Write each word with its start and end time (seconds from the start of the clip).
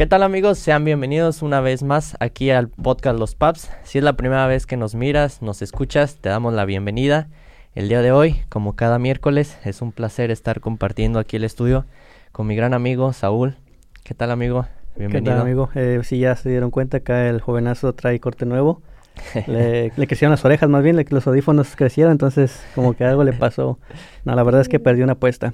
¿Qué 0.00 0.06
tal 0.06 0.22
amigos? 0.22 0.58
Sean 0.58 0.82
bienvenidos 0.86 1.42
una 1.42 1.60
vez 1.60 1.82
más 1.82 2.16
aquí 2.20 2.48
al 2.50 2.70
podcast 2.70 3.18
Los 3.18 3.34
Paps. 3.34 3.70
Si 3.82 3.98
es 3.98 4.04
la 4.04 4.14
primera 4.14 4.46
vez 4.46 4.64
que 4.64 4.78
nos 4.78 4.94
miras, 4.94 5.42
nos 5.42 5.60
escuchas, 5.60 6.16
te 6.16 6.30
damos 6.30 6.54
la 6.54 6.64
bienvenida. 6.64 7.28
El 7.74 7.90
día 7.90 8.00
de 8.00 8.10
hoy, 8.10 8.40
como 8.48 8.76
cada 8.76 8.98
miércoles, 8.98 9.58
es 9.62 9.82
un 9.82 9.92
placer 9.92 10.30
estar 10.30 10.60
compartiendo 10.60 11.18
aquí 11.18 11.36
el 11.36 11.44
estudio 11.44 11.84
con 12.32 12.46
mi 12.46 12.56
gran 12.56 12.72
amigo 12.72 13.12
Saúl. 13.12 13.56
¿Qué 14.02 14.14
tal 14.14 14.30
amigo? 14.30 14.64
Bienvenido. 14.96 15.22
¿Qué 15.22 15.30
tal 15.36 15.40
amigo? 15.42 15.68
Eh, 15.74 16.00
si 16.02 16.18
ya 16.18 16.34
se 16.34 16.48
dieron 16.48 16.70
cuenta, 16.70 16.96
acá 16.96 17.28
el 17.28 17.42
jovenazo 17.42 17.92
trae 17.92 18.18
corte 18.20 18.46
nuevo. 18.46 18.80
le, 19.48 19.92
crecieron 20.06 20.30
las 20.30 20.42
orejas, 20.46 20.70
más 20.70 20.82
bien 20.82 20.96
los 21.10 21.26
audífonos 21.26 21.76
crecieron, 21.76 22.12
entonces 22.12 22.64
como 22.74 22.94
que 22.94 23.04
algo 23.04 23.22
le 23.22 23.34
pasó. 23.34 23.78
No, 24.24 24.34
la 24.34 24.44
verdad 24.44 24.62
es 24.62 24.70
que 24.70 24.80
perdió 24.80 25.04
una 25.04 25.12
apuesta. 25.12 25.52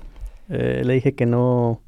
Eh, 0.50 0.82
le 0.84 0.94
dije 0.94 1.16
que 1.16 1.26
no, 1.26 1.80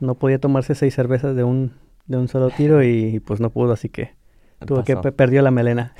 no 0.00 0.16
podía 0.16 0.38
tomarse 0.38 0.74
seis 0.74 0.94
cervezas 0.94 1.34
de 1.34 1.44
un, 1.44 1.72
de 2.06 2.16
un 2.16 2.28
solo 2.28 2.50
tiro 2.50 2.82
y, 2.82 3.20
pues 3.20 3.40
no 3.40 3.50
pudo, 3.50 3.72
así 3.72 3.88
que 3.88 4.14
tuvo 4.66 4.84
que 4.84 4.96
perdió 4.96 5.42
la 5.42 5.50
melena. 5.50 5.94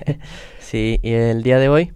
sí, 0.60 0.98
y 1.02 1.12
el 1.12 1.42
día 1.42 1.58
de 1.58 1.68
hoy 1.68 1.92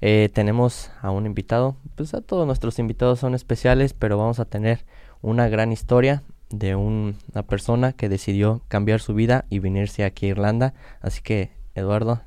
eh, 0.00 0.30
tenemos 0.32 0.90
a 1.00 1.10
un 1.10 1.26
invitado. 1.26 1.76
Pues 1.96 2.14
a 2.14 2.20
todos 2.20 2.46
nuestros 2.46 2.78
invitados 2.78 3.18
son 3.18 3.34
especiales, 3.34 3.92
pero 3.94 4.18
vamos 4.18 4.40
a 4.40 4.44
tener 4.44 4.84
una 5.22 5.48
gran 5.48 5.72
historia 5.72 6.22
de 6.50 6.74
una 6.74 7.42
persona 7.46 7.92
que 7.92 8.08
decidió 8.08 8.62
cambiar 8.68 9.00
su 9.00 9.14
vida 9.14 9.44
y 9.50 9.58
venirse 9.58 10.04
aquí 10.04 10.26
a 10.26 10.30
Irlanda. 10.30 10.74
Así 11.00 11.20
que, 11.22 11.50
Eduardo, 11.74 12.22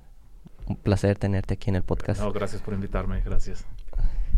un 0.67 0.75
placer 0.75 1.17
tenerte 1.17 1.55
aquí 1.55 1.69
en 1.69 1.77
el 1.77 1.83
podcast. 1.83 2.21
No, 2.21 2.31
gracias 2.31 2.61
por 2.61 2.73
invitarme, 2.73 3.21
gracias. 3.21 3.65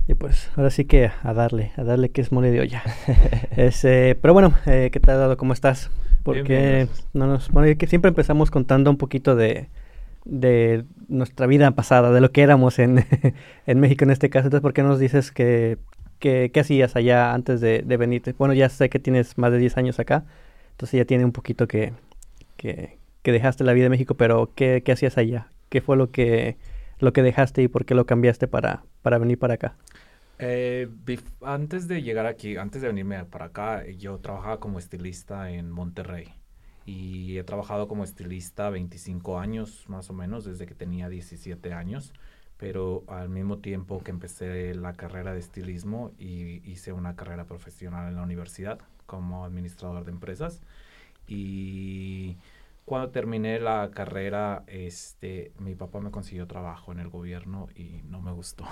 Y 0.08 0.16
pues 0.16 0.52
ahora 0.58 0.70
sí 0.70 0.84
que 0.84 1.12
a 1.22 1.34
darle, 1.34 1.72
a 1.78 1.84
darle 1.84 2.10
que 2.10 2.22
es 2.22 2.32
mole 2.32 2.52
de 2.52 2.62
olla. 2.62 2.84
Eh, 3.56 4.18
pero 4.20 4.34
bueno, 4.34 4.54
eh, 4.66 4.90
¿qué 4.92 5.00
tal, 5.00 5.38
¿Cómo 5.38 5.54
estás? 5.54 5.92
Porque 6.24 6.88
no 7.14 7.28
nos, 7.28 7.50
bueno, 7.50 7.78
que 7.78 7.88
siempre 7.88 8.10
empezamos 8.10 8.50
contando 8.50 8.90
un 8.90 8.98
poquito 8.98 9.36
de, 9.36 9.68
de 10.26 10.86
nuestra 11.08 11.48
vida 11.48 11.72
pasada, 11.72 12.12
de 12.12 12.22
lo 12.22 12.32
que 12.32 12.42
éramos 12.42 12.80
en, 12.80 13.06
en 13.68 13.80
México 13.80 14.06
en 14.06 14.12
este 14.12 14.30
caso. 14.30 14.48
Entonces, 14.48 14.62
¿por 14.62 14.74
qué 14.74 14.84
nos 14.84 15.00
dices 15.00 15.32
que, 15.32 15.78
que 16.20 16.52
qué 16.54 16.60
hacías 16.62 16.96
allá 16.96 17.34
antes 17.34 17.62
de, 17.62 17.84
de, 17.86 17.98
venirte? 17.98 18.34
Bueno, 18.38 18.54
ya 18.54 18.70
sé 18.70 18.90
que 18.90 19.00
tienes 19.00 19.38
más 19.38 19.52
de 19.52 19.58
10 19.58 19.78
años 19.78 20.00
acá, 20.00 20.26
entonces 20.72 20.98
ya 20.98 21.06
tiene 21.06 21.26
un 21.26 21.34
poquito 21.34 21.68
que, 21.68 21.94
que, 22.58 22.98
que 23.22 23.32
dejaste 23.32 23.64
la 23.64 23.74
vida 23.74 23.86
en 23.86 23.92
México, 23.92 24.16
pero 24.16 24.52
¿qué, 24.56 24.82
¿qué, 24.84 24.94
hacías 24.94 25.18
allá? 25.18 25.48
¿Qué 25.70 25.82
fue 25.82 25.98
lo 25.98 26.12
que, 26.12 26.58
lo 27.00 27.14
que 27.14 27.22
dejaste 27.22 27.62
y 27.64 27.68
por 27.68 27.86
qué 27.86 27.96
lo 27.96 28.06
cambiaste 28.06 28.48
para, 28.48 28.84
para 29.02 29.18
venir 29.18 29.38
para 29.38 29.56
acá? 29.56 29.76
Eh, 30.40 30.90
antes 31.42 31.88
de 31.88 32.02
llegar 32.02 32.26
aquí, 32.26 32.58
antes 32.58 32.82
de 32.82 32.88
venirme 32.88 33.24
para 33.26 33.46
acá, 33.46 33.86
yo 33.88 34.18
trabajaba 34.20 34.60
como 34.60 34.80
estilista 34.80 35.52
en 35.52 35.72
Monterrey. 35.72 36.34
Y 36.86 37.38
he 37.38 37.44
trabajado 37.44 37.88
como 37.88 38.04
estilista 38.04 38.70
25 38.70 39.40
años 39.40 39.86
más 39.88 40.10
o 40.10 40.14
menos, 40.14 40.44
desde 40.46 40.66
que 40.66 40.76
tenía 40.76 41.10
17 41.10 41.74
años. 41.74 42.14
Pero 42.58 43.04
al 43.08 43.30
mismo 43.30 43.60
tiempo 43.60 44.04
que 44.04 44.12
empecé 44.12 44.74
la 44.76 44.94
carrera 44.94 45.34
de 45.34 45.40
estilismo 45.40 46.12
y 46.18 46.62
hice 46.70 46.94
una 46.94 47.16
carrera 47.16 47.46
profesional 47.46 48.10
en 48.10 48.16
la 48.16 48.24
universidad 48.24 48.80
como 49.06 49.46
administrador 49.46 50.06
de 50.06 50.12
empresas. 50.12 50.62
Y 51.28 52.38
cuando 52.86 53.12
terminé 53.12 53.60
la 53.60 53.92
carrera, 53.92 54.64
este, 54.68 55.54
mi 55.58 55.74
papá 55.74 56.02
me 56.02 56.12
consiguió 56.12 56.48
trabajo 56.48 56.92
en 56.92 57.00
el 57.00 57.08
gobierno 57.08 57.70
y 57.76 58.02
no 58.04 58.22
me 58.22 58.32
gustó. 58.34 58.66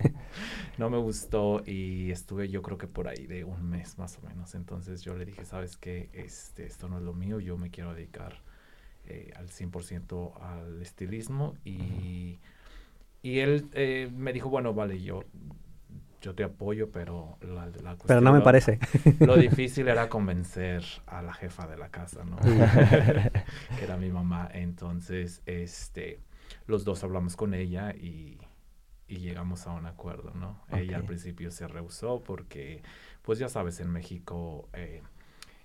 no 0.78 0.90
me 0.90 0.98
gustó 0.98 1.62
y 1.64 2.10
estuve 2.10 2.48
yo 2.48 2.62
creo 2.62 2.78
que 2.78 2.88
por 2.88 3.06
ahí 3.06 3.26
de 3.26 3.44
un 3.44 3.68
mes 3.68 3.96
más 3.96 4.18
o 4.18 4.22
menos. 4.26 4.54
Entonces 4.56 5.02
yo 5.02 5.16
le 5.16 5.24
dije, 5.24 5.44
sabes 5.44 5.76
qué, 5.76 6.10
este, 6.12 6.66
esto 6.66 6.88
no 6.88 6.98
es 6.98 7.04
lo 7.04 7.14
mío, 7.14 7.38
yo 7.38 7.56
me 7.56 7.70
quiero 7.70 7.94
dedicar 7.94 8.42
eh, 9.06 9.32
al 9.36 9.48
100% 9.48 10.40
al 10.40 10.82
estilismo 10.82 11.54
y, 11.64 12.40
y 13.22 13.38
él 13.38 13.68
eh, 13.72 14.10
me 14.14 14.32
dijo, 14.32 14.48
bueno, 14.48 14.74
vale, 14.74 15.00
yo 15.00 15.22
yo 16.20 16.34
te 16.34 16.44
apoyo, 16.44 16.90
pero 16.90 17.38
la, 17.40 17.66
la 17.66 17.70
cuestión, 17.70 18.06
Pero 18.06 18.20
no 18.20 18.32
me 18.32 18.40
parece. 18.40 18.78
Lo 19.20 19.36
difícil 19.36 19.88
era 19.88 20.08
convencer 20.08 20.84
a 21.06 21.22
la 21.22 21.32
jefa 21.32 21.66
de 21.66 21.76
la 21.76 21.90
casa, 21.90 22.24
¿no? 22.24 22.36
que 23.78 23.84
era 23.84 23.96
mi 23.96 24.10
mamá. 24.10 24.48
Entonces, 24.52 25.42
este, 25.46 26.20
los 26.66 26.84
dos 26.84 27.04
hablamos 27.04 27.36
con 27.36 27.54
ella 27.54 27.94
y, 27.94 28.38
y 29.06 29.18
llegamos 29.18 29.66
a 29.66 29.72
un 29.72 29.86
acuerdo, 29.86 30.32
¿no? 30.34 30.60
Ella 30.70 30.96
al 30.96 31.04
principio 31.04 31.50
se 31.50 31.68
rehusó 31.68 32.22
porque, 32.22 32.82
pues 33.22 33.38
ya 33.38 33.48
sabes, 33.48 33.78
en 33.80 33.90
México, 33.90 34.68
eh, 34.72 35.02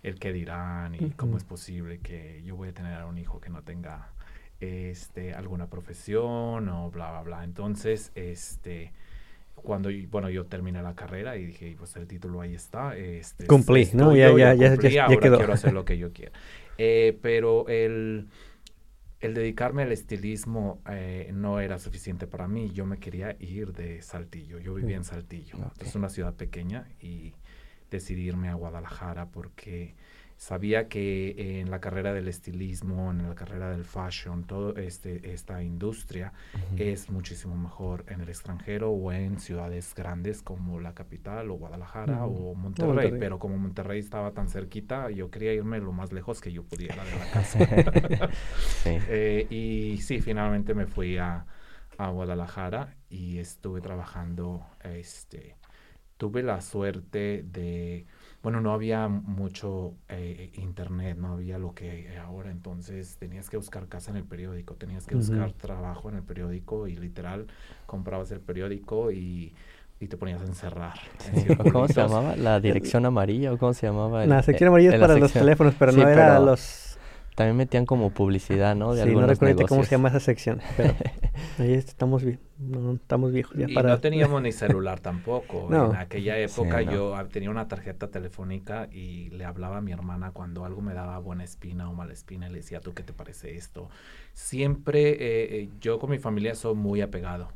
el 0.03 0.19
que 0.19 0.33
dirán 0.33 0.95
y 0.95 1.11
cómo 1.11 1.37
es 1.37 1.43
posible 1.45 1.99
que 1.99 2.43
yo 2.43 2.55
voy 2.55 2.69
a 2.69 2.73
tener 2.73 2.99
a 2.99 3.05
un 3.05 3.17
hijo 3.17 3.39
que 3.39 3.49
no 3.49 3.63
tenga 3.63 4.11
este, 4.59 5.33
alguna 5.33 5.67
profesión 5.67 6.69
o 6.69 6.91
bla, 6.91 7.11
bla, 7.11 7.21
bla. 7.23 7.43
Entonces, 7.43 8.11
este 8.15 8.93
cuando 9.55 9.89
bueno 10.09 10.29
yo 10.29 10.45
terminé 10.45 10.81
la 10.81 10.95
carrera 10.95 11.37
y 11.37 11.45
dije 11.45 11.75
pues 11.77 11.95
el 11.95 12.07
título 12.07 12.41
ahí 12.41 12.53
está 12.53 12.97
este 12.97 13.47
cumplí 13.47 13.89
no 13.93 14.15
ya 14.15 14.29
ya 14.31 14.53
ya, 14.53 14.75
ya, 14.75 15.05
ahora 15.05 15.17
quiero 15.17 15.53
hacer 15.53 15.73
lo 15.73 15.85
que 15.85 15.97
yo 15.97 16.11
quiero 16.11 16.33
eh, 16.77 17.17
pero 17.21 17.67
el 17.67 18.27
el 19.23 19.33
dedicarme 19.33 19.83
al 19.83 19.91
estilismo 19.93 20.81
eh, 20.89 21.31
no 21.33 21.61
era 21.61 21.79
suficiente 21.79 22.27
para 22.27 22.49
mí. 22.49 22.71
Yo 22.71 22.85
me 22.85 22.97
quería 22.97 23.37
ir 23.39 23.71
de 23.71 24.01
Saltillo. 24.01 24.59
Yo 24.59 24.73
vivía 24.73 24.97
en 24.97 25.05
Saltillo. 25.05 25.55
es 25.79 25.95
una 25.95 26.09
ciudad 26.09 26.33
pequeña 26.33 26.89
y 26.99 27.33
decidí 27.89 28.23
irme 28.23 28.49
a 28.49 28.55
Guadalajara 28.55 29.27
porque 29.27 29.95
sabía 30.37 30.87
que 30.87 31.59
en 31.61 31.71
la 31.71 31.79
carrera 31.79 32.13
del 32.13 32.27
estilismo, 32.27 33.11
en 33.11 33.27
la 33.27 33.35
carrera 33.35 33.71
del 33.71 33.85
fashion, 33.85 34.43
toda 34.43 34.81
este, 34.81 35.33
esta 35.33 35.63
industria 35.63 36.33
es 36.77 37.09
muchísimo 37.09 37.55
mejor 37.55 38.05
en 38.07 38.21
el 38.21 38.29
extranjero 38.29 38.91
o 38.91 39.11
en 39.11 39.39
ciudades 39.39 39.93
grandes 39.95 40.41
como 40.41 40.79
la 40.79 40.93
capital 40.93 41.49
o 41.51 41.55
Guadalajara 41.55 42.25
o 42.25 42.55
Monterrey. 42.55 43.13
Pero 43.19 43.39
como 43.39 43.57
Monterrey 43.57 43.99
estaba 43.99 44.31
tan 44.31 44.49
cerquita, 44.49 45.09
yo 45.09 45.29
quería 45.29 45.53
irme 45.53 45.79
lo 45.79 45.91
más 45.91 46.11
lejos 46.11 46.41
que 46.41 46.51
yo 46.51 46.63
pudiera 46.63 47.03
de 47.03 47.15
la 47.17 47.31
casa. 47.31 47.59
Eh, 48.85 49.47
y 49.49 50.01
sí, 50.01 50.21
finalmente 50.21 50.73
me 50.73 50.87
fui 50.87 51.17
a, 51.17 51.45
a 51.97 52.09
Guadalajara 52.09 52.95
y 53.09 53.37
estuve 53.39 53.81
trabajando, 53.81 54.65
este, 54.83 55.55
tuve 56.17 56.43
la 56.43 56.61
suerte 56.61 57.43
de 57.43 58.05
bueno, 58.43 58.59
no 58.59 58.73
había 58.73 59.07
mucho 59.07 59.93
eh, 60.09 60.51
internet, 60.55 61.17
no 61.17 61.31
había 61.31 61.57
lo 61.57 61.73
que 61.73 62.09
ahora, 62.21 62.51
entonces 62.51 63.15
tenías 63.17 63.49
que 63.49 63.55
buscar 63.55 63.87
casa 63.87 64.11
en 64.11 64.17
el 64.17 64.25
periódico, 64.25 64.75
tenías 64.75 65.07
que 65.07 65.15
buscar 65.15 65.53
trabajo 65.53 66.09
en 66.09 66.17
el 66.17 66.23
periódico 66.23 66.87
y 66.87 66.97
literal 66.97 67.47
comprabas 67.85 68.31
el 68.31 68.41
periódico 68.41 69.11
y, 69.11 69.53
te 70.09 70.17
ponías 70.17 70.41
a 70.41 70.45
encerrar. 70.45 70.95
¿Cómo 71.71 71.87
se 71.87 71.93
llamaba? 71.93 72.35
¿La 72.35 72.59
dirección 72.59 73.05
amarilla 73.05 73.53
o 73.53 73.57
cómo 73.57 73.73
se 73.73 73.87
llamaba? 73.87 74.25
la 74.25 74.43
sección 74.43 74.67
amarilla 74.67 74.95
es 74.95 74.99
para 74.99 75.17
los 75.17 75.31
teléfonos, 75.31 75.75
pero 75.79 75.93
no 75.93 76.09
era 76.09 76.41
los 76.41 76.97
también 77.35 77.55
metían 77.55 77.85
como 77.85 78.09
publicidad, 78.11 78.75
¿no? 78.75 78.93
De 78.93 79.03
sí, 79.03 79.15
no 79.15 79.25
recuerdo 79.25 79.65
cómo 79.65 79.83
se 79.85 79.91
llama 79.91 80.09
esa 80.09 80.19
sección, 80.19 80.59
pero 80.77 80.93
ahí 81.59 81.73
estamos, 81.73 82.23
no, 82.59 82.93
estamos 82.93 83.31
viejos 83.31 83.55
ya 83.57 83.69
y 83.69 83.73
no 83.73 83.99
teníamos 84.01 84.41
ni 84.41 84.51
celular 84.51 84.99
tampoco. 84.99 85.67
En 85.73 85.95
aquella 85.95 86.37
época 86.37 86.81
yo 86.81 87.15
tenía 87.31 87.49
una 87.49 87.67
tarjeta 87.67 88.09
telefónica 88.09 88.87
y 88.91 89.29
le 89.29 89.45
hablaba 89.45 89.77
a 89.77 89.81
mi 89.81 89.91
hermana 89.91 90.31
cuando 90.31 90.65
algo 90.65 90.81
me 90.81 90.93
daba 90.93 91.17
buena 91.19 91.43
espina 91.43 91.89
o 91.89 91.93
mala 91.93 92.13
espina 92.13 92.47
y 92.47 92.51
le 92.51 92.57
decía, 92.57 92.79
¿tú 92.79 92.93
qué 92.93 93.03
te 93.03 93.13
parece 93.13 93.55
esto? 93.55 93.89
Siempre, 94.33 95.11
eh, 95.11 95.61
eh, 95.61 95.69
yo 95.79 95.99
con 95.99 96.09
mi 96.09 96.19
familia 96.19 96.55
soy 96.55 96.75
muy 96.75 97.01
apegado, 97.01 97.49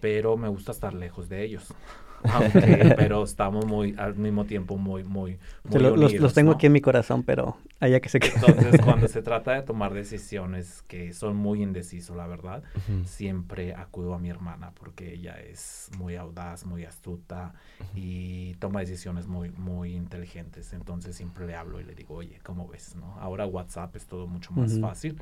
pero 0.00 0.36
me 0.36 0.48
gusta 0.48 0.72
estar 0.72 0.94
lejos 0.94 1.28
de 1.28 1.44
ellos. 1.44 1.74
pero 2.96 3.22
estamos 3.22 3.66
muy, 3.66 3.94
al 3.98 4.14
mismo 4.14 4.44
tiempo, 4.44 4.76
muy, 4.76 5.04
muy, 5.04 5.38
muy 5.64 5.80
los, 5.80 6.12
los, 6.14 6.34
tengo 6.34 6.52
aquí 6.52 6.66
en 6.66 6.72
mi 6.72 6.80
corazón, 6.80 7.22
pero 7.22 7.56
allá 7.80 8.00
que 8.00 8.08
se 8.08 8.20
quede. 8.20 8.34
Entonces, 8.34 8.80
cuando 8.84 9.08
se 9.08 9.22
trata 9.22 9.52
de 9.52 9.62
tomar 9.62 9.94
decisiones 9.94 10.82
que 10.88 11.12
son 11.12 11.36
muy 11.36 11.62
indecisos, 11.62 12.16
la 12.16 12.26
verdad, 12.26 12.62
siempre 13.04 13.74
acudo 13.74 14.14
a 14.14 14.18
mi 14.18 14.30
hermana 14.30 14.72
porque 14.74 15.14
ella 15.14 15.36
es 15.40 15.90
muy 15.98 16.16
audaz, 16.16 16.64
muy 16.64 16.84
astuta 16.84 17.54
y 17.94 18.54
toma 18.54 18.80
decisiones 18.80 19.26
muy, 19.26 19.50
muy 19.50 19.94
inteligentes. 19.94 20.72
Entonces, 20.72 21.16
siempre 21.16 21.46
le 21.46 21.54
hablo 21.54 21.80
y 21.80 21.84
le 21.84 21.94
digo, 21.94 22.14
oye, 22.14 22.40
¿cómo 22.42 22.68
ves? 22.68 22.96
¿no? 22.96 23.16
Ahora 23.20 23.46
WhatsApp 23.46 23.94
es 23.96 24.06
todo 24.06 24.26
mucho 24.26 24.52
más 24.52 24.78
fácil, 24.80 25.20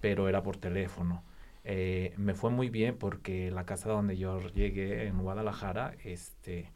pero 0.00 0.28
era 0.28 0.42
por 0.42 0.56
teléfono. 0.56 1.22
Eh, 1.68 2.14
me 2.16 2.34
fue 2.34 2.50
muy 2.50 2.70
bien 2.70 2.96
porque 2.96 3.50
la 3.50 3.66
casa 3.66 3.88
donde 3.88 4.16
yo 4.16 4.40
llegué 4.54 5.08
en 5.08 5.18
Guadalajara, 5.18 5.96
este, 6.04 6.70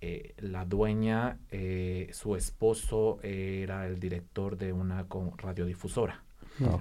eh, 0.00 0.34
la 0.38 0.64
dueña, 0.64 1.38
eh, 1.50 2.08
su 2.12 2.36
esposo 2.36 3.18
era 3.24 3.88
el 3.88 3.98
director 3.98 4.56
de 4.56 4.72
una 4.72 5.04
radiodifusora. 5.36 6.22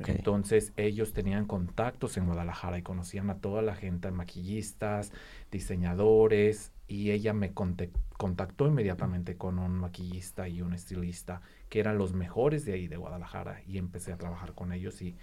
Entonces 0.08 0.74
ellos 0.78 1.14
tenían 1.14 1.46
contactos 1.46 2.18
en 2.18 2.26
Guadalajara 2.26 2.78
y 2.78 2.84
conocían 2.84 3.30
a 3.30 3.38
toda 3.38 3.62
la 3.62 3.76
gente, 3.76 4.12
maquillistas, 4.12 5.12
diseñadores, 5.52 6.74
y 6.88 7.12
ella 7.12 7.34
me 7.34 7.54
contactó 7.54 8.68
inmediatamente 8.68 9.38
con 9.38 9.58
un 9.58 9.72
maquillista 9.72 10.50
y 10.50 10.62
un 10.62 10.74
estilista 10.74 11.42
que 11.70 11.80
eran 11.80 11.98
los 11.98 12.14
mejores 12.14 12.66
de 12.66 12.74
ahí 12.74 12.88
de 12.88 12.98
Guadalajara 12.98 13.62
y 13.68 13.78
empecé 13.78 14.12
a 14.12 14.18
trabajar 14.18 14.54
con 14.54 14.74
ellos 14.74 15.02
y 15.02 15.16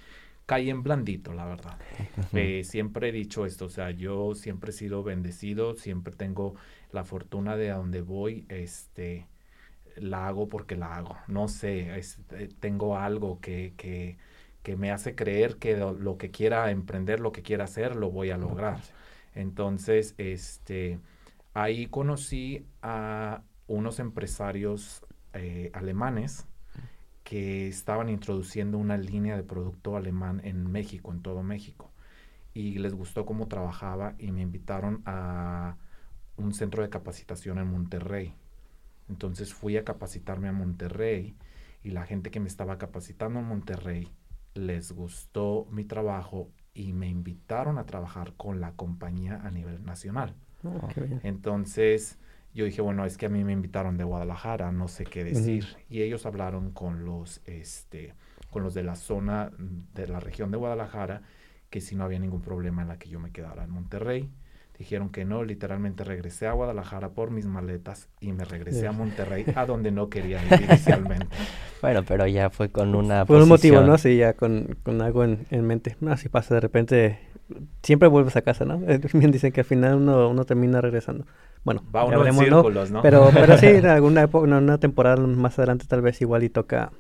caí 0.47 0.71
en 0.71 0.83
blandito, 0.83 1.33
la 1.35 1.45
verdad. 1.45 1.79
Eh, 2.33 2.65
siempre 2.65 3.09
he 3.09 3.13
dicho 3.13 3.47
esto, 3.47 3.67
o 3.67 3.69
sea, 3.69 3.91
yo 3.91 4.35
siempre 4.35 4.71
he 4.71 4.73
sido 4.73 5.03
bendecido, 5.03 5.75
siempre 5.75 6.15
tengo 6.15 6.55
la 6.93 7.05
fortuna 7.05 7.57
de 7.57 7.71
a 7.71 7.77
donde 7.77 8.01
voy, 8.01 8.47
este, 8.49 9.27
la 9.97 10.29
hago 10.29 10.49
porque 10.49 10.77
la 10.77 10.95
hago. 10.95 11.17
No 11.29 11.49
sé, 11.49 11.99
eh, 11.99 12.49
tengo 12.61 12.97
algo 12.97 13.41
que, 13.41 13.75
que, 13.77 14.17
que, 14.63 14.77
me 14.77 14.91
hace 14.93 15.15
creer 15.15 15.57
que 15.57 15.77
lo, 15.77 16.19
que 16.19 16.31
quiera 16.31 16.71
emprender, 16.71 17.21
lo 17.21 17.33
que 17.33 17.43
quiera 17.43 17.65
hacer, 17.65 17.97
lo 17.97 18.11
voy 18.11 18.31
a 18.31 18.39
lograr. 18.39 18.81
Entonces, 19.35 20.15
este, 20.19 20.99
ahí 21.55 21.87
conocí 21.87 22.67
a 22.83 23.43
unos 23.67 23.99
empresarios 23.99 25.03
eh, 25.33 25.71
alemanes 25.75 26.47
que 27.27 27.67
estaban 27.67 28.09
introduciendo 28.09 28.79
una 28.79 28.97
línea 28.97 29.37
de 29.37 29.43
producto 29.43 29.97
alemán 29.97 30.41
en 30.45 30.71
México, 30.71 31.13
en 31.13 31.23
todo 31.23 31.43
México. 31.43 31.91
Y 32.55 32.79
les 32.79 32.95
gustó 32.95 33.27
cómo 33.27 33.49
trabajaba 33.49 34.15
y 34.17 34.31
me 34.31 34.43
invitaron 34.43 35.03
a 35.07 35.77
un 36.37 36.55
centro 36.55 36.85
de 36.85 36.89
capacitación 36.89 37.59
en 37.59 37.67
Monterrey. 37.67 38.37
Entonces 39.09 39.53
fui 39.53 39.77
a 39.77 39.85
capacitarme 39.85 40.47
a 40.47 40.53
Monterrey 40.53 41.35
y 41.83 41.91
la 41.91 42.05
gente 42.07 42.31
que 42.31 42.39
me 42.39 42.47
estaba 42.47 42.79
capacitando 42.79 43.41
en 43.41 43.47
Monterrey 43.47 44.09
les 44.55 44.93
gustó 44.93 45.67
mi 45.73 45.85
trabajo 45.85 46.53
y 46.75 46.93
me 46.93 47.09
invitaron 47.09 47.77
a 47.77 47.87
trabajar 47.87 48.35
con 48.37 48.61
la 48.61 48.75
compañía 48.77 49.41
a 49.43 49.51
nivel 49.51 49.85
nacional. 49.85 50.37
Oh, 50.63 50.89
Entonces 51.25 52.21
yo 52.57 52.65
dije, 52.65 52.81
bueno, 52.81 53.05
es 53.05 53.19
que 53.19 53.27
a 53.27 53.29
mí 53.29 53.45
me 53.45 53.53
invitaron 53.53 53.99
de 53.99 54.05
Guadalajara, 54.05 54.73
no 54.73 54.89
sé 54.89 55.05
qué 55.05 55.25
decir. 55.25 55.77
Y 55.91 56.01
ellos 56.01 56.25
hablaron 56.25 56.73
con 56.73 57.05
los, 57.05 57.43
este, 57.45 58.15
con 58.51 58.63
los 58.63 58.73
de 58.73 58.83
la 58.83 58.97
zona 58.97 59.53
de 59.59 60.07
la 60.07 60.21
región 60.21 60.51
de 60.51 60.57
Guadalajara, 60.57 61.21
que 61.69 61.83
si 61.83 61.97
no 61.97 62.05
había 62.05 62.19
ningún 62.19 62.41
problema 62.41 62.81
en 62.81 62.89
la 62.89 62.99
que 62.99 63.11
yo 63.11 63.21
me 63.21 63.31
quedara 63.31 63.65
en 63.65 63.71
Monterrey. 63.71 64.31
Dijeron 64.79 65.11
que 65.11 65.27
no, 65.27 65.45
literalmente 65.45 66.03
regresé 66.03 66.47
a 66.47 66.53
Guadalajara 66.53 67.11
por 67.11 67.31
mis 67.31 67.45
maletas 67.45 68.09
y 68.21 68.33
me 68.33 68.45
regresé 68.47 68.87
a 68.87 68.93
Monterrey, 68.93 69.45
a 69.55 69.67
donde 69.67 69.91
no 69.91 70.09
quería 70.09 70.43
ir 70.43 70.63
inicialmente. 70.63 71.27
Bueno, 71.83 72.05
pero 72.05 72.27
ya 72.27 72.49
fue 72.49 72.71
con 72.71 72.95
una 72.95 73.27
Por 73.27 73.43
un 73.43 73.49
motivo, 73.49 73.83
¿no? 73.83 73.99
Sí, 73.99 74.17
ya 74.17 74.33
con, 74.33 74.79
con 74.83 75.03
algo 75.03 75.25
en, 75.25 75.47
en 75.51 75.67
mente. 75.67 75.95
Si 76.17 76.31
pasa 76.31 76.55
de 76.55 76.61
repente, 76.61 77.19
siempre 77.83 78.09
vuelves 78.09 78.37
a 78.37 78.43
casa, 78.43 78.65
¿no? 78.65 78.79
Bien 79.13 79.31
dicen 79.31 79.53
que 79.53 79.61
al 79.61 79.67
final 79.67 79.97
uno, 79.97 80.29
uno 80.29 80.45
termina 80.45 80.81
regresando. 80.81 81.27
Bueno, 81.65 81.83
Va 81.95 82.05
uno 82.05 82.25
en 82.25 82.35
círculos, 82.35 82.91
¿no? 82.91 83.03
Pero, 83.03 83.31
pero 83.33 83.59
sí, 83.59 83.67
en 83.67 83.87
alguna 83.87 84.23
época, 84.23 84.47
en 84.47 84.55
una 84.55 84.79
temporada 84.79 85.17
más 85.17 85.59
adelante 85.59 85.87
tal 85.89 86.03
vez 86.03 86.21
igual 86.21 86.43
y 86.43 86.49
toca, 86.49 86.93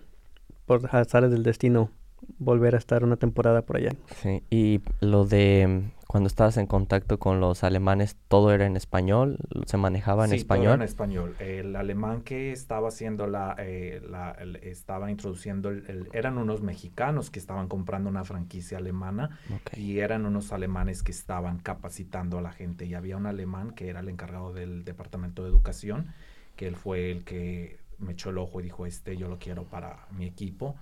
por 0.66 0.82
azares 0.94 1.30
del 1.30 1.42
destino, 1.42 1.90
volver 2.38 2.74
a 2.74 2.78
estar 2.78 3.04
una 3.04 3.16
temporada 3.16 3.62
por 3.62 3.76
allá. 3.76 3.90
Sí, 4.22 4.42
y 4.50 4.80
lo 5.00 5.24
de 5.24 5.84
cuando 6.06 6.28
estabas 6.28 6.56
en 6.56 6.66
contacto 6.66 7.18
con 7.18 7.40
los 7.40 7.64
alemanes, 7.64 8.16
¿todo 8.28 8.52
era 8.52 8.64
en 8.66 8.76
español? 8.76 9.38
¿Se 9.66 9.76
manejaba 9.76 10.24
en 10.24 10.30
sí, 10.30 10.36
español? 10.36 10.64
Todo 10.64 10.74
era 10.74 10.84
en 10.84 10.88
español. 10.88 11.36
El 11.40 11.74
alemán 11.74 12.22
que 12.22 12.52
estaba 12.52 12.88
haciendo 12.88 13.26
la, 13.26 13.56
eh, 13.58 14.00
la 14.08 14.36
estaba 14.62 15.10
introduciendo, 15.10 15.70
el, 15.70 16.08
eran 16.12 16.38
unos 16.38 16.62
mexicanos 16.62 17.30
que 17.30 17.40
estaban 17.40 17.66
comprando 17.66 18.08
una 18.08 18.24
franquicia 18.24 18.78
alemana 18.78 19.40
y 19.76 19.98
eran 19.98 20.26
unos 20.26 20.52
alemanes 20.52 21.02
que 21.02 21.10
estaban 21.10 21.58
capacitando 21.58 22.38
a 22.38 22.42
la 22.42 22.52
gente. 22.52 22.86
Y 22.86 22.94
había 22.94 23.16
un 23.16 23.26
alemán 23.26 23.72
que 23.72 23.88
era 23.88 24.00
el 24.00 24.08
encargado 24.08 24.52
del 24.52 24.84
departamento 24.84 25.42
de 25.42 25.50
educación, 25.50 26.14
que 26.54 26.68
él 26.68 26.76
fue 26.76 27.10
el 27.10 27.24
que 27.24 27.80
me 27.98 28.12
echó 28.12 28.30
el 28.30 28.38
ojo 28.38 28.60
y 28.60 28.64
dijo, 28.64 28.86
este 28.86 29.16
yo 29.16 29.28
lo 29.28 29.38
quiero 29.38 29.64
para 29.64 30.06
mi 30.12 30.24
equipo. 30.24 30.76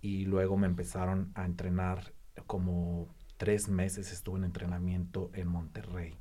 Y 0.00 0.26
luego 0.26 0.56
me 0.56 0.68
empezaron 0.68 1.32
a 1.34 1.44
entrenar 1.44 2.12
como 2.46 3.08
tres 3.38 3.68
meses 3.68 4.12
estuve 4.12 4.38
en 4.38 4.44
entrenamiento 4.44 5.30
en 5.32 5.48
Monterrey. 5.48 6.18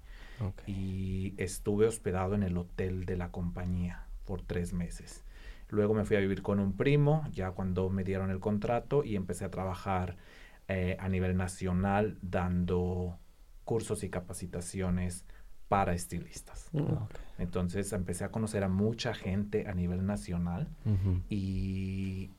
Y 0.68 1.34
estuve 1.38 1.88
hospedado 1.88 2.36
en 2.36 2.44
el 2.44 2.58
hotel 2.58 3.06
de 3.06 3.18
la 3.18 3.32
compañía 3.32 4.06
por 4.24 4.44
tres 4.44 4.72
meses. 4.72 5.24
Luego 5.70 5.94
me 5.96 6.06
fui 6.06 6.16
a 6.16 6.20
vivir 6.20 6.44
con 6.44 6.60
un 6.60 6.74
primo, 6.74 7.28
ya 7.32 7.52
cuando 7.52 7.90
me 7.90 8.04
dieron 8.04 8.30
el 8.30 8.40
contrato, 8.40 9.04
y 9.04 9.16
empecé 9.16 9.46
a 9.46 9.52
trabajar 9.52 10.16
eh, 10.68 10.96
a 11.00 11.10
nivel 11.10 11.36
nacional 11.36 12.20
dando 12.22 13.18
cursos 13.66 14.04
y 14.04 14.10
capacitaciones 14.10 15.26
para 15.68 15.94
estilistas. 15.94 16.70
Mm, 16.72 16.94
Entonces 17.40 17.92
empecé 17.92 18.24
a 18.24 18.32
conocer 18.32 18.64
a 18.64 18.70
mucha 18.70 19.14
gente 19.14 19.68
a 19.68 19.74
nivel 19.74 20.06
nacional 20.06 20.70
y 21.30 22.32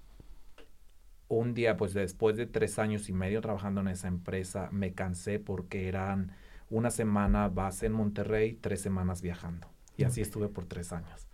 un 1.29 1.55
día, 1.55 1.77
pues 1.77 1.95
después 1.95 2.37
de 2.37 2.47
tres 2.47 2.79
años 2.79 3.09
y 3.09 3.13
medio 3.13 3.41
trabajando 3.41 3.81
en 3.81 3.89
esa 3.89 4.09
empresa, 4.09 4.69
me 4.73 4.93
cansé 4.93 5.39
porque 5.39 5.89
eran 5.89 6.33
una 6.71 6.91
semana 6.91 7.49
base 7.49 7.87
en 7.87 7.93
Monterrey, 7.93 8.55
tres 8.61 8.81
semanas 8.81 9.23
viajando. 9.23 9.69
Y 9.97 10.05
así 10.05 10.21
estuve 10.21 10.49
por 10.49 10.67
tres 10.67 10.93
años, 10.93 11.29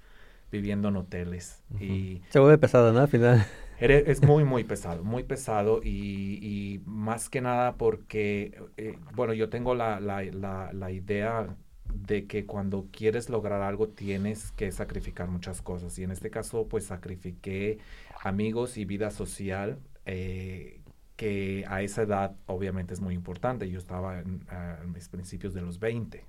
viviendo 0.50 0.88
en 0.88 0.96
hoteles. 0.96 1.62
y 1.80 2.22
Se 2.30 2.38
vuelve 2.38 2.58
pesado, 2.58 2.92
¿no? 2.92 3.00
Al 3.00 3.08
final. 3.08 3.46
Es 3.78 4.22
muy, 4.22 4.44
muy 4.44 4.64
pesado, 4.64 5.04
muy 5.04 5.22
pesado 5.24 5.80
y, 5.82 6.80
más 6.86 7.28
que 7.28 7.40
nada 7.40 7.76
porque, 7.76 8.58
eh, 8.76 8.98
bueno, 9.14 9.34
yo 9.34 9.48
tengo 9.48 9.74
la, 9.74 10.00
la, 10.00 10.22
la, 10.22 10.72
la 10.72 10.90
idea 10.90 11.56
de 11.92 12.26
que 12.26 12.46
cuando 12.46 12.86
quieres 12.90 13.28
lograr 13.28 13.62
algo 13.62 13.88
tienes 13.88 14.52
que 14.52 14.72
sacrificar 14.72 15.28
muchas 15.28 15.62
cosas. 15.62 15.98
Y 15.98 16.04
en 16.04 16.10
este 16.10 16.30
caso, 16.30 16.66
pues 16.68 16.86
sacrifiqué 16.86 17.78
amigos 18.22 18.76
y 18.76 18.84
vida 18.84 19.10
social, 19.10 19.78
eh, 20.06 20.80
que 21.16 21.64
a 21.68 21.82
esa 21.82 22.02
edad 22.02 22.36
obviamente 22.46 22.94
es 22.94 23.00
muy 23.00 23.14
importante. 23.14 23.68
Yo 23.70 23.78
estaba 23.78 24.18
en, 24.20 24.44
mis 24.92 25.08
principios 25.08 25.54
de 25.54 25.62
los 25.62 25.78
20. 25.78 26.24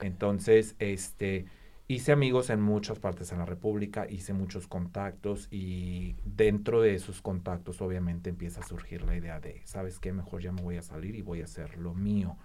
Entonces, 0.00 0.76
este, 0.78 1.46
hice 1.88 2.12
amigos 2.12 2.50
en 2.50 2.60
muchas 2.60 2.98
partes 2.98 3.32
en 3.32 3.38
la 3.38 3.46
República, 3.46 4.06
hice 4.08 4.32
muchos 4.32 4.66
contactos 4.66 5.48
y 5.50 6.16
dentro 6.24 6.80
de 6.80 6.94
esos 6.94 7.20
contactos 7.20 7.80
obviamente 7.80 8.30
empieza 8.30 8.60
a 8.60 8.66
surgir 8.66 9.02
la 9.02 9.16
idea 9.16 9.40
de, 9.40 9.62
¿sabes 9.64 9.98
qué? 9.98 10.12
Mejor 10.12 10.40
ya 10.40 10.52
me 10.52 10.62
voy 10.62 10.76
a 10.76 10.82
salir 10.82 11.16
y 11.16 11.22
voy 11.22 11.40
a 11.40 11.44
hacer 11.44 11.76
lo 11.76 11.94
mío. 11.94 12.36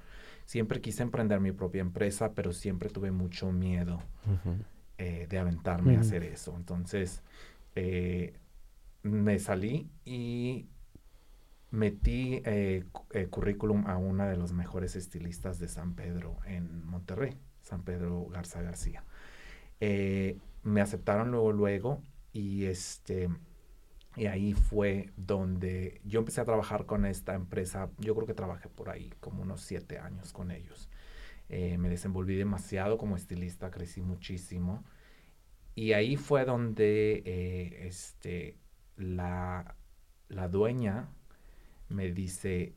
Siempre 0.47 0.79
quise 0.79 1.03
emprender 1.03 1.41
mi 1.41 1.51
propia 1.51 1.81
empresa, 1.81 2.31
pero 2.33 2.53
siempre 2.53 2.87
tuve 2.89 3.11
mucho 3.11 3.51
miedo 3.51 3.99
eh, 4.97 5.27
de 5.29 5.37
aventarme 5.37 5.97
a 5.97 5.99
hacer 5.99 6.23
eso. 6.23 6.55
Entonces, 6.55 7.21
eh, 7.75 8.33
me 9.03 9.39
salí 9.39 9.89
y 10.05 10.67
metí 11.69 12.41
eh, 12.45 12.85
eh, 13.11 13.27
currículum 13.27 13.87
a 13.87 13.97
una 13.97 14.29
de 14.29 14.37
los 14.37 14.53
mejores 14.53 14.95
estilistas 14.95 15.59
de 15.59 15.67
San 15.67 15.95
Pedro 15.95 16.37
en 16.45 16.85
Monterrey, 16.85 17.37
San 17.61 17.83
Pedro 17.83 18.25
Garza 18.27 18.61
García. 18.61 19.03
Eh, 19.81 20.37
me 20.63 20.79
aceptaron 20.79 21.29
luego, 21.29 21.51
luego 21.51 22.01
y 22.31 22.67
este 22.67 23.27
y 24.17 24.25
ahí 24.25 24.53
fue 24.53 25.11
donde 25.15 26.01
yo 26.03 26.19
empecé 26.19 26.41
a 26.41 26.45
trabajar 26.45 26.85
con 26.85 27.05
esta 27.05 27.35
empresa. 27.35 27.89
Yo 27.99 28.15
creo 28.15 28.27
que 28.27 28.33
trabajé 28.33 28.67
por 28.67 28.89
ahí 28.89 29.13
como 29.19 29.43
unos 29.43 29.61
siete 29.61 29.99
años 29.99 30.33
con 30.33 30.51
ellos. 30.51 30.89
me 31.49 31.89
desenvolví 31.89 32.35
demasiado 32.35 32.97
como 32.97 33.15
estilista, 33.15 33.71
crecí 33.71 34.01
muchísimo. 34.01 34.83
Y 35.75 35.93
ahí 35.93 36.17
fue 36.17 36.43
donde 36.45 37.85
este, 37.87 38.57
la, 38.97 39.75
la 40.29 40.47
dueña 40.47 41.09
me 41.89 42.11
dice, 42.11 42.73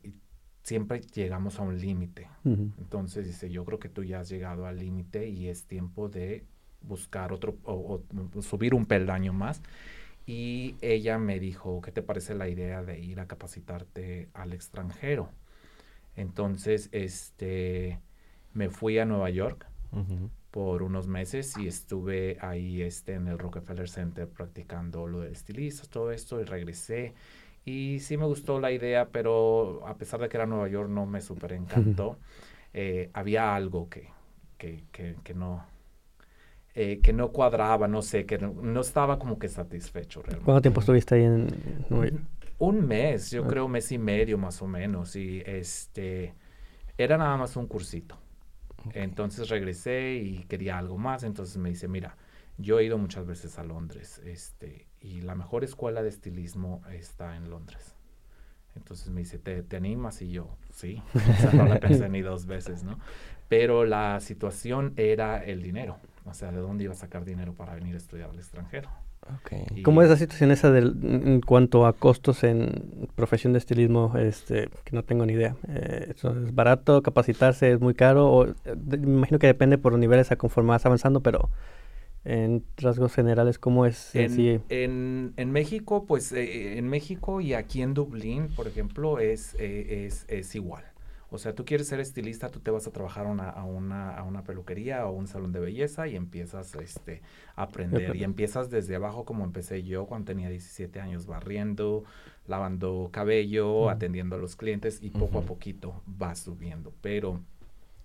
siempre 0.63 1.01
llegamos 1.01 1.59
a 1.59 1.63
un 1.63 1.79
límite. 1.79 2.29
Entonces 2.43 3.25
dice, 3.25 3.49
yo 3.49 3.65
creo 3.65 3.79
que 3.79 3.89
tú 3.89 4.03
ya 4.03 4.19
has 4.19 4.29
llegado 4.29 4.65
al 4.65 4.77
límite 4.77 5.27
y 5.27 5.47
es 5.47 5.65
tiempo 5.65 6.09
de 6.09 6.45
buscar 6.81 7.31
otro 7.31 7.57
o, 7.63 8.01
subir 8.41 8.73
un 8.73 8.85
peldaño 8.85 9.33
más. 9.33 9.61
Y 10.31 10.77
ella 10.79 11.17
me 11.17 11.41
dijo, 11.41 11.81
¿qué 11.81 11.91
te 11.91 12.01
parece 12.01 12.35
la 12.35 12.47
idea 12.47 12.83
de 12.83 12.97
ir 13.01 13.19
a 13.19 13.27
capacitarte 13.27 14.29
al 14.33 14.53
extranjero? 14.53 15.29
Entonces, 16.15 16.87
este, 16.93 17.99
me 18.53 18.69
fui 18.69 18.97
a 18.97 19.03
Nueva 19.03 19.29
York 19.29 19.67
por 20.49 20.83
unos 20.83 21.07
meses 21.07 21.57
y 21.57 21.67
estuve 21.67 22.37
ahí 22.39 22.81
este, 22.81 23.15
en 23.15 23.27
el 23.27 23.39
Rockefeller 23.39 23.89
Center 23.89 24.25
practicando 24.25 25.05
lo 25.05 25.19
de 25.19 25.33
estilistas, 25.33 25.89
todo 25.89 26.13
esto, 26.13 26.39
y 26.39 26.45
regresé. 26.45 27.13
Y 27.65 27.99
sí 27.99 28.15
me 28.15 28.25
gustó 28.25 28.61
la 28.61 28.71
idea, 28.71 29.09
pero 29.09 29.85
a 29.85 29.97
pesar 29.97 30.21
de 30.21 30.29
que 30.29 30.37
era 30.37 30.45
Nueva 30.45 30.69
York, 30.69 30.89
no 30.89 31.05
me 31.05 31.19
súper 31.19 31.51
encantó. 31.51 32.17
Eh, 32.73 33.09
había 33.11 33.53
algo 33.53 33.89
que, 33.89 34.07
que, 34.57 34.85
que, 34.93 35.33
no, 35.33 35.65
eh, 36.73 36.99
que 37.01 37.13
no 37.13 37.31
cuadraba, 37.31 37.87
no 37.87 38.01
sé, 38.01 38.25
que 38.25 38.37
no, 38.37 38.81
estaba 38.81 39.19
como 39.19 39.37
que 39.37 39.49
satisfecho 39.49 40.21
realmente. 40.21 40.45
¿Cuánto 40.45 40.61
tiempo 40.61 40.79
estuviste 40.79 41.15
ahí 41.15 41.23
en 41.23 41.47
Nueva 41.89 42.07
York? 42.07 42.23
Un 42.59 42.87
mes, 42.87 43.31
yo 43.31 43.45
creo 43.47 43.65
un 43.65 43.71
mes 43.71 43.91
y 43.91 43.97
medio 43.97 44.37
más 44.37 44.61
o 44.61 44.67
menos, 44.67 45.15
y 45.15 45.41
este, 45.45 46.35
era 46.97 47.17
nada 47.17 47.35
más 47.37 47.55
un 47.55 47.67
cursito. 47.67 48.17
Entonces 48.93 49.49
regresé 49.49 50.15
y 50.15 50.43
quería 50.45 50.77
algo 50.77 50.97
más. 50.97 51.23
Entonces 51.23 51.57
me 51.57 51.69
dice, 51.69 51.87
mira, 51.87 52.17
yo 52.57 52.79
he 52.79 52.85
ido 52.85 52.97
muchas 52.97 53.25
veces 53.25 53.57
a 53.59 53.63
Londres 53.63 54.21
este, 54.25 54.87
y 54.99 55.21
la 55.21 55.35
mejor 55.35 55.63
escuela 55.63 56.03
de 56.03 56.09
estilismo 56.09 56.81
está 56.91 57.35
en 57.35 57.49
Londres. 57.49 57.95
Entonces 58.75 59.09
me 59.09 59.21
dice, 59.21 59.37
¿te, 59.37 59.63
te 59.63 59.75
animas? 59.75 60.21
Y 60.21 60.31
yo, 60.31 60.57
sí. 60.71 61.01
O 61.13 61.41
sea, 61.41 61.51
no 61.51 61.65
la 61.65 61.79
pensé 61.79 62.07
ni 62.09 62.21
dos 62.21 62.45
veces, 62.45 62.83
¿no? 62.83 62.99
Pero 63.49 63.85
la 63.85 64.19
situación 64.21 64.93
era 64.95 65.43
el 65.43 65.61
dinero. 65.61 65.97
O 66.25 66.33
sea, 66.33 66.51
¿de 66.51 66.59
dónde 66.59 66.83
iba 66.83 66.93
a 66.93 66.95
sacar 66.97 67.25
dinero 67.25 67.53
para 67.53 67.73
venir 67.73 67.95
a 67.95 67.97
estudiar 67.97 68.29
al 68.29 68.37
extranjero? 68.37 68.89
Okay. 69.43 69.83
¿Cómo 69.83 70.01
es 70.01 70.09
la 70.09 70.17
situación 70.17 70.51
esa 70.51 70.71
del, 70.71 70.97
en 71.03 71.41
cuanto 71.41 71.85
a 71.85 71.93
costos 71.93 72.43
en 72.43 73.07
profesión 73.15 73.53
de 73.53 73.59
estilismo? 73.59 74.17
Este, 74.17 74.69
que 74.83 74.95
no 74.95 75.03
tengo 75.03 75.25
ni 75.25 75.33
idea. 75.33 75.55
Eh, 75.67 76.13
¿Es 76.15 76.55
barato 76.55 77.03
capacitarse? 77.03 77.71
¿Es 77.71 77.79
muy 77.79 77.93
caro? 77.93 78.31
O, 78.31 78.45
me 78.45 78.97
imagino 78.97 79.37
que 79.37 79.47
depende 79.47 79.77
por 79.77 79.91
los 79.91 79.99
niveles 79.99 80.31
a 80.31 80.37
conforme 80.37 80.69
vas 80.69 80.85
avanzando, 80.85 81.21
pero 81.21 81.49
en 82.23 82.63
rasgos 82.77 83.13
generales, 83.13 83.57
¿cómo 83.57 83.85
es 83.85 84.15
en, 84.15 84.63
en, 84.69 85.33
en, 85.37 85.51
México, 85.51 86.05
pues 86.05 86.31
eh, 86.31 86.77
en 86.77 86.87
México 86.87 87.41
y 87.41 87.53
aquí 87.53 87.81
en 87.81 87.93
Dublín, 87.93 88.49
por 88.55 88.67
ejemplo, 88.67 89.19
es, 89.19 89.55
eh, 89.59 90.05
es, 90.05 90.25
es 90.27 90.53
igual. 90.55 90.83
O 91.33 91.37
sea, 91.37 91.55
tú 91.55 91.63
quieres 91.63 91.87
ser 91.87 92.01
estilista, 92.01 92.49
tú 92.49 92.59
te 92.59 92.71
vas 92.71 92.85
a 92.87 92.91
trabajar 92.91 93.25
una, 93.25 93.49
a, 93.49 93.63
una, 93.63 94.17
a 94.17 94.23
una 94.23 94.43
peluquería 94.43 95.07
o 95.07 95.11
un 95.13 95.27
salón 95.27 95.53
de 95.53 95.61
belleza 95.61 96.05
y 96.09 96.17
empiezas 96.17 96.75
este, 96.75 97.21
a 97.55 97.63
aprender. 97.63 98.17
Y 98.17 98.25
empiezas 98.25 98.69
desde 98.69 98.97
abajo 98.97 99.23
como 99.23 99.45
empecé 99.45 99.81
yo 99.83 100.07
cuando 100.07 100.25
tenía 100.25 100.49
17 100.49 100.99
años, 100.99 101.27
barriendo, 101.27 102.03
lavando 102.47 103.07
cabello, 103.13 103.89
atendiendo 103.89 104.35
a 104.35 104.39
los 104.39 104.57
clientes 104.57 104.99
y 105.01 105.09
poco 105.09 105.39
a 105.39 105.43
poquito 105.43 106.01
vas 106.05 106.39
subiendo. 106.39 106.91
Pero 107.01 107.39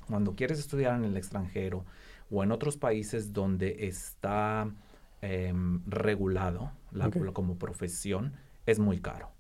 cuando 0.06 0.37
quieres 0.37 0.61
estudiar 0.61 0.95
en 0.95 1.04
el 1.04 1.16
extranjero 1.16 1.85
o 2.30 2.45
en 2.45 2.52
otros 2.52 2.76
países 2.76 3.33
donde 3.33 3.88
está 3.88 4.71
em, 5.21 5.83
regulado 5.88 6.71
la, 6.92 7.11
como 7.11 7.56
profesión, 7.56 8.35
es 8.66 8.78
muy 8.78 9.00
caro. 9.00 9.30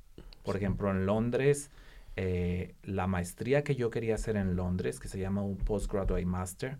Por 0.42 0.56
ejemplo, 0.56 0.90
en 0.90 1.06
Londres 1.06 1.70
eh, 2.16 2.74
la 2.82 3.06
maestría 3.06 3.62
que 3.62 3.76
yo 3.76 3.90
quería 3.90 4.14
hacer 4.14 4.36
en 4.36 4.56
Londres, 4.56 5.00
que 5.00 5.08
se 5.08 5.18
llama 5.18 5.42
un 5.42 5.56
Postgraduate 5.56 6.24
Master, 6.24 6.78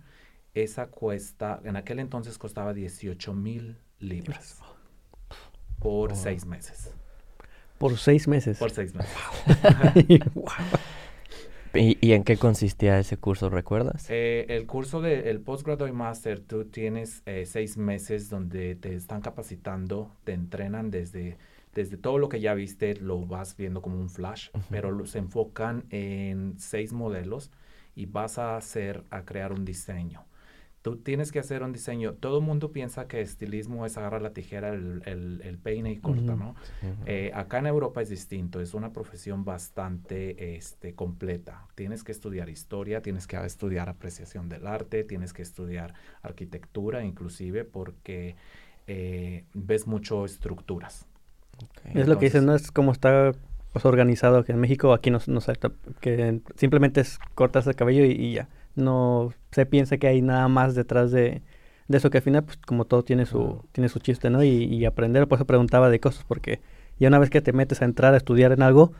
esa 0.55 0.87
cuesta, 0.87 1.61
en 1.64 1.76
aquel 1.76 1.99
entonces 1.99 2.38
costaba 2.38 2.73
18 2.73 3.35
mil 3.35 3.76
libras 3.99 4.61
por 5.78 6.16
seis 6.16 6.47
meses. 6.47 6.90
Por 7.78 7.97
seis 7.99 8.26
meses. 8.26 8.59
Por 8.59 8.71
seis 8.71 8.95
meses. 8.95 9.14
¿Y, 11.75 12.12
en 12.12 12.25
qué 12.25 12.37
consistía 12.38 12.99
ese 12.99 13.19
curso, 13.19 13.50
recuerdas? 13.50 14.07
Eh, 14.09 14.47
el 14.49 14.66
curso 14.66 15.00
de 15.00 15.31
el 15.31 15.40
Postgraduate 15.40 15.93
Master, 15.93 16.40
tú 16.40 16.64
tienes 16.64 17.23
eh, 17.26 17.45
seis 17.47 17.76
meses 17.76 18.31
donde 18.31 18.76
te 18.76 18.95
están 18.95 19.21
capacitando, 19.21 20.11
te 20.25 20.33
entrenan 20.33 20.90
desde 20.90 21.37
desde 21.76 21.99
todo 21.99 22.16
lo 22.16 22.30
que 22.30 22.40
ya 22.40 22.54
viste 22.54 22.97
lo 22.97 23.26
vas 23.26 23.54
viendo 23.54 23.83
como 23.83 24.00
un 24.00 24.09
flash, 24.09 24.49
pero 24.71 25.04
se 25.04 25.18
enfocan 25.18 25.85
en 25.90 26.59
seis 26.59 26.95
modelos 26.95 27.50
y 27.95 28.06
vas 28.06 28.38
a 28.38 28.56
hacer, 28.56 29.04
a 29.11 29.26
crear 29.26 29.52
un 29.52 29.66
diseño. 29.66 30.25
Tú 30.80 30.97
tienes 30.97 31.33
que 31.33 31.38
hacer 31.38 31.62
un 31.62 31.73
diseño. 31.73 32.14
Todo 32.14 32.38
el 32.38 32.45
mundo 32.45 32.73
piensa 32.73 33.09
que 33.09 33.21
estilismo 33.21 33.85
es 33.85 33.99
agarrar 33.99 34.23
la 34.23 34.33
tijera, 34.33 34.73
el, 34.73 35.02
el, 35.04 35.59
peine 35.59 35.90
y 35.90 35.97
corta, 35.99 36.35
¿no? 36.35 36.54
Eh, 37.04 37.30
acá 37.35 37.59
en 37.59 37.66
Europa 37.66 38.00
es 38.00 38.09
distinto, 38.09 38.61
es 38.61 38.73
una 38.73 38.92
profesión 38.92 39.45
bastante 39.45 40.56
este, 40.56 40.95
completa. 40.95 41.66
Tienes 41.75 42.04
que 42.04 42.12
estudiar 42.12 42.49
historia, 42.49 43.02
tienes 43.02 43.26
que 43.26 43.37
estudiar 43.37 43.90
apreciación 43.90 44.49
del 44.49 44.66
arte, 44.66 45.04
tienes 45.04 45.35
que 45.35 45.42
estudiar 45.42 45.92
arquitectura 46.23 47.04
inclusive 47.04 47.64
porque 47.64 48.37
eh, 48.87 49.45
ves 49.52 49.87
mucho 49.87 50.25
estructuras 50.25 51.06
es 51.94 52.08
lo 52.08 52.18
que 52.18 52.26
dicen, 52.26 52.46
¿no? 52.46 52.54
Es 52.54 52.70
como 52.70 52.92
está 52.92 53.32
pues, 53.76 53.84
organizado 53.84 54.42
que 54.42 54.52
en 54.52 54.58
México, 54.58 54.94
aquí 54.94 55.10
no, 55.10 55.18
no 55.26 55.40
que 56.00 56.40
simplemente 56.54 57.02
es 57.02 57.18
cortas 57.34 57.66
el 57.66 57.75
cabello 57.75 58.06
y, 58.06 58.32
ya. 58.32 58.48
No 58.75 59.34
se 59.52 59.66
piensa 59.66 59.98
que 59.98 60.06
hay 60.06 60.22
nada 60.22 60.48
más 60.48 60.75
detrás 60.75 61.10
de, 61.10 61.42
eso, 61.90 62.08
que 62.08 62.16
al 62.16 62.25
final, 62.25 62.44
pues 62.44 62.56
como 62.56 62.86
todo 62.86 63.04
tiene 63.04 63.26
su, 63.26 63.64
tiene 63.72 63.90
su 63.90 63.98
chiste, 63.98 64.30
¿no? 64.30 64.42
Y, 64.42 64.84
aprender, 64.86 65.28
por 65.28 65.36
eso 65.36 65.46
preguntaba 65.46 65.90
de 65.90 66.00
cosas, 66.00 66.25
porque 66.26 66.60
ya 66.98 67.08
una 67.08 67.18
vez 67.18 67.28
que 67.28 67.42
te 67.42 67.52
metes 67.52 67.82
a 67.82 67.84
entrar 67.84 68.14
a 68.14 68.16
estudiar 68.16 68.52
en 68.52 68.62
algo, 68.62 68.92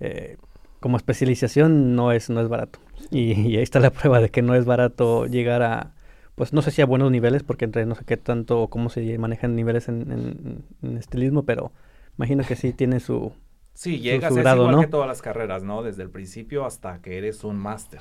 eh, 0.00 0.38
como 0.80 0.96
especialización 0.96 1.94
no 1.94 2.10
es, 2.10 2.28
no 2.28 2.40
es 2.40 2.48
barato. 2.48 2.80
Y, 3.12 3.32
y, 3.32 3.56
ahí 3.56 3.62
está 3.62 3.78
la 3.78 3.90
prueba 3.90 4.20
de 4.20 4.30
que 4.30 4.42
no 4.42 4.56
es 4.56 4.64
barato 4.64 5.26
llegar 5.26 5.62
a, 5.62 5.94
pues 6.34 6.52
no 6.52 6.62
sé 6.62 6.72
si 6.72 6.82
a 6.82 6.86
buenos 6.86 7.12
niveles, 7.12 7.44
porque 7.44 7.64
entre 7.64 7.86
no 7.86 7.94
sé 7.94 8.04
qué 8.04 8.16
tanto 8.16 8.60
o 8.60 8.70
cómo 8.70 8.90
se 8.90 9.18
manejan 9.18 9.54
niveles 9.54 9.88
en, 9.88 10.64
en 10.82 10.96
estilismo, 10.96 11.44
pero 11.44 11.70
Imagino 12.18 12.44
que 12.44 12.56
sí 12.56 12.72
tiene 12.72 13.00
su... 13.00 13.32
Sí, 13.74 14.00
llegas, 14.00 14.34
es 14.34 14.38
igual 14.38 14.80
que 14.80 14.86
todas 14.86 15.06
las 15.06 15.20
carreras, 15.20 15.62
¿no? 15.62 15.82
Desde 15.82 16.02
el 16.02 16.08
principio 16.08 16.64
hasta 16.64 17.02
que 17.02 17.18
eres 17.18 17.44
un 17.44 17.58
máster. 17.58 18.00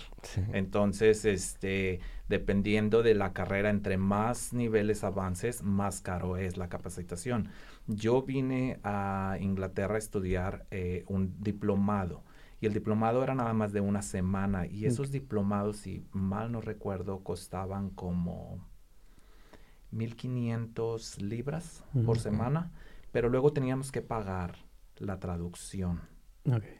Entonces, 0.53 1.25
este, 1.25 1.99
dependiendo 2.29 3.03
de 3.03 3.13
la 3.13 3.33
carrera, 3.33 3.69
entre 3.69 3.97
más 3.97 4.53
niveles 4.53 5.03
avances, 5.03 5.63
más 5.63 5.99
caro 5.99 6.37
es 6.37 6.55
la 6.55 6.69
capacitación. 6.69 7.49
Yo 7.87 8.21
vine 8.21 8.79
a 8.83 9.37
Inglaterra 9.41 9.95
a 9.95 9.97
estudiar 9.97 10.65
eh, 10.71 11.03
un 11.07 11.35
diplomado 11.41 12.23
y 12.61 12.67
el 12.67 12.73
diplomado 12.73 13.21
era 13.21 13.35
nada 13.35 13.53
más 13.53 13.73
de 13.73 13.81
una 13.81 14.01
semana 14.01 14.65
y 14.65 14.85
esos 14.85 15.11
diplomados, 15.11 15.77
si 15.77 16.05
mal 16.13 16.53
no 16.53 16.61
recuerdo, 16.61 17.19
costaban 17.19 17.89
como 17.89 18.59
1.500 19.93 21.19
libras 21.19 21.83
por 22.05 22.17
semana 22.17 22.71
pero 23.15 23.29
luego 23.29 23.53
teníamos 23.53 23.93
que 23.93 24.01
pagar 24.01 24.57
la 24.97 25.21
traducción 25.21 26.01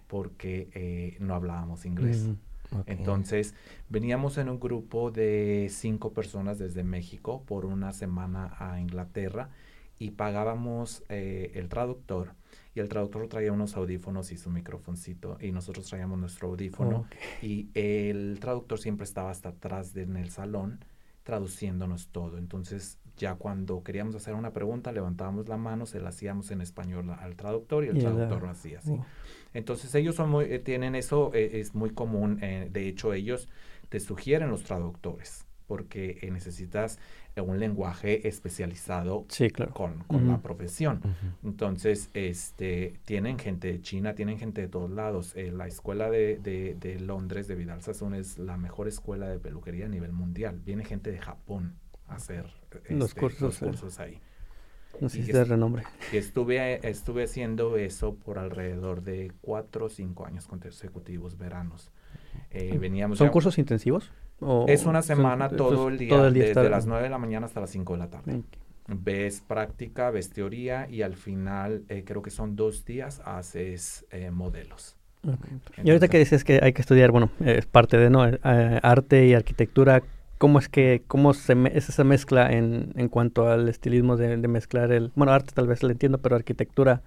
porque 0.07 0.69
eh, 0.73 1.15
no 1.21 1.33
hablábamos 1.33 1.85
inglés. 1.85 2.27
Mm, 2.71 2.79
Entonces, 2.87 3.55
veníamos 3.87 4.37
en 4.37 4.49
un 4.49 4.59
grupo 4.59 5.11
de 5.11 5.69
cinco 5.71 6.11
personas 6.11 6.59
desde 6.59 6.83
México 6.83 7.45
por 7.45 7.65
una 7.65 7.93
semana 7.93 8.53
a 8.59 8.81
Inglaterra 8.81 9.49
y 9.97 10.11
pagábamos 10.11 11.03
eh, 11.07 11.53
el 11.55 11.69
traductor 11.69 12.33
y 12.73 12.81
el 12.81 12.89
traductor 12.89 13.29
traía 13.29 13.53
unos 13.53 13.77
audífonos 13.77 14.33
y 14.33 14.37
su 14.37 14.49
microfoncito 14.49 15.37
y 15.39 15.53
nosotros 15.53 15.87
traíamos 15.87 16.19
nuestro 16.19 16.49
audífono 16.49 17.05
y 17.41 17.69
el 17.75 18.39
traductor 18.41 18.77
siempre 18.77 19.05
estaba 19.05 19.31
hasta 19.31 19.49
atrás 19.49 19.93
de, 19.93 20.01
en 20.01 20.17
el 20.17 20.31
salón 20.31 20.83
traduciéndonos 21.23 22.09
todo. 22.09 22.37
Entonces 22.37 22.99
ya 23.17 23.35
cuando 23.35 23.83
queríamos 23.83 24.15
hacer 24.15 24.33
una 24.33 24.51
pregunta, 24.51 24.91
levantábamos 24.91 25.47
la 25.47 25.57
mano, 25.57 25.85
se 25.85 25.99
la 25.99 26.09
hacíamos 26.09 26.51
en 26.51 26.61
español 26.61 27.09
al 27.09 27.35
traductor 27.35 27.83
y 27.85 27.87
el 27.87 27.99
traductor 27.99 28.41
lo 28.41 28.49
hacía 28.49 28.79
así. 28.79 28.91
Oh. 28.91 29.05
Entonces 29.53 29.95
ellos 29.95 30.15
son 30.15 30.29
muy, 30.29 30.45
eh, 30.45 30.59
tienen 30.59 30.95
eso, 30.95 31.31
eh, 31.33 31.61
es 31.61 31.73
muy 31.73 31.91
común. 31.91 32.39
Eh, 32.41 32.69
de 32.71 32.87
hecho, 32.89 33.13
ellos 33.13 33.47
te 33.87 34.01
sugieren 34.01 34.49
los 34.49 34.63
traductores 34.63 35.45
porque 35.65 36.19
necesitas 36.31 36.99
un 37.37 37.59
lenguaje 37.59 38.27
especializado 38.27 39.25
con, 39.73 40.03
con 40.03 40.27
la 40.27 40.41
profesión. 40.41 41.01
Entonces, 41.43 42.11
este, 42.13 42.99
tienen 43.03 43.39
gente 43.39 43.69
de 43.71 43.81
China, 43.81 44.13
tienen 44.13 44.37
gente 44.37 44.61
de 44.61 44.67
todos 44.67 44.91
lados. 44.91 45.33
la 45.35 45.65
escuela 45.65 46.11
de, 46.11 46.37
de, 46.37 46.75
de, 46.75 46.99
Londres, 46.99 47.47
de 47.47 47.55
Vidal 47.55 47.81
Sassoon, 47.81 48.13
es 48.13 48.37
la 48.37 48.57
mejor 48.57 48.87
escuela 48.87 49.27
de 49.27 49.39
peluquería 49.39 49.87
a 49.87 49.89
nivel 49.89 50.11
mundial. 50.11 50.61
Viene 50.63 50.85
gente 50.85 51.11
de 51.11 51.17
Japón 51.17 51.73
hacer 52.07 52.45
los, 52.89 53.09
este, 53.09 53.19
cursos, 53.19 53.41
los 53.41 53.71
cursos 53.71 53.99
ahí. 53.99 54.19
No 54.99 55.09
sé 55.09 55.23
si 55.23 55.31
de 55.31 55.43
renombre. 55.43 55.83
Y 56.11 56.17
estuve, 56.17 56.87
estuve 56.87 57.23
haciendo 57.23 57.77
eso 57.77 58.15
por 58.15 58.39
alrededor 58.39 59.03
de 59.03 59.31
cuatro 59.41 59.85
o 59.85 59.89
cinco 59.89 60.25
años 60.25 60.47
consecutivos, 60.47 61.37
veranos. 61.37 61.91
Eh, 62.51 62.77
veníamos 62.79 63.17
¿Son 63.17 63.29
cursos 63.29 63.57
intensivos? 63.57 64.11
es 64.67 64.85
una 64.85 65.01
semana 65.01 65.49
todo, 65.49 65.87
el 65.87 65.97
día, 65.97 66.29
desde 66.29 66.69
las 66.69 66.85
nueve 66.85 67.03
de 67.03 67.09
la 67.09 67.17
mañana 67.17 67.45
hasta 67.45 67.61
las 67.61 67.69
cinco 67.69 67.93
de 67.93 67.99
la 67.99 68.09
tarde. 68.09 68.41
Ves 68.87 69.41
práctica, 69.41 70.11
ves 70.11 70.29
teoría 70.29 70.87
y 70.89 71.01
al 71.01 71.15
final, 71.15 71.83
eh, 71.89 72.03
creo 72.05 72.21
que 72.21 72.29
son 72.29 72.55
dos 72.55 72.85
días, 72.85 73.21
haces 73.25 74.05
eh, 74.11 74.31
modelos. 74.31 74.95
y 75.83 75.89
ahorita 75.89 76.07
que 76.07 76.19
dices 76.19 76.43
que 76.43 76.59
hay 76.61 76.73
que 76.73 76.81
estudiar, 76.81 77.11
bueno, 77.11 77.31
es 77.43 77.65
parte 77.65 77.97
de 77.97 78.09
no 78.09 78.21
arte 78.43 79.25
y 79.25 79.33
arquitectura, 79.33 80.03
cómo 80.37 80.59
es 80.59 80.69
que, 80.69 81.03
cómo 81.07 81.33
se 81.33 81.53
es 81.73 81.89
esa 81.89 82.03
mezcla 82.03 82.51
en, 82.51 82.93
en 82.95 83.09
cuanto 83.09 83.49
al 83.49 83.69
estilismo 83.69 84.17
de, 84.17 84.37
mezclar 84.47 84.91
el, 84.91 85.11
bueno, 85.15 85.33
arte 85.33 85.51
tal 85.53 85.67
vez 85.67 85.83
lo 85.83 85.89
entiendo, 85.89 86.19
pero 86.19 86.35
arquitectura, 86.35 87.01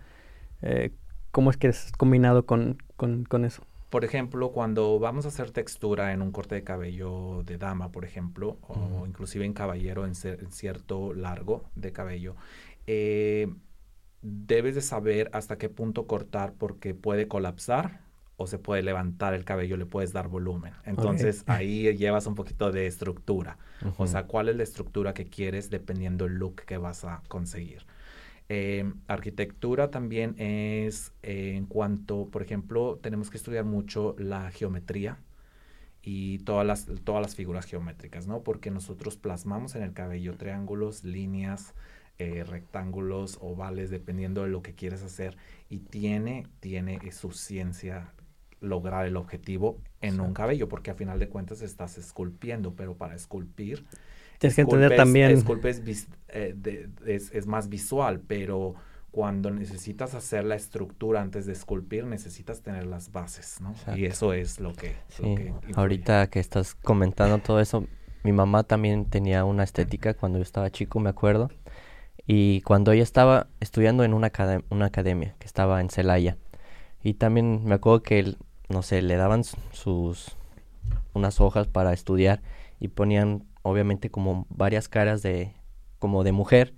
eh, 0.62 0.92
¿cómo 1.30 1.50
es 1.50 1.56
que 1.56 1.68
es 1.68 1.92
combinado 1.96 2.46
con, 2.46 2.78
con, 2.96 3.24
con, 3.24 3.44
eso? 3.44 3.62
Por 3.90 4.04
ejemplo, 4.04 4.50
cuando 4.52 4.98
vamos 4.98 5.24
a 5.24 5.28
hacer 5.28 5.50
textura 5.50 6.12
en 6.12 6.22
un 6.22 6.32
corte 6.32 6.54
de 6.54 6.64
cabello 6.64 7.42
de 7.44 7.58
dama, 7.58 7.90
por 7.90 8.04
ejemplo, 8.04 8.58
o 8.62 9.06
inclusive 9.06 9.44
en 9.44 9.54
caballero 9.54 10.06
en, 10.06 10.14
cierto 10.14 11.14
largo 11.14 11.64
de 11.74 11.92
cabello, 11.92 12.36
eh, 12.86 13.48
debes 14.20 14.74
de 14.74 14.82
saber 14.82 15.30
hasta 15.32 15.56
qué 15.56 15.68
punto 15.68 16.06
cortar 16.06 16.52
porque 16.58 16.94
puede 16.94 17.28
colapsar 17.28 18.07
o 18.40 18.46
se 18.46 18.58
puede 18.58 18.82
levantar 18.82 19.34
el 19.34 19.44
cabello, 19.44 19.76
le 19.76 19.84
puedes 19.84 20.12
dar 20.12 20.28
volumen. 20.28 20.72
Entonces 20.84 21.42
ahí 21.48 21.94
llevas 21.96 22.26
un 22.26 22.36
poquito 22.36 22.70
de 22.70 22.86
estructura. 22.86 23.58
O 23.98 24.06
sea, 24.06 24.24
cuál 24.24 24.48
es 24.48 24.56
la 24.56 24.62
estructura 24.62 25.12
que 25.12 25.26
quieres 25.26 25.70
dependiendo 25.70 26.24
del 26.24 26.34
look 26.34 26.62
que 26.64 26.78
vas 26.78 27.04
a 27.04 27.20
conseguir. 27.26 27.84
Eh, 28.48 28.90
arquitectura 29.08 29.90
también 29.90 30.36
es 30.38 31.12
eh, 31.22 31.54
en 31.56 31.66
cuanto, 31.66 32.28
por 32.30 32.42
ejemplo, 32.42 33.00
tenemos 33.02 33.28
que 33.28 33.36
estudiar 33.36 33.64
mucho 33.64 34.14
la 34.18 34.52
geometría 34.52 35.18
y 36.00 36.38
todas 36.38 36.64
las, 36.64 36.86
todas 37.02 37.20
las 37.20 37.34
figuras 37.34 37.66
geométricas, 37.66 38.28
¿no? 38.28 38.42
Porque 38.42 38.70
nosotros 38.70 39.16
plasmamos 39.16 39.74
en 39.74 39.82
el 39.82 39.92
cabello 39.94 40.36
triángulos, 40.36 41.02
líneas, 41.02 41.74
eh, 42.18 42.44
rectángulos, 42.44 43.36
ovales, 43.40 43.90
dependiendo 43.90 44.44
de 44.44 44.48
lo 44.48 44.62
que 44.62 44.74
quieres 44.74 45.02
hacer. 45.02 45.36
Y 45.68 45.80
tiene, 45.80 46.46
tiene 46.60 47.00
su 47.10 47.32
ciencia 47.32 48.12
lograr 48.60 49.06
el 49.06 49.16
objetivo 49.16 49.78
en 50.00 50.20
un 50.20 50.34
cabello, 50.34 50.68
porque 50.68 50.90
a 50.90 50.94
final 50.94 51.18
de 51.18 51.28
cuentas 51.28 51.62
estás 51.62 51.98
esculpiendo, 51.98 52.74
pero 52.74 52.96
para 52.96 53.14
esculpir 53.14 53.84
Tienes 54.38 54.54
que 54.54 54.62
entender 54.62 54.96
también. 54.96 55.44
Eh, 56.28 56.88
es, 57.06 57.32
es, 57.32 57.46
más 57.46 57.68
visual, 57.68 58.20
pero 58.26 58.74
cuando 59.10 59.50
necesitas 59.50 60.14
hacer 60.14 60.44
la 60.44 60.54
estructura 60.54 61.20
antes 61.20 61.46
de 61.46 61.52
esculpir, 61.52 62.04
necesitas 62.04 62.62
tener 62.62 62.86
las 62.86 63.10
bases, 63.10 63.60
¿no? 63.60 63.74
Y 63.96 64.04
eso 64.04 64.32
es 64.32 64.60
lo 64.60 64.74
que... 64.74 64.94
Sí. 65.08 65.34
Ahorita 65.74 66.28
que 66.28 66.38
estás 66.38 66.74
comentando 66.74 67.38
todo 67.38 67.58
eso, 67.60 67.86
mi 68.22 68.32
mamá 68.32 68.62
también 68.62 69.06
tenía 69.06 69.44
una 69.44 69.64
estética 69.64 70.14
cuando 70.14 70.38
yo 70.38 70.42
estaba 70.42 70.70
chico, 70.70 71.00
me 71.00 71.10
acuerdo. 71.10 71.50
Y 72.26 72.60
cuando 72.60 72.92
ella 72.92 73.02
estaba 73.02 73.48
estudiando 73.58 74.04
en 74.04 74.14
una, 74.14 74.30
una 74.70 74.86
academia 74.86 75.34
que 75.38 75.46
estaba 75.46 75.80
en 75.80 75.90
Celaya. 75.90 76.36
Y 77.02 77.14
también 77.14 77.64
me 77.64 77.74
acuerdo 77.74 78.02
que, 78.02 78.36
no 78.68 78.82
sé, 78.82 79.02
le 79.02 79.16
daban 79.16 79.44
sus 79.44 80.36
unas 81.14 81.40
hojas 81.40 81.66
para 81.66 81.92
estudiar 81.92 82.42
y 82.80 82.88
ponían 82.88 83.44
obviamente 83.62 84.10
como 84.10 84.46
varias 84.50 84.88
caras 84.88 85.22
de 85.22 85.54
como 85.98 86.24
de 86.24 86.32
mujer 86.32 86.74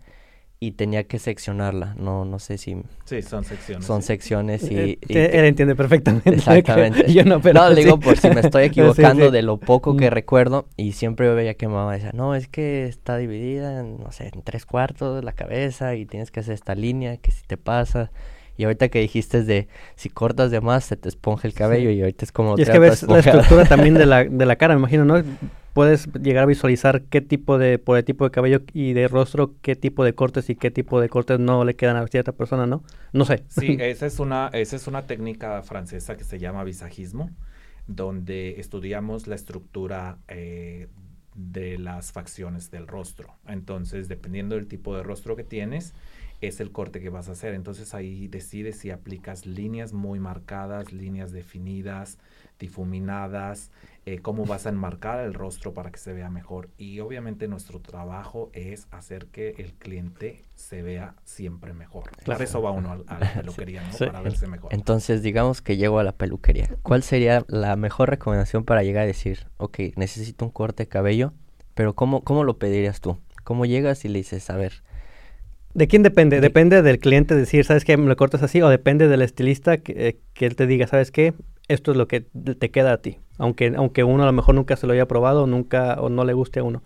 y 0.62 0.72
tenía 0.72 1.04
que 1.04 1.18
seccionarla. 1.18 1.94
No, 1.98 2.26
no 2.26 2.38
sé 2.38 2.58
si... 2.58 2.76
Sí, 3.06 3.22
son 3.22 3.44
secciones. 3.44 3.86
Son 3.86 4.02
secciones 4.02 4.70
y... 4.70 4.98
Eh, 5.08 5.30
él 5.32 5.46
entiende 5.46 5.74
perfectamente. 5.74 6.28
Exactamente. 6.34 7.10
Yo 7.10 7.24
no, 7.24 7.40
pero... 7.40 7.60
No, 7.60 7.74
digo 7.74 7.98
por 7.98 8.18
si 8.18 8.28
me 8.28 8.40
estoy 8.40 8.64
equivocando 8.66 9.30
de 9.30 9.40
lo 9.40 9.56
poco 9.56 9.96
que 9.96 10.10
mm. 10.10 10.12
recuerdo 10.12 10.68
y 10.76 10.92
siempre 10.92 11.26
yo 11.26 11.34
veía 11.34 11.54
que 11.54 11.66
mamá 11.66 11.94
decía, 11.94 12.10
no, 12.12 12.34
es 12.34 12.46
que 12.46 12.84
está 12.84 13.16
dividida 13.16 13.80
en, 13.80 14.00
no 14.00 14.12
sé, 14.12 14.30
en 14.34 14.42
tres 14.42 14.66
cuartos 14.66 15.24
la 15.24 15.32
cabeza 15.32 15.94
y 15.94 16.04
tienes 16.04 16.30
que 16.30 16.40
hacer 16.40 16.52
esta 16.52 16.74
línea 16.74 17.16
que 17.16 17.30
si 17.30 17.42
te 17.42 17.56
pasa... 17.56 18.10
Y 18.60 18.64
ahorita 18.64 18.90
que 18.90 19.00
dijiste 19.00 19.42
de 19.42 19.68
si 19.96 20.10
cortas 20.10 20.50
de 20.50 20.60
más 20.60 20.84
se 20.84 20.94
te 20.96 21.08
esponja 21.08 21.48
el 21.48 21.54
cabello 21.54 21.88
y 21.88 22.02
ahorita 22.02 22.26
es 22.26 22.30
como... 22.30 22.58
Y 22.58 22.62
es 22.62 22.68
que 22.68 22.78
ves 22.78 23.02
la 23.04 23.20
estructura 23.20 23.64
también 23.68 23.94
de 23.94 24.04
la, 24.04 24.24
de 24.24 24.44
la 24.44 24.56
cara, 24.56 24.74
me 24.74 24.80
imagino, 24.80 25.06
¿no? 25.06 25.22
puedes 25.72 26.12
llegar 26.12 26.42
a 26.42 26.46
visualizar 26.46 27.04
qué 27.04 27.22
tipo 27.22 27.56
de, 27.56 27.78
por 27.78 27.96
el 27.96 28.04
tipo 28.04 28.24
de 28.24 28.30
cabello 28.30 28.60
y 28.74 28.92
de 28.92 29.08
rostro, 29.08 29.54
qué 29.62 29.76
tipo 29.76 30.04
de 30.04 30.14
cortes 30.14 30.50
y 30.50 30.56
qué 30.56 30.70
tipo 30.70 31.00
de 31.00 31.08
cortes 31.08 31.40
no 31.40 31.64
le 31.64 31.74
quedan 31.74 31.96
a 31.96 32.06
cierta 32.06 32.32
persona, 32.32 32.66
¿no? 32.66 32.82
No 33.14 33.24
sé. 33.24 33.44
Sí, 33.48 33.76
esa 33.80 34.04
es 34.04 34.18
una, 34.18 34.48
esa 34.52 34.76
es 34.76 34.86
una 34.86 35.06
técnica 35.06 35.62
francesa 35.62 36.18
que 36.18 36.24
se 36.24 36.38
llama 36.38 36.64
visajismo, 36.64 37.30
donde 37.86 38.60
estudiamos 38.60 39.26
la 39.26 39.36
estructura 39.36 40.18
eh, 40.28 40.88
de 41.34 41.78
las 41.78 42.12
facciones 42.12 42.70
del 42.70 42.86
rostro. 42.86 43.36
Entonces, 43.46 44.08
dependiendo 44.08 44.56
del 44.56 44.66
tipo 44.66 44.96
de 44.96 45.02
rostro 45.02 45.34
que 45.36 45.44
tienes, 45.44 45.94
es 46.40 46.60
el 46.60 46.72
corte 46.72 47.00
que 47.00 47.10
vas 47.10 47.28
a 47.28 47.32
hacer. 47.32 47.54
Entonces 47.54 47.94
ahí 47.94 48.28
decides 48.28 48.78
si 48.78 48.90
aplicas 48.90 49.46
líneas 49.46 49.92
muy 49.92 50.20
marcadas, 50.20 50.92
líneas 50.92 51.32
definidas, 51.32 52.18
difuminadas, 52.58 53.70
eh, 54.06 54.20
cómo 54.20 54.46
vas 54.46 54.66
a 54.66 54.70
enmarcar 54.70 55.20
el 55.20 55.34
rostro 55.34 55.74
para 55.74 55.90
que 55.90 55.98
se 55.98 56.12
vea 56.12 56.30
mejor. 56.30 56.70
Y 56.78 57.00
obviamente 57.00 57.48
nuestro 57.48 57.80
trabajo 57.80 58.50
es 58.52 58.86
hacer 58.90 59.26
que 59.26 59.54
el 59.58 59.74
cliente 59.74 60.42
se 60.54 60.82
vea 60.82 61.14
siempre 61.24 61.74
mejor. 61.74 62.10
Claro. 62.24 62.42
eso 62.42 62.62
va 62.62 62.70
uno 62.70 63.04
a, 63.06 63.18
la 63.18 63.34
peluquería, 63.34 63.82
¿no? 63.82 63.98
Para 63.98 64.22
verse 64.22 64.46
mejor. 64.46 64.72
Entonces, 64.72 65.22
digamos 65.22 65.60
que 65.60 65.76
llego 65.76 65.98
a 65.98 66.04
la 66.04 66.12
peluquería. 66.12 66.68
¿Cuál 66.82 67.02
sería 67.02 67.44
la 67.48 67.76
mejor 67.76 68.10
recomendación 68.10 68.64
para 68.64 68.82
llegar 68.82 69.04
a 69.04 69.06
decir, 69.06 69.46
ok, 69.58 69.78
necesito 69.96 70.44
un 70.44 70.50
corte 70.50 70.84
de 70.84 70.88
cabello, 70.88 71.32
pero 71.74 71.94
¿cómo, 71.94 72.22
cómo 72.22 72.44
lo 72.44 72.58
pedirías 72.58 73.00
tú? 73.00 73.18
¿Cómo 73.44 73.66
llegas 73.66 74.04
y 74.04 74.08
le 74.08 74.18
dices, 74.18 74.48
a 74.50 74.56
ver, 74.56 74.82
¿De 75.74 75.86
quién 75.86 76.02
depende? 76.02 76.40
¿Depende 76.40 76.82
del 76.82 76.98
cliente 76.98 77.34
decir, 77.34 77.64
¿sabes 77.64 77.84
qué? 77.84 77.96
¿Me 77.96 78.06
lo 78.06 78.16
cortas 78.16 78.42
así? 78.42 78.60
¿O 78.62 78.68
depende 78.68 79.08
del 79.08 79.22
estilista 79.22 79.78
que, 79.78 79.92
eh, 79.96 80.20
que, 80.34 80.46
él 80.46 80.56
te 80.56 80.66
diga, 80.66 80.86
¿sabes 80.86 81.10
qué? 81.10 81.34
Esto 81.68 81.92
es 81.92 81.96
lo 81.96 82.08
que 82.08 82.20
te 82.20 82.70
queda 82.70 82.92
a 82.92 82.98
ti 82.98 83.18
aunque, 83.40 83.72
aunque 83.74 84.04
uno 84.04 84.22
a 84.22 84.26
lo 84.26 84.32
mejor 84.32 84.54
nunca 84.54 84.76
se 84.76 84.86
lo 84.86 84.92
haya 84.92 85.08
probado, 85.08 85.46
nunca 85.46 85.94
o 85.98 86.10
no 86.10 86.24
le 86.24 86.34
guste 86.34 86.60
a 86.60 86.62
uno. 86.62 86.82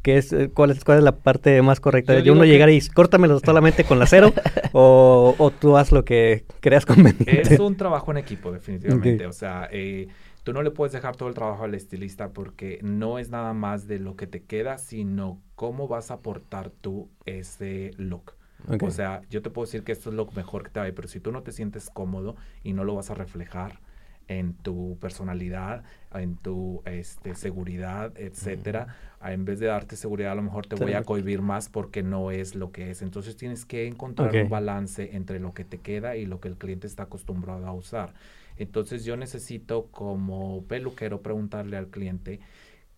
¿Qué 0.00 0.16
es, 0.16 0.32
eh, 0.32 0.48
cuál, 0.54 0.70
es, 0.70 0.84
¿Cuál 0.84 0.98
es 0.98 1.04
la 1.04 1.16
parte 1.16 1.60
más 1.60 1.80
correcta? 1.80 2.12
¿De 2.12 2.30
uno 2.30 2.44
llegar 2.44 2.70
y 2.70 2.80
córtamelo 2.80 3.40
solamente 3.40 3.82
con 3.82 3.98
la 3.98 4.06
cero 4.06 4.32
o, 4.72 5.34
o, 5.36 5.50
tú 5.50 5.76
haz 5.76 5.90
lo 5.90 6.04
que 6.04 6.44
creas 6.60 6.86
conveniente? 6.86 7.40
Es 7.40 7.58
un 7.58 7.76
trabajo 7.76 8.12
en 8.12 8.18
equipo, 8.18 8.52
definitivamente. 8.52 9.26
O 9.26 9.32
sea, 9.32 9.68
eh, 9.72 10.06
tú 10.44 10.52
no 10.52 10.62
le 10.62 10.70
puedes 10.70 10.92
dejar 10.92 11.16
todo 11.16 11.28
el 11.28 11.34
trabajo 11.34 11.64
al 11.64 11.74
estilista 11.74 12.28
porque 12.28 12.78
no 12.80 13.18
es 13.18 13.28
nada 13.28 13.52
más 13.54 13.88
de 13.88 13.98
lo 13.98 14.14
que 14.14 14.28
te 14.28 14.44
queda, 14.44 14.78
sino 14.78 15.42
cómo 15.58 15.88
vas 15.88 16.12
a 16.12 16.14
aportar 16.14 16.70
tú 16.70 17.08
ese 17.26 17.90
look. 17.96 18.34
O 18.80 18.92
sea, 18.92 19.22
yo 19.28 19.42
te 19.42 19.50
puedo 19.50 19.66
decir 19.66 19.82
que 19.82 19.90
esto 19.90 20.10
es 20.10 20.14
lo 20.14 20.26
mejor 20.30 20.62
que 20.62 20.70
te 20.70 20.78
va 20.78 20.86
pero 20.94 21.08
si 21.08 21.18
tú 21.18 21.32
no 21.32 21.42
te 21.42 21.50
sientes 21.50 21.90
cómodo 21.90 22.36
y 22.62 22.74
no 22.74 22.84
lo 22.84 22.94
vas 22.94 23.10
a 23.10 23.14
reflejar, 23.14 23.80
en 24.28 24.52
tu 24.52 24.98
personalidad, 25.00 25.82
en 26.14 26.36
tu 26.36 26.82
este, 26.84 27.34
seguridad, 27.34 28.12
etcétera. 28.16 28.94
En 29.24 29.44
vez 29.44 29.58
de 29.58 29.66
darte 29.66 29.96
seguridad, 29.96 30.32
a 30.32 30.34
lo 30.36 30.42
mejor 30.42 30.66
te 30.66 30.76
voy 30.76 30.92
a 30.92 31.02
cohibir 31.02 31.42
más 31.42 31.68
porque 31.68 32.02
no 32.02 32.30
es 32.30 32.54
lo 32.54 32.70
que 32.70 32.90
es. 32.90 33.02
Entonces 33.02 33.36
tienes 33.36 33.64
que 33.64 33.88
encontrar 33.88 34.36
un 34.36 34.50
balance 34.50 35.16
entre 35.16 35.40
lo 35.40 35.54
que 35.54 35.64
te 35.64 35.78
queda 35.78 36.16
y 36.16 36.26
lo 36.26 36.40
que 36.40 36.48
el 36.48 36.56
cliente 36.56 36.86
está 36.86 37.04
acostumbrado 37.04 37.66
a 37.66 37.72
usar. 37.72 38.12
Entonces 38.58 39.04
yo 39.04 39.16
necesito 39.16 39.86
como 39.86 40.62
peluquero 40.64 41.22
preguntarle 41.22 41.76
al 41.76 41.88
cliente 41.88 42.38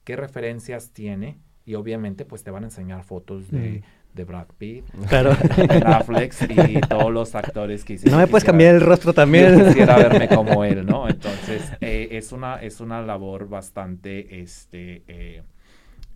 qué 0.04 0.16
referencias 0.16 0.90
tiene 0.90 1.38
y 1.70 1.76
obviamente 1.76 2.24
pues 2.24 2.42
te 2.42 2.50
van 2.50 2.64
a 2.64 2.66
enseñar 2.66 3.04
fotos 3.04 3.50
de 3.50 3.82
de 4.14 4.24
Brad 4.24 4.48
Pitt, 4.58 4.84
claro. 5.08 5.30
Netflix 5.56 6.42
y 6.42 6.80
todos 6.80 7.12
los 7.12 7.34
actores 7.34 7.84
que 7.84 7.92
hicieron. 7.92 8.18
No 8.18 8.24
me 8.24 8.28
puedes 8.28 8.44
cambiar 8.44 8.74
el 8.74 8.80
rostro 8.80 9.12
también. 9.12 9.66
quisiera 9.66 9.96
verme 10.08 10.28
como 10.28 10.64
él, 10.64 10.84
¿no? 10.84 11.08
Entonces, 11.08 11.62
eh, 11.80 12.08
es, 12.10 12.32
una, 12.32 12.56
es 12.56 12.80
una 12.80 13.02
labor 13.02 13.48
bastante, 13.48 14.40
este, 14.40 15.04
eh, 15.06 15.42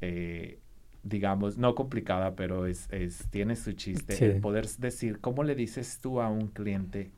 eh, 0.01 0.59
digamos, 1.05 1.57
no 1.57 1.77
complicada, 1.77 2.35
pero 2.35 2.67
es, 2.67 2.88
es 2.90 3.29
tiene 3.31 3.55
su 3.55 3.73
chiste. 3.75 4.25
El 4.25 4.40
poder 4.40 4.67
decir, 4.79 5.21
¿cómo 5.21 5.45
le 5.45 5.55
dices 5.55 6.01
tú 6.03 6.21
a 6.21 6.29
un 6.29 6.49
cliente 6.49 7.12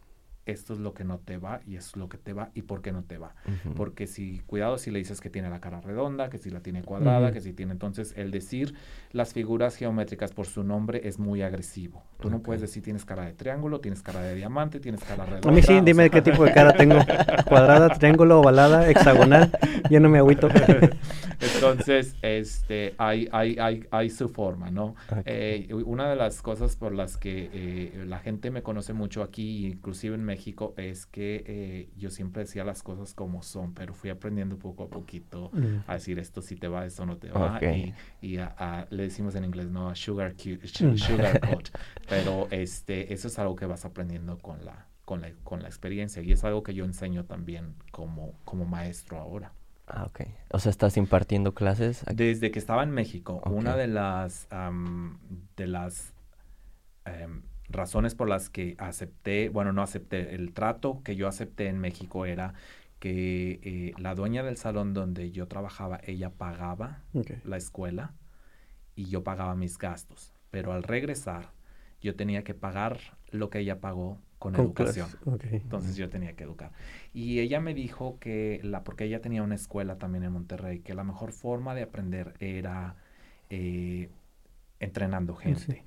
esto 0.46 0.72
es 0.72 0.78
lo 0.78 0.94
que 0.94 1.04
no 1.04 1.18
te 1.18 1.36
va 1.36 1.60
y 1.66 1.76
esto 1.76 1.90
es 1.90 1.96
lo 1.96 2.08
que 2.08 2.18
te 2.18 2.32
va 2.32 2.50
y 2.54 2.62
por 2.62 2.80
qué 2.80 2.92
no 2.92 3.02
te 3.02 3.18
va. 3.18 3.34
Porque 3.74 4.06
si, 4.06 4.40
cuidado 4.46 4.78
si 4.78 4.90
le 4.90 4.98
dices 4.98 5.20
que 5.20 5.28
tiene 5.28 5.50
la 5.50 5.60
cara 5.60 5.80
redonda, 5.80 6.30
que 6.30 6.38
si 6.38 6.50
la 6.50 6.60
tiene 6.60 6.82
cuadrada, 6.82 7.32
que 7.32 7.40
si 7.40 7.52
tiene, 7.52 7.72
entonces 7.72 8.14
el 8.16 8.30
decir 8.30 8.74
las 9.12 9.32
figuras 9.32 9.76
geométricas 9.76 10.32
por 10.32 10.46
su 10.46 10.62
nombre 10.62 11.00
es 11.04 11.18
muy 11.18 11.42
agresivo. 11.42 12.04
Tú 12.20 12.30
no 12.30 12.40
puedes 12.40 12.60
decir 12.60 12.82
tienes 12.82 13.04
cara 13.04 13.24
de 13.24 13.32
triángulo, 13.32 13.80
tienes 13.80 14.02
cara 14.02 14.20
de 14.20 14.34
diamante, 14.34 14.80
tienes 14.80 15.02
cara 15.02 15.24
redonda. 15.24 15.48
A 15.48 15.52
mí 15.52 15.62
sí, 15.62 15.80
dime 15.82 16.08
qué 16.10 16.22
tipo 16.22 16.44
de 16.44 16.52
cara 16.52 16.72
tengo. 16.72 16.96
Cuadrada, 17.46 17.88
triángulo, 17.90 18.40
ovalada, 18.40 18.88
hexagonal, 18.88 19.50
yo 19.90 20.00
no 20.00 20.08
me 20.08 20.18
agüito. 20.18 20.48
entonces, 21.40 22.16
este, 22.22 22.94
hay, 22.98 23.28
hay, 23.32 23.58
hay, 23.58 23.84
hay 23.90 24.10
su 24.10 24.28
forma, 24.28 24.70
¿no? 24.70 24.94
Eh, 25.24 25.68
una 25.84 26.08
de 26.08 26.16
las 26.16 26.40
cosas 26.40 26.76
por 26.76 26.92
las 26.92 27.16
que 27.16 27.50
eh, 27.52 28.04
la 28.06 28.18
gente 28.18 28.50
me 28.50 28.62
conoce 28.62 28.92
mucho 28.92 29.22
aquí, 29.22 29.66
inclusive 29.66 30.14
en 30.14 30.24
México, 30.24 30.35
México 30.36 30.74
es 30.76 31.06
que 31.06 31.42
eh, 31.46 31.90
yo 31.96 32.10
siempre 32.10 32.42
decía 32.42 32.62
las 32.62 32.82
cosas 32.82 33.14
como 33.14 33.42
son, 33.42 33.72
pero 33.72 33.94
fui 33.94 34.10
aprendiendo 34.10 34.58
poco 34.58 34.84
a 34.84 34.88
poquito 34.88 35.50
a 35.86 35.94
decir 35.94 36.18
esto 36.18 36.42
sí 36.42 36.56
te 36.56 36.68
va, 36.68 36.84
esto 36.84 37.06
no 37.06 37.16
te 37.16 37.30
va. 37.30 37.58
Y, 38.20 38.36
le 38.90 39.02
decimos 39.02 39.34
en 39.34 39.44
inglés, 39.44 39.70
¿no? 39.70 39.94
Sugar, 39.94 40.34
sugar 40.96 41.40
coat. 41.40 41.70
pero 42.06 42.48
este, 42.50 43.14
eso 43.14 43.28
es 43.28 43.38
algo 43.38 43.56
que 43.56 43.64
vas 43.64 43.86
aprendiendo 43.86 44.38
con 44.38 44.62
la, 44.62 44.86
con 45.06 45.22
la, 45.22 45.32
con 45.42 45.62
la 45.62 45.68
experiencia 45.68 46.20
y 46.20 46.32
es 46.32 46.44
algo 46.44 46.62
que 46.62 46.74
yo 46.74 46.84
enseño 46.84 47.24
también 47.24 47.74
como, 47.90 48.34
como 48.44 48.66
maestro 48.66 49.18
ahora. 49.18 49.52
Ah, 49.86 50.04
ok. 50.04 50.20
O 50.50 50.58
sea, 50.58 50.68
¿estás 50.68 50.98
impartiendo 50.98 51.54
clases? 51.54 52.04
Desde 52.12 52.50
que 52.50 52.58
estaba 52.58 52.82
en 52.82 52.90
México, 52.90 53.40
una 53.46 53.74
de 53.74 53.86
las, 53.86 54.48
de 55.56 55.66
las 55.66 56.12
em, 57.06 57.42
razones 57.76 58.14
por 58.14 58.28
las 58.28 58.50
que 58.50 58.74
acepté, 58.78 59.48
bueno, 59.48 59.72
no 59.72 59.82
acepté, 59.82 60.34
el 60.34 60.52
trato 60.52 61.02
que 61.04 61.16
yo 61.16 61.28
acepté 61.28 61.68
en 61.68 61.78
México 61.78 62.26
era 62.26 62.54
que 62.98 63.60
eh, 63.62 63.92
la 63.98 64.14
dueña 64.14 64.42
del 64.42 64.56
salón 64.56 64.94
donde 64.94 65.30
yo 65.30 65.46
trabajaba, 65.46 66.00
ella 66.04 66.30
pagaba 66.30 67.02
la 67.44 67.56
escuela 67.56 68.14
y 68.94 69.04
yo 69.04 69.22
pagaba 69.22 69.54
mis 69.54 69.78
gastos. 69.78 70.32
Pero 70.50 70.72
al 70.72 70.82
regresar, 70.82 71.52
yo 72.00 72.16
tenía 72.16 72.42
que 72.42 72.54
pagar 72.54 72.98
lo 73.30 73.50
que 73.50 73.58
ella 73.58 73.80
pagó 73.80 74.18
con, 74.38 74.54
educación. 74.54 75.08
Entonces 75.50 75.96
yo 75.96 76.08
tenía 76.08 76.34
que 76.34 76.44
educar. 76.44 76.72
Y 77.12 77.40
ella 77.40 77.60
me 77.60 77.74
dijo 77.74 78.18
que, 78.18 78.60
la, 78.62 78.84
porque 78.84 79.04
ella 79.04 79.20
tenía 79.20 79.42
una 79.42 79.54
escuela 79.54 79.98
también 79.98 80.24
en 80.24 80.32
Monterrey, 80.32 80.80
que 80.80 80.94
la 80.94 81.04
mejor 81.04 81.32
forma 81.32 81.74
de 81.74 81.82
aprender 81.82 82.34
era 82.40 82.96
eh, 83.50 84.08
entrenando 84.80 85.34
gente. 85.34 85.84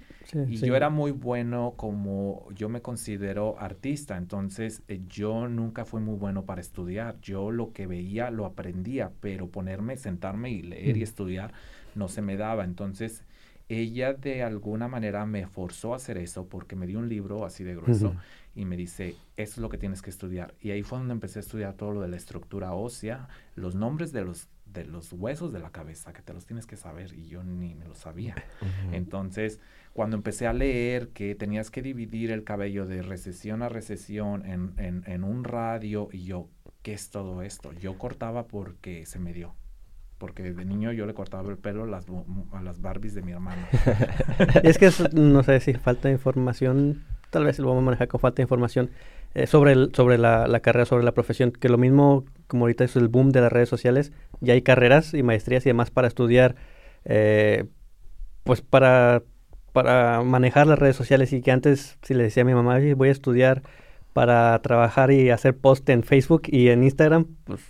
Y 0.48 0.58
yo 0.58 0.76
era 0.76 0.90
muy 0.90 1.12
bueno 1.12 1.74
como 1.76 2.48
yo 2.54 2.70
me 2.70 2.82
considero 2.82 3.60
artista, 3.60 4.18
entonces 4.18 4.84
eh, 4.88 5.02
yo 5.08 5.48
nunca 5.48 5.86
fui 5.86 6.02
muy 6.02 6.16
bueno 6.16 6.46
para 6.46 6.62
estudiar. 6.62 7.20
Yo 7.22 7.52
lo 7.52 7.72
que 7.74 7.88
veía 7.88 8.30
lo 8.32 8.46
aprendía, 8.46 9.12
pero 9.20 9.48
ponerme, 9.48 9.98
sentarme 9.98 10.52
y 10.52 10.62
leer 10.62 10.98
y 10.98 11.04
estudiar 11.04 11.54
no 11.96 12.08
se 12.08 12.22
me 12.22 12.38
daba. 12.38 12.64
Entonces 12.64 13.24
ella 13.70 14.14
de 14.14 14.44
alguna 14.44 14.88
manera 14.88 15.26
me 15.26 15.46
forzó 15.48 15.94
a 15.94 15.98
hacer 15.98 16.18
eso 16.18 16.48
porque 16.48 16.76
me 16.76 16.88
dio 16.88 17.00
un 17.00 17.08
libro 17.08 17.46
así 17.46 17.64
de 17.64 17.76
grueso 17.76 18.16
y 18.56 18.66
me 18.66 18.76
dice, 18.76 19.16
eso 19.38 19.54
es 19.54 19.58
lo 19.60 19.70
que 19.70 19.78
tienes 19.78 20.02
que 20.02 20.10
estudiar. 20.10 20.56
Y 20.60 20.72
ahí 20.72 20.82
fue 20.82 20.98
donde 20.98 21.14
empecé 21.14 21.40
a 21.40 21.42
estudiar 21.42 21.76
todo 21.76 21.92
lo 21.92 22.02
de 22.02 22.08
la 22.08 22.18
estructura 22.18 22.74
ósea, 22.74 23.28
los 23.56 23.76
nombres 23.76 24.12
de 24.12 24.26
los 24.26 24.48
de 24.74 24.86
los 24.86 25.14
huesos 25.14 25.52
de 25.52 25.60
la 25.60 25.72
cabeza, 25.72 26.14
que 26.14 26.22
te 26.22 26.34
los 26.34 26.46
tienes 26.46 26.66
que 26.66 26.78
saber 26.78 27.14
y 27.14 27.28
yo 27.28 27.44
ni 27.44 27.76
me 27.76 27.86
lo 27.86 27.96
sabía. 27.96 28.36
Entonces, 28.92 29.60
cuando 29.94 30.16
empecé 30.16 30.48
a 30.48 30.54
leer 30.54 31.10
que 31.10 31.36
tenías 31.36 31.72
que 31.72 31.82
dividir 31.82 32.32
el 32.32 32.44
cabello 32.44 32.86
de 32.86 33.02
recesión 33.02 33.62
a 33.64 33.70
recesión 33.70 34.46
en, 34.46 34.74
en, 34.78 35.04
en 35.08 35.24
un 35.24 35.44
radio 35.44 36.10
y 36.12 36.24
yo, 36.24 36.48
¿qué 36.82 36.94
es 36.94 37.10
todo 37.10 37.42
esto? 37.42 37.74
Yo 37.74 37.98
cortaba 37.98 38.48
porque 38.48 39.06
se 39.06 39.20
me 39.20 39.34
dio. 39.34 39.56
Porque 40.18 40.44
de 40.44 40.66
niño 40.66 40.92
yo 40.92 41.06
le 41.06 41.14
cortaba 41.14 41.50
el 41.50 41.58
pelo 41.58 41.84
a 41.84 41.88
las, 41.88 42.06
a 42.52 42.62
las 42.62 42.82
Barbies 42.82 43.14
de 43.14 43.22
mi 43.22 43.32
hermano. 43.32 43.66
es 44.64 44.78
que 44.78 44.92
no 45.14 45.44
sé 45.44 45.62
si 45.62 45.74
falta 45.76 46.12
información, 46.12 47.06
tal 47.30 47.46
vez 47.46 47.58
lo 47.58 47.70
vamos 47.70 47.84
a 47.84 47.86
manejar 47.86 48.10
con 48.10 48.20
falta 48.20 48.38
de 48.38 48.44
información 48.44 48.90
eh, 49.34 49.48
sobre, 49.48 49.72
el, 49.72 49.96
sobre 49.96 50.18
la, 50.18 50.48
la, 50.48 50.60
carrera, 50.60 50.86
sobre 50.86 51.06
la 51.06 51.14
profesión, 51.14 51.52
que 51.52 51.70
lo 51.70 51.78
mismo 51.78 52.26
como 52.50 52.66
ahorita 52.66 52.84
es 52.84 52.98
el 52.98 53.08
boom 53.08 53.32
de 53.32 53.42
las 53.42 53.52
redes 53.52 53.70
sociales, 53.70 54.12
ya 54.42 54.54
hay 54.54 54.62
carreras 54.62 55.14
y 55.14 55.24
maestrías 55.24 55.66
y 55.66 55.70
demás 55.70 55.92
para 55.92 56.10
estudiar, 56.10 56.56
eh, 57.06 57.66
pues 58.44 58.62
para, 58.62 59.24
para 59.72 60.24
manejar 60.24 60.68
las 60.68 60.80
redes 60.80 60.98
sociales 60.98 61.32
y 61.32 61.42
que 61.42 61.52
antes 61.52 61.98
si 62.02 62.14
le 62.14 62.24
decía 62.24 62.44
a 62.44 62.46
mi 62.46 62.54
mamá, 62.54 62.80
voy 62.96 63.10
a 63.10 63.12
estudiar 63.12 63.64
para 64.14 64.60
trabajar 64.62 65.12
y 65.12 65.30
hacer 65.30 65.56
post 65.56 65.88
en 65.90 66.04
Facebook 66.04 66.44
y 66.48 66.70
en 66.70 66.84
Instagram, 66.84 67.28
pues 67.46 67.62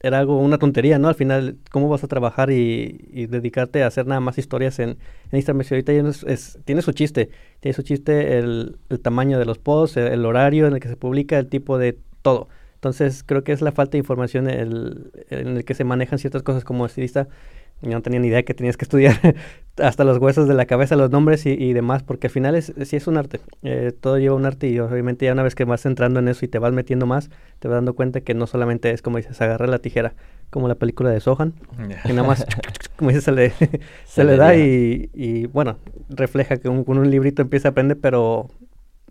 era 0.00 0.18
algo, 0.18 0.38
una 0.38 0.58
tontería, 0.58 0.98
¿no? 0.98 1.08
Al 1.08 1.14
final, 1.14 1.56
¿cómo 1.70 1.88
vas 1.88 2.04
a 2.04 2.08
trabajar 2.08 2.50
y, 2.50 3.26
dedicarte 3.28 3.82
a 3.82 3.86
hacer 3.86 4.06
nada 4.06 4.20
más 4.20 4.38
historias 4.38 4.78
en, 4.78 4.98
Instagram? 5.32 5.64
Si 5.64 5.74
ahorita 5.74 5.92
es, 6.26 6.58
tiene 6.64 6.82
su 6.82 6.92
chiste, 6.92 7.30
tiene 7.60 7.74
su 7.74 7.82
chiste 7.82 8.38
el, 8.38 8.78
el 8.90 9.00
tamaño 9.00 9.38
de 9.38 9.46
los 9.46 9.58
posts, 9.58 9.96
el, 9.96 10.24
horario 10.26 10.66
en 10.66 10.74
el 10.74 10.80
que 10.80 10.88
se 10.88 10.96
publica, 10.96 11.38
el 11.38 11.48
tipo 11.48 11.78
de 11.78 11.98
todo. 12.22 12.48
Entonces, 12.76 13.24
creo 13.24 13.42
que 13.42 13.52
es 13.52 13.62
la 13.62 13.72
falta 13.72 13.92
de 13.92 13.98
información 13.98 14.48
el, 14.48 15.10
en 15.30 15.56
el 15.56 15.64
que 15.64 15.74
se 15.74 15.84
manejan 15.84 16.18
ciertas 16.18 16.42
cosas 16.42 16.62
como 16.62 16.86
estilista. 16.86 17.26
Yo 17.82 17.90
no 17.90 18.00
tenía 18.00 18.20
ni 18.20 18.28
idea 18.28 18.42
que 18.42 18.54
tenías 18.54 18.76
que 18.76 18.84
estudiar 18.84 19.18
hasta 19.82 20.04
los 20.04 20.18
huesos 20.18 20.48
de 20.48 20.54
la 20.54 20.66
cabeza, 20.66 20.96
los 20.96 21.10
nombres 21.10 21.44
y, 21.44 21.72
demás, 21.72 22.02
porque 22.02 22.28
al 22.28 22.30
final 22.30 22.54
es, 22.54 22.72
sí 22.84 22.96
es 22.96 23.06
un 23.06 23.16
arte. 23.16 23.40
Eh, 23.62 23.92
todo 23.98 24.18
lleva 24.18 24.34
un 24.34 24.46
arte 24.46 24.68
y 24.68 24.78
obviamente 24.78 25.26
ya 25.26 25.32
una 25.32 25.42
vez 25.42 25.54
que 25.54 25.64
vas 25.64 25.84
entrando 25.84 26.20
en 26.20 26.28
eso 26.28 26.44
y 26.44 26.48
te 26.48 26.58
vas 26.58 26.72
metiendo 26.72 27.06
más, 27.06 27.30
te 27.58 27.68
vas 27.68 27.76
dando 27.76 27.94
cuenta 27.94 28.20
que 28.20 28.34
no 28.34 28.46
solamente 28.46 28.90
es 28.90 29.02
como 29.02 29.18
dices, 29.18 29.40
agarrar 29.40 29.68
la 29.68 29.78
tijera, 29.78 30.14
como 30.50 30.68
la 30.68 30.74
película 30.76 31.10
de 31.10 31.20
Sohan, 31.20 31.54
que 32.06 32.12
nada 32.12 32.26
más, 32.26 32.46
como 32.96 33.10
dices, 33.10 33.24
se 33.24 33.32
le, 33.32 33.52
se, 34.04 34.24
le 34.24 34.36
da 34.36 34.54
y, 34.56 35.46
bueno, 35.52 35.78
refleja 36.08 36.56
que 36.56 36.68
con 36.68 36.98
un 36.98 37.10
librito 37.10 37.42
empieza 37.42 37.68
a 37.68 37.70
aprender, 37.72 37.98
pero 38.00 38.48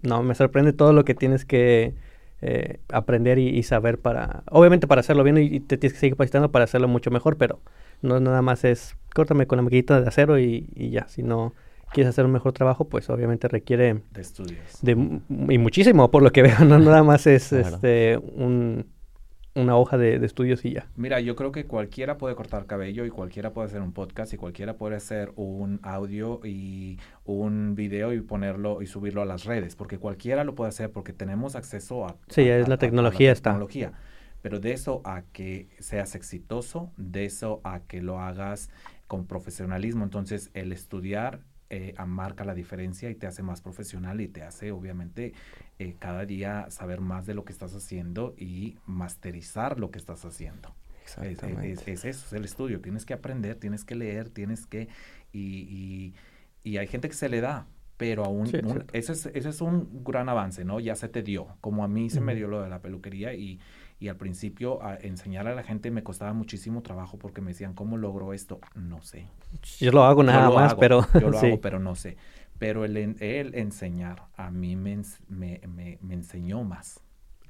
no, 0.01 0.23
me 0.23 0.36
sorprende 0.36 0.73
todo 0.73 0.93
lo 0.93 1.06
que 1.06 1.13
tienes 1.13 1.45
que 1.45 1.93
eh, 2.41 2.79
aprender 2.89 3.39
y, 3.39 3.63
saber 3.63 3.99
para, 3.99 4.43
obviamente 4.51 4.87
para 4.87 4.99
hacerlo 4.99 5.23
bien 5.23 5.37
y, 5.37 5.59
te 5.59 5.77
tienes 5.77 5.93
que 5.93 5.99
seguir 5.99 6.13
capacitando 6.13 6.51
para 6.51 6.65
hacerlo 6.65 6.87
mucho 6.87 7.11
mejor, 7.11 7.37
pero 7.37 7.59
no 8.01 8.19
nada 8.19 8.41
más 8.41 8.63
es 8.63 8.95
córtame 9.13 9.47
con 9.47 9.57
la 9.57 9.63
maquinita 9.63 10.01
de 10.01 10.07
acero 10.07 10.37
y, 10.37 10.67
ya, 10.75 11.07
si 11.07 11.23
no 11.23 11.53
quieres 11.93 12.09
hacer 12.09 12.25
un 12.25 12.31
mejor 12.31 12.51
trabajo, 12.51 12.85
pues 12.85 13.09
obviamente 13.09 13.47
requiere 13.47 14.01
de 14.11 14.21
estudios. 14.21 14.59
De, 14.81 14.91
y 14.91 15.57
muchísimo, 15.57 16.11
por 16.11 16.23
lo 16.23 16.31
que 16.31 16.41
veo, 16.41 16.59
no 16.65 16.77
nada 16.77 17.03
más 17.03 17.25
es 17.25 17.53
este 17.53 18.17
un, 18.17 18.85
una 19.55 19.77
hoja 19.77 19.97
de, 19.97 20.23
estudios 20.25 20.63
y 20.65 20.73
ya. 20.73 20.87
Mira, 20.95 21.19
yo 21.21 21.35
creo 21.35 21.51
que 21.51 21.65
cualquiera 21.65 22.17
puede 22.17 22.35
cortar 22.35 22.65
cabello 22.65 23.05
y 23.05 23.09
cualquiera 23.09 23.53
puede 23.53 23.67
hacer 23.67 23.81
un 23.81 23.93
podcast 23.93 24.33
y 24.33 24.37
cualquiera 24.37 24.75
puede 24.75 24.97
hacer 24.97 25.31
un 25.35 25.79
audio 25.81 26.41
y 26.43 26.99
un 27.23 27.73
video 27.73 28.13
y 28.13 28.21
ponerlo 28.21 28.81
y 28.81 28.87
subirlo 28.87 29.21
a 29.21 29.25
las 29.25 29.45
redes, 29.45 29.75
porque 29.75 29.97
cualquiera 29.97 30.43
lo 30.43 30.55
puede 30.55 30.69
hacer 30.69 30.91
porque 30.91 31.13
tenemos 31.13 31.55
acceso 31.55 32.05
a... 32.05 32.17
Sí, 32.27 32.41
es 32.41 32.67
la 32.67 32.77
tecnología 32.77 33.31
está. 33.31 33.51
Tecnología. 33.51 33.93
Pero 34.41 34.59
de 34.59 34.73
eso 34.73 35.01
a 35.05 35.23
que 35.31 35.69
seas 35.79 36.13
exitoso, 36.15 36.91
de 36.97 37.25
eso 37.25 37.61
a 37.63 37.79
que 37.79 38.01
lo 38.01 38.19
hagas 38.19 38.69
con 39.07 39.25
profesionalismo, 39.25 40.03
entonces 40.03 40.51
el 40.53 40.71
estudiar 40.71 41.39
eh, 41.69 41.95
marca 42.06 42.45
la 42.45 42.54
diferencia 42.54 43.10
y 43.10 43.15
te 43.15 43.28
hace 43.28 43.41
más 43.41 43.62
profesional 43.62 44.21
y 44.21 44.28
te 44.28 44.43
hace 44.43 44.71
obviamente 44.71 45.34
eh, 45.80 45.95
cada 45.97 46.25
día 46.25 46.67
saber 46.69 47.01
más 47.01 47.25
de 47.25 47.34
lo 47.34 47.43
que 47.43 47.51
estás 47.51 47.73
haciendo 47.73 48.36
y 48.38 48.78
masterizar 48.86 49.80
lo 49.80 49.91
que 49.91 49.97
estás 49.97 50.25
haciendo. 50.25 50.75
Es, 51.06 51.88
eso, 51.88 52.08
es 52.08 52.34
el 52.34 52.45
estudio. 52.45 52.82
Tienes 52.82 53.06
que 53.06 53.13
aprender, 53.13 53.56
tienes 53.56 53.84
que 53.84 53.95
leer, 53.95 54.30
tienes 54.30 54.65
que... 54.65 54.88
Y, 55.32 56.13
y, 56.63 56.78
hay 56.78 56.88
gente 56.88 57.08
que 57.10 57.13
se 57.13 57.30
le 57.30 57.41
da, 57.41 57.67
pero 57.97 58.25
aún... 58.25 58.47
ese, 58.93 59.12
es, 59.13 59.25
ese 59.28 59.49
es 59.49 59.62
un 59.62 60.04
gran 60.04 60.30
avance, 60.30 60.65
¿no? 60.65 60.80
Ya 60.80 60.95
se 60.95 61.10
te 61.10 61.21
dio, 61.21 61.58
como 61.62 61.84
a 61.84 61.88
mí 61.88 62.10
se 62.10 62.21
me 62.21 62.34
dio 62.34 62.47
lo 62.47 62.62
de 62.63 62.69
la 62.69 62.82
peluquería 62.82 63.34
y, 63.34 63.60
y 63.99 64.10
al 64.10 64.17
principio 64.17 64.84
a 64.84 64.95
enseñar 64.95 65.47
a 65.47 65.55
la 65.55 65.63
gente 65.63 65.89
me 65.91 66.03
costaba 66.03 66.34
muchísimo 66.34 66.81
trabajo 66.81 67.17
porque 67.17 67.41
me 67.41 67.51
decían, 67.51 67.73
¿cómo 67.73 67.97
logro 67.97 68.34
esto? 68.34 68.60
No 68.75 69.01
sé. 69.01 69.27
Yo 69.79 69.91
lo 69.91 70.03
hago 70.03 70.23
nada 70.23 70.49
más, 70.49 70.75
pero... 70.75 71.08
Yo 71.19 71.29
lo 71.29 71.38
hago, 71.39 71.62
pero 71.62 71.79
no 71.79 71.95
sé 71.95 72.17
pero 72.58 72.86
el, 72.86 72.97
el 72.97 73.55
enseñar 73.55 74.23
a 74.38 74.51
mí 74.51 74.75
me, 74.75 75.01
me, 75.27 75.62
me, 75.67 76.13
enseñó 76.13 76.63
más. 76.63 77.01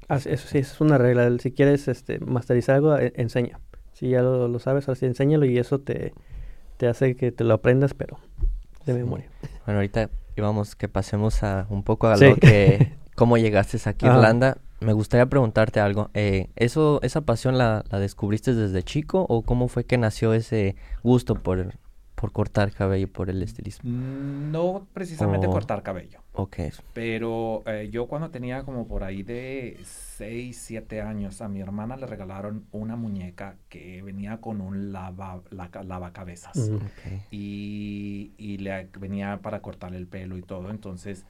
Ah, 0.08 0.18
eso 0.18 0.48
sí, 0.48 0.60
es 0.60 0.82
una 0.82 0.98
regla. 0.98 1.30
Si 1.40 1.52
quieres 1.52 1.88
este, 1.88 2.20
masterizar 2.20 2.76
algo, 2.76 2.98
e, 2.98 3.14
enseña. 3.16 3.60
Si 3.94 4.10
ya 4.10 4.22
lo, 4.22 4.48
lo 4.48 4.60
sabes, 4.60 4.90
así 4.90 5.06
enséñalo 5.06 5.46
y 5.46 5.58
eso 5.58 5.80
te, 5.80 6.14
te 6.78 6.88
hace 6.88 7.16
que 7.16 7.32
te 7.32 7.44
lo 7.44 7.54
aprendas, 7.54 7.94
pero 7.94 8.20
de 8.86 8.94
memoria. 8.94 9.30
Bueno, 9.66 9.80
ahorita 9.80 10.10
íbamos 10.36 10.76
que 10.76 10.90
pasemos 10.90 11.44
a 11.44 11.66
un 11.70 11.84
poco 11.84 12.08
a 12.08 12.18
lo 12.18 12.36
que... 12.36 12.94
¿Cómo 13.16 13.38
llegaste 13.38 13.78
aquí 13.88 14.06
a 14.06 14.10
Irlanda? 14.10 14.58
Me 14.82 14.94
gustaría 14.94 15.26
preguntarte 15.26 15.80
algo. 15.80 16.10
Eh, 16.14 16.50
¿eso, 16.56 17.00
¿Esa 17.02 17.22
pasión 17.22 17.58
la, 17.58 17.84
la 17.90 18.00
descubriste 18.00 18.54
desde 18.54 18.84
chico 18.84 19.26
o 19.30 19.42
cómo 19.44 19.68
fue 19.68 19.86
que 19.86 19.98
nació 19.98 20.34
ese 20.34 20.76
gusto 21.04 21.36
por 21.36 21.74
por 22.16 22.32
cortar 22.32 22.72
cabello, 22.72 23.12
por 23.12 23.30
el 23.30 23.44
estilismo? 23.44 23.90
Mm, 23.90 24.52
no 24.52 24.88
precisamente 24.94 25.48
cortar 25.48 25.84
cabello. 25.84 26.22
Ok. 26.34 26.58
Pero 26.94 27.64
eh, 27.66 27.90
yo 27.92 28.08
cuando 28.08 28.30
tenía 28.30 28.64
como 28.64 28.88
por 28.88 29.04
ahí 29.04 29.22
de 29.22 29.78
6, 29.84 30.58
7 30.58 31.02
años, 31.02 31.42
a 31.42 31.50
mi 31.50 31.62
hermana 31.62 31.98
le 31.98 32.08
regalaron 32.08 32.66
una 32.72 32.96
muñeca 32.96 33.58
que 33.70 34.02
venía 34.02 34.38
con 34.40 34.62
un 34.62 34.92
lava, 34.92 35.42
la, 35.52 35.70
lavacabezas. 35.84 36.72
y, 37.32 38.32
y 38.38 38.58
le 38.58 38.90
venía 38.98 39.40
para 39.42 39.62
cortar 39.62 39.94
el 39.94 40.08
pelo 40.08 40.38
y 40.38 40.42
todo. 40.42 40.72
Entonces, 40.72 41.26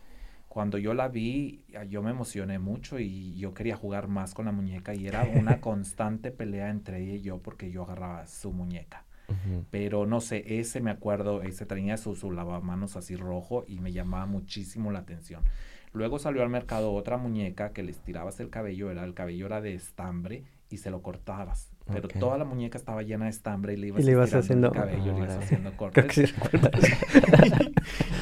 cuando 0.55 0.77
yo 0.77 0.93
la 0.93 1.09
vi, 1.09 1.65
yo 1.89 2.01
me 2.01 2.11
emocioné 2.11 2.59
mucho 2.59 2.97
y 2.97 3.35
yo 3.35 3.53
quería 3.53 3.75
jugar 3.75 4.07
más 4.07 4.33
con 4.33 4.45
la 4.45 4.53
muñeca 4.53 4.95
y 4.95 5.05
era 5.05 5.23
una 5.35 5.59
constante 5.59 6.31
pelea 6.31 6.69
entre 6.69 7.03
ella 7.03 7.15
y 7.15 7.21
yo 7.23 7.39
porque 7.39 7.71
yo 7.71 7.83
agarraba 7.83 8.25
su 8.25 8.53
muñeca. 8.53 9.03
Pero 9.69 10.05
no 10.05 10.21
sé, 10.21 10.45
ese 10.59 10.79
me 10.79 10.91
acuerdo, 10.91 11.41
ese 11.41 11.65
tenía 11.65 11.97
su, 11.97 12.15
su 12.15 12.31
lavamanos 12.31 12.95
así 12.95 13.17
rojo 13.17 13.65
y 13.67 13.81
me 13.81 13.91
llamaba 13.91 14.27
muchísimo 14.27 14.93
la 14.93 14.99
atención. 14.99 15.43
Luego 15.91 16.19
salió 16.19 16.41
al 16.41 16.47
mercado 16.47 16.93
otra 16.93 17.17
muñeca 17.17 17.73
que 17.73 17.83
le 17.83 17.91
estirabas 17.91 18.39
el 18.39 18.49
cabello, 18.49 18.89
era, 18.89 19.03
el 19.03 19.13
cabello 19.13 19.47
era 19.47 19.59
de 19.59 19.73
estambre 19.73 20.45
y 20.69 20.77
se 20.77 20.89
lo 20.89 21.01
cortabas. 21.01 21.74
Pero 21.87 22.07
toda 22.07 22.37
la 22.37 22.45
muñeca 22.45 22.77
estaba 22.77 23.03
llena 23.03 23.25
de 23.25 23.31
estambre 23.31 23.73
y 23.73 23.77
le 23.77 23.87
ibas, 23.87 24.33
haciendo 24.33 24.67
el 24.67 24.73
cabello, 24.73 25.13
le 25.13 25.19
ibas 25.19 25.37
haciendo 25.37 25.77
cortes. 25.77 26.33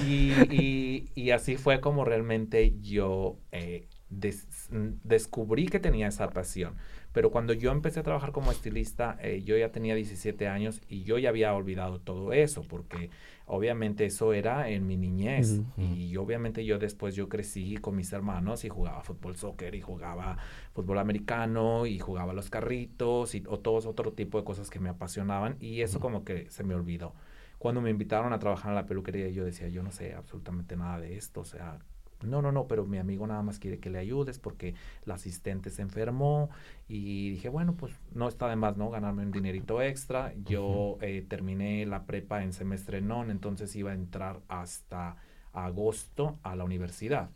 y, 0.07 1.09
y, 1.15 1.31
así 1.31 1.55
fue 1.55 1.79
como 1.79 2.03
realmente 2.03 2.77
yo 2.81 3.39
eh, 3.51 3.87
descubrí 4.09 5.67
que 5.67 5.79
tenía 5.79 6.07
esa 6.07 6.29
pasión. 6.29 6.75
Pero 7.13 7.29
cuando 7.29 7.53
yo 7.53 7.71
empecé 7.71 7.99
a 7.99 8.03
trabajar 8.03 8.31
como 8.31 8.51
estilista, 8.51 9.17
eh, 9.21 9.43
yo 9.45 9.55
ya 9.55 9.71
tenía 9.71 9.93
17 9.93 10.47
años 10.47 10.81
y 10.89 11.03
yo 11.03 11.19
ya 11.19 11.29
había 11.29 11.53
olvidado 11.53 11.99
todo 11.99 12.33
eso, 12.33 12.63
porque 12.67 13.11
obviamente 13.45 14.05
eso 14.05 14.33
era 14.33 14.67
en 14.69 14.87
mi 14.87 14.97
niñez. 14.97 15.61
Y 15.77 16.17
obviamente 16.17 16.65
yo 16.65 16.79
después 16.79 17.13
yo 17.13 17.29
crecí 17.29 17.77
con 17.77 17.95
mis 17.95 18.11
hermanos 18.13 18.65
y 18.65 18.69
jugaba 18.69 19.03
fútbol, 19.03 19.35
soccer 19.35 19.75
y 19.75 19.81
jugaba 19.81 20.37
fútbol 20.73 20.97
americano 20.97 21.85
y 21.85 21.99
jugaba 21.99 22.33
los 22.33 22.49
carritos 22.49 23.35
y 23.35 23.43
o 23.47 23.59
todos 23.59 23.85
otro 23.85 24.13
tipo 24.13 24.39
de 24.39 24.43
cosas 24.43 24.71
que 24.71 24.79
me 24.79 24.89
apasionaban 24.89 25.55
y 25.59 25.81
eso 25.81 25.99
como 25.99 26.25
que 26.25 26.49
se 26.49 26.63
me 26.63 26.73
olvidó. 26.73 27.13
Cuando 27.59 27.79
me 27.79 27.91
invitaron 27.91 28.33
a 28.33 28.39
trabajar 28.39 28.71
en 28.71 28.75
la 28.75 28.87
peluquería 28.87 29.29
yo 29.29 29.45
decía, 29.45 29.69
yo 29.69 29.83
no 29.83 29.91
sé 29.91 30.15
absolutamente 30.15 30.75
nada 30.75 30.99
de 30.99 31.15
esto, 31.15 31.41
o 31.41 31.45
sea, 31.45 31.77
no, 32.25 32.41
no, 32.41 32.51
no, 32.51 32.67
pero 32.67 32.85
mi 32.85 32.97
amigo 32.97 33.27
nada 33.27 33.41
más 33.41 33.59
quiere 33.59 33.79
que 33.79 33.89
le 33.89 33.99
ayudes 33.99 34.39
porque 34.39 34.75
la 35.05 35.15
asistente 35.15 35.69
se 35.69 35.81
enfermó 35.81 36.49
y 36.87 37.31
dije, 37.31 37.49
bueno, 37.49 37.75
pues 37.75 37.93
no 38.13 38.27
está 38.27 38.47
de 38.47 38.55
más, 38.55 38.77
¿no? 38.77 38.89
Ganarme 38.89 39.23
un 39.23 39.31
dinerito 39.31 39.81
extra. 39.81 40.33
Yo 40.45 40.97
eh, 41.01 41.25
terminé 41.27 41.85
la 41.85 42.05
prepa 42.05 42.43
en 42.43 42.53
semestre 42.53 43.01
non, 43.01 43.31
entonces 43.31 43.75
iba 43.75 43.91
a 43.91 43.95
entrar 43.95 44.39
hasta 44.47 45.17
agosto 45.53 46.39
a 46.43 46.55
la 46.55 46.63
universidad. 46.63 47.29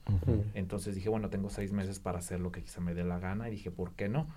Entonces 0.55 0.95
dije, 0.95 1.09
bueno, 1.09 1.29
tengo 1.29 1.49
seis 1.49 1.71
meses 1.71 1.99
para 1.99 2.19
hacer 2.19 2.39
lo 2.39 2.51
que 2.51 2.63
quizá 2.63 2.81
me 2.81 2.93
dé 2.93 3.03
la 3.03 3.19
gana 3.19 3.47
y 3.47 3.51
dije, 3.51 3.71
¿por 3.71 3.93
qué 3.93 4.09
no? 4.09 4.27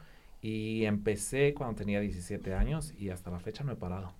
Y 0.42 0.84
empecé 0.84 1.54
cuando 1.54 1.76
tenía 1.76 2.00
17 2.00 2.54
años 2.54 2.94
y 2.98 3.10
hasta 3.10 3.30
la 3.30 3.40
fecha 3.40 3.64
no 3.64 3.72
he 3.72 3.76
parado. 3.76 4.12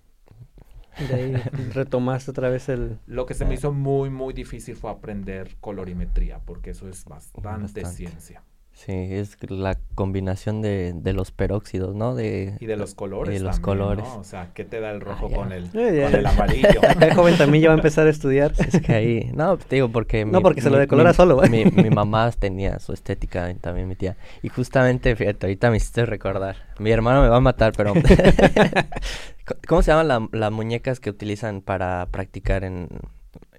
De 0.97 1.15
ahí 1.15 1.33
retomaste 1.73 2.31
otra 2.31 2.49
vez 2.49 2.69
el... 2.69 2.99
Lo 3.07 3.25
que 3.25 3.33
se 3.33 3.45
me 3.45 3.55
hizo 3.55 3.71
muy, 3.71 4.09
muy 4.09 4.33
difícil 4.33 4.75
fue 4.75 4.91
aprender 4.91 5.55
colorimetría, 5.59 6.39
porque 6.45 6.71
eso 6.71 6.87
es 6.87 7.05
bastante, 7.05 7.85
ciencia. 7.85 8.43
Sí, 8.73 8.93
es 8.93 9.37
la 9.49 9.77
combinación 9.95 10.61
de, 10.61 10.93
de, 10.95 11.13
los 11.13 11.31
peróxidos, 11.31 11.93
¿no? 11.93 12.15
De, 12.15 12.55
y 12.59 12.65
de 12.65 12.77
los 12.77 12.95
colores. 12.95 13.35
Y 13.35 13.37
de 13.37 13.43
los 13.43 13.59
colores. 13.59 14.05
O 14.15 14.23
sea, 14.23 14.51
¿qué 14.55 14.63
te 14.63 14.79
da 14.79 14.91
el 14.91 15.01
rojo 15.01 15.29
con, 15.29 15.51
el, 15.51 15.69
con 15.69 15.81
el 15.81 16.25
amarillo? 16.25 16.81
El 17.01 17.13
joven 17.13 17.37
también 17.37 17.63
ya 17.63 17.67
va 17.69 17.75
a 17.75 17.77
empezar 17.77 18.07
a 18.07 18.09
estudiar. 18.09 18.53
Es 18.57 18.81
que 18.81 18.93
ahí, 18.93 19.31
no, 19.35 19.57
te 19.57 19.75
digo, 19.75 19.89
porque... 19.89 20.25
No, 20.25 20.41
porque 20.41 20.61
se 20.61 20.69
lo 20.69 20.77
decolora 20.77 21.13
solo. 21.13 21.39
Mi, 21.49 21.65
mi, 21.65 21.89
mamá 21.91 22.31
tenía 22.31 22.79
su 22.79 22.93
estética, 22.93 23.53
también 23.61 23.87
mi 23.87 23.95
tía. 23.95 24.15
Y 24.41 24.49
justamente, 24.49 25.15
fíjate, 25.15 25.45
ahorita 25.45 25.69
me 25.69 25.77
hiciste 25.77 26.05
recordar. 26.05 26.55
Mi 26.79 26.91
hermano 26.91 27.21
me 27.21 27.27
va 27.27 27.37
a 27.37 27.41
matar, 27.41 27.73
pero... 27.75 27.93
¿Cómo 29.67 29.81
se 29.81 29.91
llaman 29.91 30.29
las 30.31 30.51
muñecas 30.51 30.99
que 30.99 31.09
utilizan 31.09 31.61
para 31.61 32.05
practicar 32.07 32.63
en... 32.63 32.87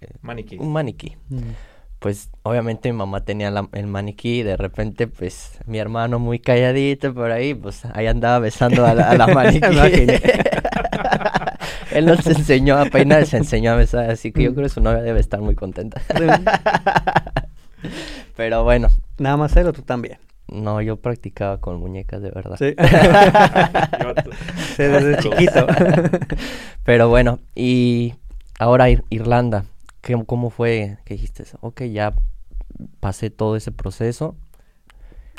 Eh, 0.00 0.09
maniquí. 0.20 0.59
Un 0.59 0.72
maniquí. 0.72 1.16
Mm. 1.28 1.40
Pues 1.98 2.31
obviamente 2.42 2.90
mi 2.90 2.98
mamá 2.98 3.24
tenía 3.24 3.52
el 3.72 3.87
maniquí 3.87 4.40
y 4.40 4.42
de 4.42 4.57
repente 4.57 5.07
pues 5.07 5.59
mi 5.66 5.78
hermano 5.78 6.18
muy 6.18 6.40
calladito 6.40 7.14
por 7.14 7.31
ahí, 7.31 7.55
pues 7.55 7.85
ahí 7.94 8.09
andaba 8.09 8.40
besando 8.40 8.85
a 8.85 8.94
la, 8.94 9.11
a 9.11 9.16
la 9.16 9.26
maniquí. 9.28 9.66
Él 11.92 12.07
nos 12.07 12.26
enseñó 12.26 12.78
a 12.78 12.87
peinar, 12.87 13.26
se 13.26 13.37
enseñó 13.37 13.72
a 13.72 13.76
besar, 13.76 14.11
así 14.11 14.33
que 14.33 14.42
yo 14.42 14.50
mm. 14.50 14.55
creo 14.55 14.66
que 14.66 14.72
su 14.72 14.81
novia 14.81 15.02
debe 15.02 15.20
estar 15.20 15.40
muy 15.40 15.55
contenta. 15.55 16.00
Pero 18.37 18.64
bueno. 18.64 18.88
Nada 19.18 19.37
más 19.37 19.55
él 19.57 19.66
o 19.66 19.72
tú 19.72 19.83
también. 19.83 20.18
No, 20.52 20.82
yo 20.82 20.96
practicaba 20.96 21.60
con 21.60 21.80
muñecas 21.80 22.20
de 22.20 22.30
verdad. 22.30 22.56
Sí. 22.58 22.74
sí 24.76 24.82
desde 24.82 25.16
chiquito. 25.18 25.66
Pero 26.84 27.08
bueno, 27.08 27.38
y 27.54 28.14
ahora 28.58 28.88
Irlanda, 29.08 29.64
¿cómo 30.26 30.50
fue 30.50 30.98
que 31.04 31.14
dijiste 31.14 31.44
eso? 31.44 31.58
Ok, 31.62 31.82
ya 31.84 32.12
pasé 33.00 33.30
todo 33.30 33.56
ese 33.56 33.72
proceso. 33.72 34.36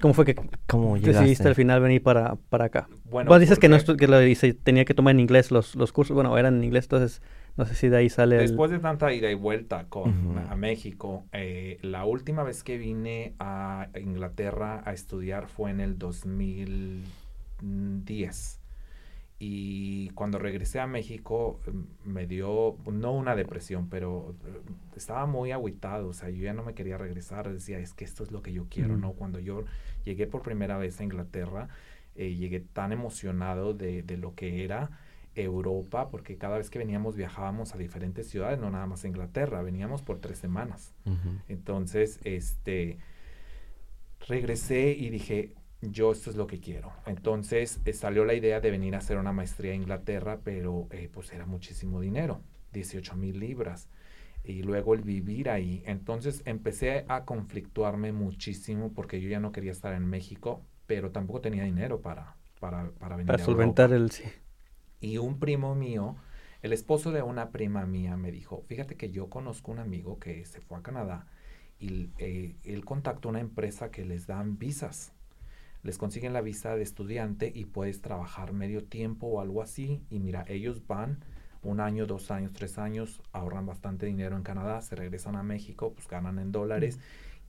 ¿Cómo 0.02 0.14
fue 0.14 0.26
que 0.26 0.36
¿Cómo 0.68 0.98
decidiste 0.98 1.48
al 1.48 1.56
final 1.56 1.80
venir 1.80 2.02
para, 2.02 2.36
para 2.50 2.66
acá? 2.66 2.90
Bueno, 3.06 3.30
Vos 3.30 3.40
dices 3.40 3.60
que 3.60 3.70
no 3.70 3.78
que 3.78 4.08
lo 4.08 4.20
dice, 4.20 4.54
tenía 4.54 4.86
que 4.86 4.94
tomar 4.94 5.12
en 5.12 5.20
inglés 5.20 5.52
los, 5.52 5.76
los 5.76 5.94
cursos, 5.94 6.16
bueno, 6.16 6.38
eran 6.38 6.58
en 6.58 6.64
inglés, 6.64 6.86
entonces 6.86 7.22
no 7.56 7.66
sé 7.66 7.76
si 7.76 7.90
de 7.90 7.98
ahí 7.98 8.10
sale. 8.10 8.38
Después 8.38 8.72
de 8.72 8.80
tanta 8.80 9.14
ida 9.14 9.30
y 9.30 9.36
vuelta 9.36 9.86
con 9.88 10.40
a 10.50 10.56
México, 10.56 11.26
eh, 11.32 11.78
la 11.82 12.06
última 12.06 12.42
vez 12.44 12.64
que 12.64 12.80
vine 12.80 13.36
a 13.40 13.90
Inglaterra 13.96 14.82
a 14.86 14.94
estudiar 14.94 15.48
fue 15.48 15.70
en 15.70 15.80
el 15.80 16.00
2010. 16.00 18.60
Y 19.46 20.08
cuando 20.12 20.40
regresé 20.40 20.80
a 20.80 20.88
México 20.88 21.60
em, 21.68 21.86
me 22.06 22.28
dio, 22.28 22.78
no 22.90 23.12
una 23.12 23.36
depresión, 23.36 23.90
pero 23.90 24.34
eh, 24.46 24.62
estaba 24.96 25.26
muy 25.26 25.52
aguitado, 25.52 26.08
o 26.08 26.14
sea, 26.14 26.30
yo 26.30 26.44
ya 26.44 26.54
no 26.54 26.64
me 26.64 26.74
quería 26.74 26.98
regresar, 26.98 27.52
decía, 27.52 27.78
es 27.78 27.94
que 27.94 28.06
esto 28.06 28.24
es 28.24 28.32
lo 28.32 28.42
que 28.42 28.54
yo 28.54 28.68
quiero, 28.70 28.96
¿no? 28.98 29.12
Cuando 29.12 29.40
yo 29.40 29.66
llegué 30.06 30.28
por 30.28 30.44
primera 30.44 30.78
vez 30.78 31.02
a 31.02 31.04
Inglaterra, 31.04 31.68
eh, 32.16 32.36
llegué 32.36 32.62
tan 32.62 32.94
emocionado 32.94 33.74
de, 33.74 34.02
de, 34.02 34.16
lo 34.18 34.34
que 34.34 34.64
era 34.64 34.92
Europa, 35.36 36.10
porque 36.10 36.38
cada 36.38 36.58
vez 36.58 36.70
que 36.70 36.80
veníamos 36.80 37.16
viajábamos 37.16 37.74
a 37.74 37.78
diferentes 37.78 38.28
ciudades, 38.30 38.60
no 38.60 38.70
nada 38.70 38.86
más 38.86 39.04
a 39.04 39.08
Inglaterra, 39.08 39.62
veníamos 39.62 40.02
por 40.02 40.20
tres 40.20 40.38
semanas. 40.38 40.94
Entonces, 41.48 42.20
este, 42.24 42.98
regresé 44.28 44.92
y 44.92 45.10
dije, 45.10 45.54
yo 45.82 46.12
esto 46.12 46.30
es 46.30 46.36
lo 46.36 46.48
que 46.48 46.60
quiero. 46.60 46.92
Entonces 47.06 47.80
eh, 47.86 47.94
salió 47.94 48.26
la 48.26 48.34
idea 48.34 48.60
de 48.60 48.72
venir 48.72 48.96
a 48.96 49.00
hacer 49.00 49.18
una 49.18 49.34
maestría 49.34 49.74
a 49.74 49.76
Inglaterra, 49.76 50.40
pero 50.44 50.88
eh, 50.92 51.10
pues 51.12 51.32
era 51.34 51.46
muchísimo 51.46 52.00
dinero, 52.00 52.42
18 52.74 53.16
mil 53.16 53.40
libras. 53.40 53.90
Y 54.46 54.64
luego 54.64 54.94
el 54.94 55.02
vivir 55.02 55.50
ahí. 55.50 55.84
Entonces 55.86 56.42
empecé 56.46 57.06
a 57.08 57.24
conflictuarme 57.24 58.12
muchísimo 58.12 58.92
porque 58.94 59.22
yo 59.22 59.30
ya 59.30 59.40
no 59.40 59.52
quería 59.52 59.72
estar 59.72 59.94
en 59.94 60.06
México, 60.06 60.62
pero 60.86 61.12
tampoco 61.12 61.42
tenía 61.42 61.64
dinero 61.64 62.02
para, 62.02 62.36
para, 62.60 62.90
para 62.92 63.16
venir. 63.16 63.28
Para 63.28 63.44
solventar 63.44 63.94
el 63.94 64.12
sí. 64.12 64.24
Y 65.04 65.18
un 65.18 65.38
primo 65.38 65.76
mío, 65.76 66.16
el 66.62 66.72
esposo 66.72 67.12
de 67.12 67.22
una 67.22 67.52
prima 67.52 67.86
mía, 67.86 68.16
me 68.16 68.32
dijo, 68.32 68.64
fíjate 68.70 68.96
que 68.96 69.12
yo 69.12 69.30
conozco 69.30 69.70
un 69.74 69.80
amigo 69.80 70.18
que 70.18 70.46
se 70.46 70.62
fue 70.62 70.78
a 70.78 70.82
Canadá 70.82 71.28
y 71.78 72.12
eh, 72.20 72.56
él 72.64 72.86
contactó 72.86 73.28
una 73.28 73.42
empresa 73.42 73.92
que 73.92 74.06
les 74.06 74.28
dan 74.28 74.58
visas. 74.58 75.12
Les 75.82 75.98
consiguen 75.98 76.32
la 76.32 76.40
visa 76.40 76.78
de 76.78 76.84
estudiante 76.84 77.52
y 77.54 77.66
puedes 77.66 78.02
trabajar 78.02 78.54
medio 78.54 78.86
tiempo 78.86 79.28
o 79.28 79.42
algo 79.42 79.62
así. 79.62 80.02
Y 80.10 80.20
mira, 80.20 80.46
ellos 80.48 80.88
van 80.88 81.26
un 81.64 81.82
año, 81.82 82.06
dos 82.06 82.32
años, 82.32 82.54
tres 82.54 82.78
años, 82.78 83.22
ahorran 83.34 83.66
bastante 83.66 84.06
dinero 84.06 84.38
en 84.38 84.44
Canadá, 84.44 84.82
se 84.82 84.96
regresan 84.96 85.36
a 85.36 85.44
México, 85.44 85.92
pues 85.94 86.08
ganan 86.08 86.40
en 86.40 86.54
dólares 86.54 86.98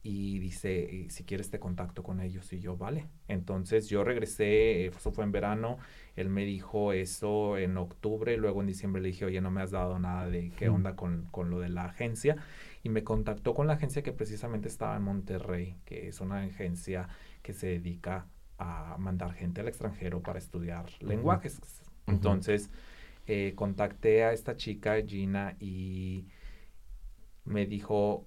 y 0.05 0.39
dice, 0.39 1.07
si 1.09 1.25
quieres 1.25 1.51
te 1.51 1.59
contacto 1.59 2.03
con 2.03 2.21
ellos. 2.21 2.53
Y 2.53 2.61
yo, 2.61 2.77
vale. 2.77 3.07
Entonces 3.27 3.89
yo 3.89 4.05
regresé, 4.05 4.87
eso 4.87 5.13
fue 5.13 5.25
en 5.25 5.33
verano, 5.33 5.79
él 6.17 6.29
me 6.29 6.45
dijo 6.45 6.93
eso 6.93 7.59
en 7.59 7.77
octubre, 7.77 8.37
luego 8.37 8.61
en 8.61 8.69
diciembre 8.69 9.03
le 9.03 9.09
dije, 9.09 9.25
oye, 9.25 9.41
no 9.41 9.51
me 9.51 9.63
has 9.63 9.73
dado 9.73 9.99
nada 9.99 10.29
de 10.29 10.51
qué 10.51 10.69
onda 10.69 10.95
con, 10.95 11.27
con 11.31 11.51
lo 11.51 11.61
de 11.61 11.69
la 11.69 11.87
agencia. 11.87 12.37
Y 12.83 12.89
me 12.89 13.03
contactó 13.03 13.55
con 13.55 13.67
la 13.67 13.75
agencia 13.75 14.03
que 14.03 14.13
precisamente 14.13 14.69
estaba 14.69 14.97
en 14.97 15.03
Monterrey, 15.03 15.77
que 15.85 16.09
es 16.09 16.21
una 16.21 16.43
agencia 16.43 17.09
que 17.43 17.53
se 17.53 17.67
dedica 17.67 18.27
a 18.59 18.97
mandar 18.99 19.33
gente 19.35 19.61
al 19.61 19.69
extranjero 19.69 20.21
para 20.23 20.39
estudiar 20.39 20.87
lenguajes. 21.01 21.61
Entonces, 22.07 22.71
eh, 23.27 23.55
contacté 23.57 24.25
a 24.25 24.33
esta 24.33 24.57
chica, 24.57 24.97
Gina, 25.05 25.57
y 25.59 26.27
me 27.45 27.67
dijo, 27.67 28.27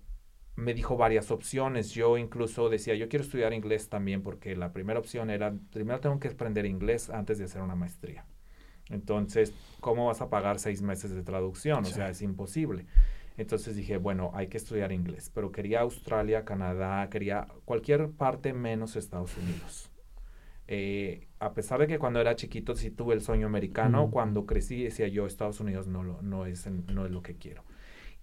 me 0.58 0.74
dijo 0.74 0.98
varias 0.98 1.32
opciones. 1.32 1.92
Yo 1.92 2.18
incluso 2.18 2.68
decía, 2.68 2.96
yo 2.96 3.08
quiero 3.08 3.24
estudiar 3.24 3.54
inglés 3.54 3.88
también 3.88 4.22
porque 4.22 4.56
la 4.58 4.74
primera 4.74 5.00
opción 5.00 5.30
era, 5.30 5.54
primero 5.72 6.02
tengo 6.02 6.20
que 6.20 6.28
aprender 6.28 6.66
inglés 6.66 7.10
antes 7.10 7.38
de 7.38 7.46
hacer 7.46 7.62
una 7.62 7.76
maestría. 7.76 8.26
Entonces, 8.90 9.54
¿cómo 9.80 10.08
vas 10.08 10.22
a 10.22 10.30
pagar 10.30 10.60
seis 10.60 10.82
meses 10.82 11.12
de 11.12 11.24
traducción? 11.24 11.86
O 11.86 11.86
sea, 11.86 12.10
es 12.10 12.22
imposible. 12.22 12.86
Entonces 13.38 13.76
dije, 13.76 13.98
bueno, 13.98 14.32
hay 14.34 14.48
que 14.48 14.58
estudiar 14.58 14.92
inglés, 14.92 15.32
pero 15.34 15.52
quería 15.52 15.82
Australia, 15.82 16.44
Canadá, 16.44 17.08
quería 17.10 17.48
cualquier 17.66 18.10
parte 18.10 18.52
menos 18.52 18.96
Estados 18.96 19.38
Unidos. 19.38 19.92
Eh, 20.68 21.28
a 21.40 21.54
pesar 21.54 21.80
de 21.80 21.88
que 21.88 22.00
cuando 22.00 22.20
era 22.20 22.36
chiquito 22.36 22.76
sí 22.76 22.90
tuve 22.90 23.14
el 23.14 23.22
sueño 23.22 23.46
americano, 23.46 24.10
cuando 24.10 24.48
crecí 24.48 24.84
decía 24.84 25.08
yo, 25.08 25.28
Estados 25.28 25.60
Unidos 25.60 25.86
no, 25.88 26.02
lo, 26.02 26.22
no, 26.24 26.48
es, 26.48 26.66
no 26.68 27.06
es 27.06 27.12
lo 27.12 27.22
que 27.22 27.36
quiero. 27.36 27.64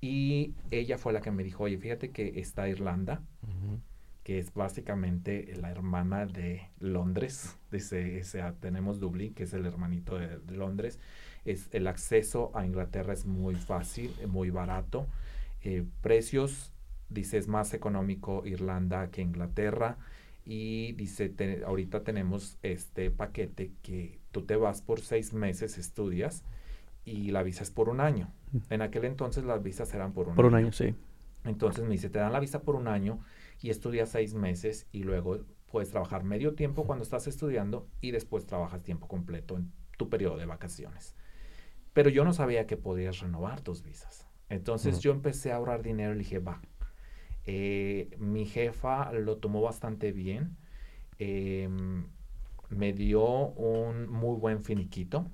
Y 0.04 0.52
ella 0.70 0.98
fue 0.98 1.14
la 1.14 1.22
que 1.22 1.30
me 1.30 1.42
dijo, 1.42 1.64
oye, 1.64 1.78
fíjate 1.78 2.10
que 2.10 2.38
está 2.38 2.68
Irlanda, 2.68 3.22
que 4.22 4.38
es 4.38 4.52
básicamente 4.52 5.50
la 5.58 5.70
hermana 5.70 6.26
de 6.26 6.68
Londres. 6.78 7.56
Dice, 7.72 8.22
tenemos 8.60 9.00
Dublín, 9.00 9.32
que 9.32 9.44
es 9.44 9.54
el 9.54 9.64
hermanito 9.64 10.18
de, 10.18 10.38
Londres. 10.54 10.98
Es, 11.46 11.70
el 11.72 11.86
acceso 11.86 12.50
a 12.52 12.66
Inglaterra 12.66 13.14
es 13.14 13.24
muy 13.24 13.54
fácil, 13.54 14.14
muy 14.28 14.50
barato. 14.50 15.06
Eh, 15.62 15.86
precios, 16.02 16.70
dice, 17.08 17.38
es 17.38 17.48
más 17.48 17.72
económico 17.72 18.42
Irlanda 18.44 19.10
que 19.10 19.22
Inglaterra. 19.22 19.96
Y 20.44 20.92
dice, 20.92 21.32
ahorita 21.64 22.04
tenemos 22.04 22.58
este 22.62 23.10
paquete 23.10 23.72
que 23.80 24.18
tú 24.32 24.42
te 24.42 24.56
vas 24.56 24.82
por 24.82 25.00
seis 25.00 25.32
meses, 25.32 25.78
estudias 25.78 26.44
y 27.06 27.30
la 27.30 27.42
visa 27.42 27.62
es 27.62 27.70
por 27.70 27.88
un 27.88 28.02
año. 28.02 28.30
En 28.70 28.82
aquel 28.82 29.04
entonces 29.04 29.44
las 29.44 29.62
visas 29.62 29.92
eran 29.94 30.12
por 30.12 30.28
un 30.28 30.34
por 30.34 30.44
año. 30.44 30.50
Por 30.50 30.58
un 30.58 30.64
año, 30.66 30.72
sí. 30.72 30.94
Entonces 31.44 31.84
me 31.84 31.90
dice, 31.90 32.08
te 32.08 32.18
dan 32.18 32.32
la 32.32 32.40
visa 32.40 32.62
por 32.62 32.74
un 32.74 32.88
año 32.88 33.20
y 33.60 33.70
estudias 33.70 34.08
seis 34.08 34.34
meses 34.34 34.86
y 34.92 35.02
luego 35.02 35.40
puedes 35.70 35.90
trabajar 35.90 36.24
medio 36.24 36.54
tiempo 36.54 36.84
cuando 36.84 37.02
estás 37.02 37.26
estudiando 37.26 37.86
y 38.00 38.12
después 38.12 38.46
trabajas 38.46 38.82
tiempo 38.82 39.08
completo 39.08 39.56
en 39.56 39.72
tu 39.98 40.08
periodo 40.08 40.36
de 40.36 40.46
vacaciones. 40.46 41.14
Pero 41.92 42.10
yo 42.10 42.24
no 42.24 42.32
sabía 42.32 42.66
que 42.66 42.76
podías 42.76 43.20
renovar 43.20 43.60
tus 43.60 43.82
visas. 43.82 44.26
Entonces 44.48 45.00
yo 45.00 45.12
empecé 45.12 45.52
a 45.52 45.56
ahorrar 45.56 45.82
dinero 45.82 46.14
y 46.14 46.18
dije, 46.18 46.38
va. 46.38 46.60
Eh, 47.46 48.16
mi 48.18 48.46
jefa 48.46 49.12
lo 49.12 49.36
tomó 49.36 49.60
bastante 49.60 50.12
bien. 50.12 50.56
Em, 51.18 52.06
me 52.70 52.92
dio 52.92 53.24
un 53.24 54.08
muy 54.08 54.38
buen 54.38 54.62
finiquito 54.62 55.30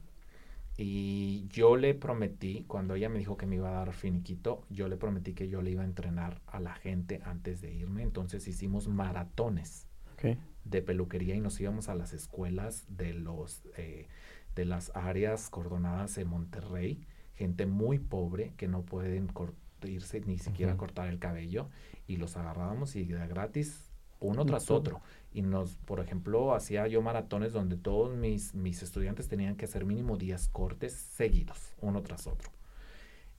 Y 0.82 1.46
yo 1.48 1.76
le 1.76 1.92
prometí, 1.92 2.64
cuando 2.66 2.94
ella 2.94 3.10
me 3.10 3.18
dijo 3.18 3.36
que 3.36 3.44
me 3.44 3.56
iba 3.56 3.68
a 3.68 3.84
dar 3.84 3.92
finiquito, 3.92 4.64
yo 4.70 4.88
le 4.88 4.96
prometí 4.96 5.34
que 5.34 5.46
yo 5.46 5.60
le 5.60 5.72
iba 5.72 5.82
a 5.82 5.84
entrenar 5.84 6.40
a 6.46 6.58
la 6.58 6.72
gente 6.72 7.20
antes 7.22 7.60
de 7.60 7.74
irme. 7.74 8.02
Entonces 8.02 8.48
hicimos 8.48 8.88
maratones 8.88 9.86
de 10.64 10.80
peluquería 10.80 11.34
y 11.34 11.40
nos 11.40 11.60
íbamos 11.60 11.90
a 11.90 11.94
las 11.94 12.14
escuelas 12.14 12.86
de 12.88 13.12
los 13.12 13.62
eh, 13.76 14.08
de 14.54 14.64
las 14.64 14.90
áreas 14.94 15.50
cordonadas 15.50 16.14
de 16.14 16.24
Monterrey, 16.24 17.06
gente 17.34 17.66
muy 17.66 17.98
pobre 17.98 18.54
que 18.56 18.66
no 18.66 18.82
pueden 18.82 19.28
irse 19.84 20.22
ni 20.22 20.38
siquiera 20.38 20.78
cortar 20.78 21.08
el 21.08 21.18
cabello 21.18 21.68
y 22.06 22.16
los 22.16 22.38
agarrábamos 22.38 22.96
y 22.96 23.04
de 23.04 23.26
gratis 23.26 23.89
uno 24.20 24.44
tras 24.44 24.70
otro. 24.70 25.00
Y 25.32 25.42
nos, 25.42 25.76
por 25.76 26.00
ejemplo, 26.00 26.54
hacía 26.54 26.86
yo 26.88 27.02
maratones 27.02 27.52
donde 27.52 27.76
todos 27.76 28.16
mis, 28.16 28.54
mis 28.54 28.82
estudiantes 28.82 29.28
tenían 29.28 29.56
que 29.56 29.64
hacer 29.64 29.84
mínimo 29.84 30.16
10 30.16 30.48
cortes 30.48 30.92
seguidos, 30.92 31.74
uno 31.80 32.02
tras 32.02 32.26
otro. 32.26 32.50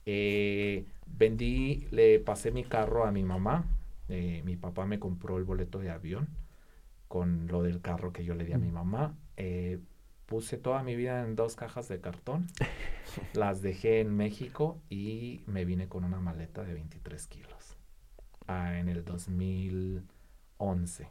Eh, 0.06 0.86
vendí, 1.06 1.86
le 1.90 2.18
pasé 2.18 2.50
mi 2.50 2.64
carro 2.64 3.04
a 3.04 3.12
mi 3.12 3.22
mamá. 3.22 3.66
Eh, 4.08 4.42
mi 4.44 4.56
papá 4.56 4.86
me 4.86 4.98
compró 4.98 5.38
el 5.38 5.44
boleto 5.44 5.78
de 5.78 5.90
avión 5.90 6.28
con 7.08 7.46
lo 7.46 7.62
del 7.62 7.80
carro 7.80 8.12
que 8.12 8.24
yo 8.24 8.34
le 8.34 8.44
di 8.44 8.52
a 8.52 8.58
mi 8.58 8.70
mamá. 8.70 9.14
Eh, 9.36 9.78
puse 10.26 10.56
toda 10.56 10.82
mi 10.82 10.96
vida 10.96 11.22
en 11.24 11.36
dos 11.36 11.56
cajas 11.56 11.88
de 11.88 12.00
cartón, 12.00 12.46
las 13.34 13.60
dejé 13.60 14.00
en 14.00 14.16
México 14.16 14.80
y 14.88 15.42
me 15.46 15.66
vine 15.66 15.88
con 15.88 16.04
una 16.04 16.20
maleta 16.20 16.64
de 16.64 16.72
23 16.72 17.26
kilos 17.26 17.76
ah, 18.46 18.78
en 18.78 18.88
el 18.88 19.04
2011. 20.62 21.08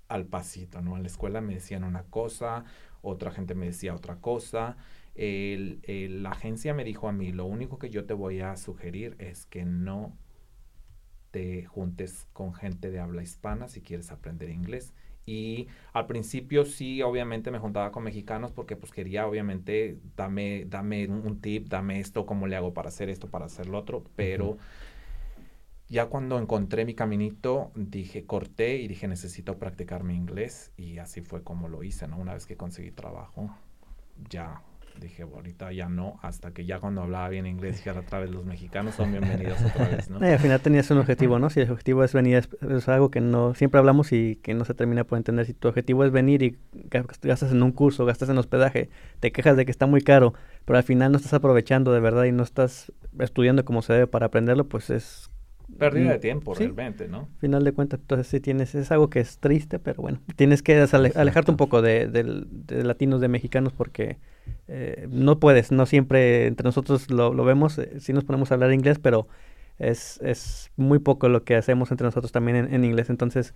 al 0.08 0.26
pasito, 0.26 0.82
¿no? 0.82 0.96
En 0.96 1.04
la 1.04 1.08
escuela 1.08 1.42
me 1.42 1.56
decían 1.56 1.84
una 1.84 2.04
cosa, 2.04 2.64
otra 3.06 3.32
gente 3.32 3.56
me 3.56 3.68
decía 3.68 3.96
otra 3.96 4.18
cosa. 4.18 4.78
la 5.16 6.30
agencia 6.32 6.74
me 6.74 6.84
dijo 6.84 7.08
a 7.08 7.12
mí, 7.14 7.32
lo 7.32 7.46
único 7.46 7.80
que 7.80 7.90
yo 7.90 8.06
te 8.06 8.14
voy 8.14 8.42
a 8.42 8.58
sugerir 8.58 9.16
es 9.20 9.46
que 9.46 9.66
no 9.66 10.18
te 11.32 11.66
juntes 11.66 12.28
con 12.34 12.54
gente 12.54 12.92
de 12.92 13.00
habla 13.00 13.22
hispana 13.22 13.68
si 13.68 13.82
quieres 13.82 14.12
aprender 14.12 14.50
inglés. 14.50 14.94
Y 15.26 15.68
al 15.92 16.06
principio 16.06 16.66
sí, 16.66 17.02
obviamente 17.02 17.50
me 17.52 17.60
juntaba 17.60 17.92
con 17.92 18.04
mexicanos 18.04 18.52
porque 18.52 18.76
pues 18.76 18.92
quería, 18.92 19.28
obviamente, 19.28 20.00
dame, 20.16 20.66
dame 20.66 21.08
un 21.08 21.42
tip, 21.42 21.68
dame 21.68 22.00
esto, 22.00 22.26
cómo 22.26 22.48
le 22.48 22.56
hago 22.56 22.74
para 22.74 22.90
hacer 22.90 23.10
esto, 23.10 23.28
para 23.30 23.46
hacer 23.46 23.68
lo 23.68 23.80
otro. 23.80 24.04
Pero 24.16 24.58
ya 25.88 26.08
cuando 26.08 26.40
encontré 26.40 26.86
mi 26.86 26.96
caminito, 26.96 27.72
dije, 27.76 28.26
corté 28.26 28.78
y 28.78 28.88
dije, 28.88 29.08
necesito 29.08 29.58
practicar 29.58 30.04
mi 30.04 30.16
inglés. 30.16 30.72
Y 30.78 30.98
así 30.98 31.22
fue 31.22 31.44
como 31.44 31.68
lo 31.68 31.84
hice, 31.84 32.08
¿no? 32.08 32.18
Una 32.18 32.34
vez 32.34 32.46
que 32.46 32.58
conseguí 32.58 32.92
trabajo, 32.92 33.56
ya 34.30 34.62
dije, 35.00 35.24
ahorita 35.24 35.72
ya 35.74 35.90
no, 35.90 36.20
hasta 36.22 36.52
que 36.52 36.66
ya 36.66 36.80
cuando 36.80 37.02
hablaba 37.02 37.30
bien 37.30 37.46
inglés, 37.46 37.84
ya 37.84 37.94
otra 37.94 38.20
vez 38.20 38.32
los 38.32 38.46
mexicanos 38.46 38.96
son 38.96 39.12
bienvenidos 39.12 39.62
otra 39.62 39.90
vez, 39.90 40.10
¿no? 40.10 40.26
Y 40.26 40.32
al 40.32 40.40
final 40.40 40.62
tenías 40.62 40.90
un 40.90 41.00
objetivo, 41.00 41.38
¿no? 41.38 41.50
Si 41.50 41.60
el 41.60 41.70
objetivo 41.70 42.04
es 42.04 42.14
venir, 42.14 42.38
es, 42.38 42.90
algo 42.90 43.12
que 43.12 43.22
no 43.22 43.54
siempre 43.54 43.80
hablamos 43.80 44.12
y 44.12 44.38
que 44.38 44.54
no 44.54 44.66
se 44.66 44.74
termina 44.74 45.04
por 45.04 45.18
entender. 45.18 45.46
Si 45.46 45.54
tu 45.54 45.68
objetivo 45.68 46.04
es 46.06 46.12
venir 46.12 46.44
y 46.44 46.58
gastas 47.24 47.52
en 47.52 47.62
un 47.62 47.72
curso, 47.72 48.06
gastas 48.06 48.30
en 48.30 48.38
hospedaje, 48.38 48.90
te 49.20 49.32
quejas 49.32 49.58
de 49.58 49.66
que 49.66 49.72
está 49.72 49.86
muy 49.86 50.02
caro, 50.02 50.34
pero 50.66 50.78
al 50.78 50.84
final 50.84 51.12
no 51.12 51.18
estás 51.18 51.34
aprovechando 51.34 51.92
de 51.94 52.00
verdad 52.00 52.24
y 52.24 52.32
no 52.32 52.44
estás 52.44 52.92
estudiando 53.20 53.66
como 53.66 53.82
se 53.82 53.94
debe 53.94 54.08
para 54.08 54.28
aprenderlo, 54.28 54.68
pues 54.68 54.90
es 54.90 55.30
Pérdida 55.78 56.14
de 56.14 56.20
tiempo, 56.20 56.54
realmente, 56.54 57.08
¿no? 57.08 57.28
Final 57.40 57.64
de 57.64 57.72
cuentas, 57.74 58.00
entonces 58.00 58.28
sí 58.28 58.40
tienes, 58.40 58.76
es 58.76 58.92
algo 58.92 59.10
que 59.10 59.20
es 59.20 59.40
triste, 59.40 59.80
pero 59.80 60.02
bueno, 60.02 60.20
tienes 60.36 60.64
que 60.64 60.78
alejarte 61.16 61.52
un 61.52 61.58
poco 61.58 61.82
de, 61.82 62.08
de, 62.08 62.84
latinos, 62.84 63.22
de 63.22 63.28
mexicanos, 63.28 63.74
porque 63.74 64.18
eh, 64.68 65.08
no 65.10 65.40
puedes, 65.40 65.72
no 65.72 65.86
siempre 65.86 66.48
entre 66.48 66.64
nosotros 66.64 67.10
lo, 67.12 67.34
lo 67.34 67.44
vemos, 67.44 67.78
eh, 67.78 68.00
sí 68.00 68.14
nos 68.14 68.24
ponemos 68.24 68.52
a 68.52 68.56
hablar 68.56 68.72
inglés, 68.74 69.00
pero 69.00 69.28
es, 69.80 70.20
es 70.22 70.72
muy 70.78 71.00
poco 71.00 71.30
lo 71.30 71.44
que 71.44 71.56
hacemos 71.56 71.92
entre 71.92 72.06
nosotros 72.06 72.32
también 72.32 72.58
en, 72.58 72.74
en 72.74 72.84
inglés, 72.86 73.10
entonces 73.10 73.54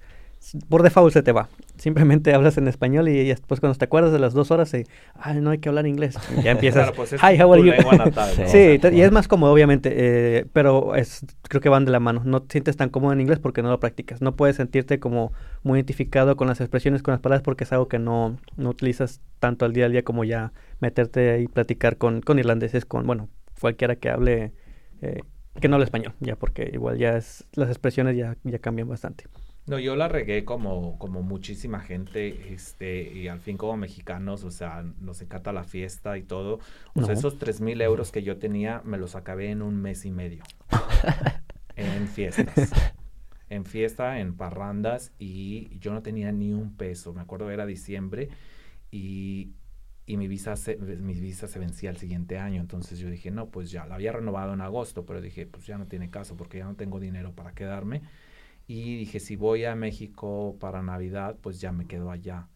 por 0.69 0.83
default 0.83 1.13
se 1.13 1.21
te 1.21 1.31
va. 1.31 1.49
Simplemente 1.77 2.33
hablas 2.35 2.57
en 2.57 2.67
español 2.67 3.09
y 3.09 3.27
después 3.27 3.59
cuando 3.59 3.77
te 3.77 3.85
acuerdas 3.85 4.11
de 4.11 4.19
las 4.19 4.33
dos 4.33 4.51
horas, 4.51 4.73
y, 4.73 4.85
ay, 5.15 5.41
no 5.41 5.49
hay 5.51 5.59
que 5.59 5.69
hablar 5.69 5.85
inglés. 5.85 6.15
ya 6.43 6.51
empiezas, 6.51 6.91
pues 6.93 7.13
hi, 7.13 7.41
how 7.41 7.53
are 7.53 7.63
you? 7.63 7.73
sí, 8.47 8.79
y 8.91 9.01
es 9.01 9.11
más 9.11 9.27
cómodo, 9.27 9.51
obviamente, 9.53 9.91
eh, 9.93 10.45
pero 10.53 10.95
es, 10.95 11.25
creo 11.43 11.61
que 11.61 11.69
van 11.69 11.85
de 11.85 11.91
la 11.91 11.99
mano. 11.99 12.21
No 12.25 12.41
te 12.41 12.53
sientes 12.53 12.77
tan 12.77 12.89
cómodo 12.89 13.13
en 13.13 13.21
inglés 13.21 13.39
porque 13.39 13.61
no 13.61 13.69
lo 13.69 13.79
practicas. 13.79 14.21
No 14.21 14.35
puedes 14.35 14.55
sentirte 14.55 14.99
como 14.99 15.33
muy 15.63 15.77
identificado 15.77 16.35
con 16.35 16.47
las 16.47 16.61
expresiones, 16.61 17.03
con 17.03 17.11
las 17.11 17.21
palabras, 17.21 17.43
porque 17.43 17.65
es 17.65 17.73
algo 17.73 17.87
que 17.87 17.99
no, 17.99 18.37
no 18.57 18.69
utilizas 18.69 19.21
tanto 19.39 19.65
al 19.65 19.73
día 19.73 19.85
a 19.85 19.89
día 19.89 20.03
como 20.03 20.23
ya 20.23 20.53
meterte 20.79 21.31
ahí 21.31 21.43
y 21.43 21.47
platicar 21.47 21.97
con, 21.97 22.21
con 22.21 22.39
irlandeses, 22.39 22.85
con, 22.85 23.05
bueno, 23.05 23.29
cualquiera 23.59 23.97
que 23.97 24.09
hable, 24.09 24.53
eh, 25.01 25.21
que 25.59 25.67
no 25.67 25.75
hable 25.75 25.85
español, 25.85 26.13
ya, 26.19 26.35
porque 26.35 26.69
igual 26.73 26.97
ya 26.97 27.17
es, 27.17 27.45
las 27.53 27.69
expresiones 27.69 28.17
ya, 28.17 28.37
ya 28.43 28.59
cambian 28.59 28.87
bastante. 28.87 29.25
No, 29.69 29.77
yo 29.77 29.95
la 29.95 30.07
regué 30.07 30.45
como, 30.45 30.97
como 30.97 31.21
muchísima 31.21 31.79
gente, 31.79 32.51
este, 32.51 33.13
y 33.13 33.27
al 33.27 33.39
fin 33.39 33.55
como 33.55 33.77
mexicanos, 33.77 34.43
o 34.43 34.49
sea, 34.49 34.83
nos 34.99 35.21
encanta 35.21 35.53
la 35.53 35.63
fiesta 35.63 36.17
y 36.17 36.23
todo. 36.23 36.59
O 36.95 37.03
sea, 37.03 37.13
esos 37.13 37.37
tres 37.37 37.61
mil 37.61 37.79
euros 37.81 38.11
que 38.11 38.23
yo 38.23 38.37
tenía, 38.37 38.81
me 38.83 38.97
los 38.97 39.15
acabé 39.15 39.51
en 39.51 39.61
un 39.61 39.79
mes 39.79 40.05
y 40.05 40.11
medio. 40.11 40.43
en 41.75 42.07
fiestas. 42.07 42.71
En 43.51 43.63
fiesta, 43.63 44.19
en 44.19 44.35
parrandas, 44.35 45.11
y 45.19 45.77
yo 45.77 45.93
no 45.93 46.01
tenía 46.01 46.31
ni 46.31 46.51
un 46.51 46.75
peso. 46.75 47.13
Me 47.13 47.21
acuerdo 47.21 47.51
era 47.51 47.67
diciembre, 47.67 48.29
y, 48.91 49.51
y 50.09 50.17
mi 50.17 50.27
visa 50.27 50.55
se, 50.55 50.75
mi 50.77 51.13
visa 51.13 51.47
se 51.47 51.59
vencía 51.59 51.91
el 51.91 51.97
siguiente 51.97 52.39
año. 52.39 52.61
Entonces 52.61 52.97
yo 52.99 53.09
dije, 53.09 53.29
no, 53.31 53.49
pues 53.49 53.69
ya, 53.71 53.85
la 53.85 53.95
había 53.95 54.11
renovado 54.11 54.53
en 54.53 54.61
agosto, 54.61 55.05
pero 55.05 55.21
dije, 55.21 55.45
pues 55.45 55.67
ya 55.67 55.77
no 55.77 55.87
tiene 55.87 56.09
caso, 56.09 56.35
porque 56.35 56.57
ya 56.57 56.65
no 56.65 56.75
tengo 56.75 56.99
dinero 56.99 57.33
para 57.35 57.53
quedarme 57.53 58.01
y 58.67 58.97
dije, 58.97 59.19
si 59.19 59.35
voy 59.35 59.65
a 59.65 59.75
México 59.75 60.57
para 60.59 60.83
Navidad, 60.83 61.37
pues 61.41 61.59
ya 61.61 61.71
me 61.71 61.87
quedo 61.87 62.11
allá. 62.11 62.49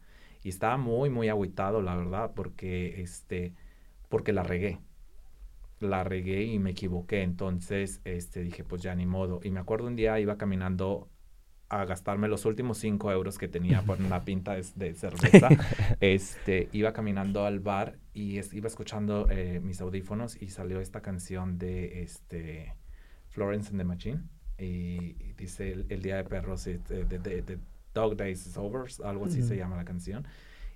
Y 0.44 0.50
estaba 0.50 0.78
muy, 0.78 1.10
muy 1.10 1.30
agüitado, 1.30 1.82
la 1.82 1.96
verdad, 1.96 2.34
porque, 2.36 3.02
este, 3.02 3.56
porque 4.10 4.34
la 4.34 4.44
regué. 4.44 4.80
La 5.80 6.04
regué 6.04 6.44
y 6.44 6.60
me 6.60 6.72
equivoqué. 6.72 7.24
Entonces, 7.24 8.02
este, 8.04 8.42
dije, 8.44 8.64
pues 8.64 8.82
ya 8.84 8.96
ni 8.96 9.06
modo. 9.08 9.40
Y 9.44 9.52
me 9.52 9.60
acuerdo 9.60 9.88
un 9.88 9.96
día 9.96 10.20
iba 10.20 10.38
caminando 10.38 11.10
a 11.80 11.86
gastarme 11.86 12.28
los 12.28 12.46
últimos 12.46 12.78
cinco 12.78 13.12
euros 13.12 13.38
que 13.38 13.48
tenía 13.48 13.82
por 13.82 14.00
una 14.00 14.24
pinta 14.24 14.54
de, 14.54 14.64
cerveza. 14.94 15.50
este, 16.00 16.70
iba 16.72 16.94
caminando 16.94 17.46
al 17.46 17.60
bar 17.60 17.98
y 18.14 18.40
iba 18.56 18.68
escuchando 18.68 19.28
eh, 19.30 19.60
mis 19.64 19.82
audífonos 19.82 20.42
y 20.42 20.50
salió 20.50 20.80
esta 20.80 21.02
canción 21.02 21.58
de 21.58 22.04
este, 22.04 22.76
Florence 23.30 23.70
and 23.70 23.80
the 23.80 23.84
Machine 23.84 24.22
y, 24.58 25.34
dice 25.34 25.72
el, 25.90 26.02
Día 26.02 26.18
de 26.18 26.24
Perros, 26.24 26.66
de, 26.66 26.78
de, 26.78 27.60
Dog 27.94 28.16
Days 28.16 28.46
is 28.48 28.58
Over, 28.58 28.90
algo 29.04 29.26
así 29.26 29.42
se 29.42 29.56
llama 29.56 29.76
la 29.76 29.86
canción. 29.86 30.26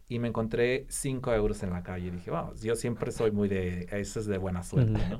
Y 0.09 0.19
me 0.19 0.29
encontré 0.29 0.85
cinco 0.87 1.33
euros 1.33 1.63
en 1.63 1.71
la 1.71 1.83
calle 1.83 2.07
y 2.07 2.11
dije, 2.11 2.31
vamos, 2.31 2.61
yo 2.61 2.75
siempre 2.75 3.11
soy 3.11 3.31
muy 3.31 3.49
de, 3.49 3.87
eso 3.91 4.19
es 4.19 4.25
de 4.25 4.37
buena 4.37 4.63
suerte, 4.63 4.99
¿no? 5.09 5.19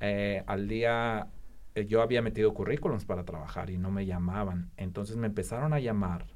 Eh, 0.00 0.42
al 0.46 0.66
día, 0.66 1.28
eh, 1.28 1.39
yo 1.86 2.02
había 2.02 2.22
metido 2.22 2.52
currículums 2.54 3.04
para 3.04 3.24
trabajar 3.24 3.70
y 3.70 3.78
no 3.78 3.90
me 3.90 4.06
llamaban. 4.06 4.70
Entonces 4.76 5.16
me 5.16 5.26
empezaron 5.26 5.72
a 5.72 5.80
llamar, 5.80 6.26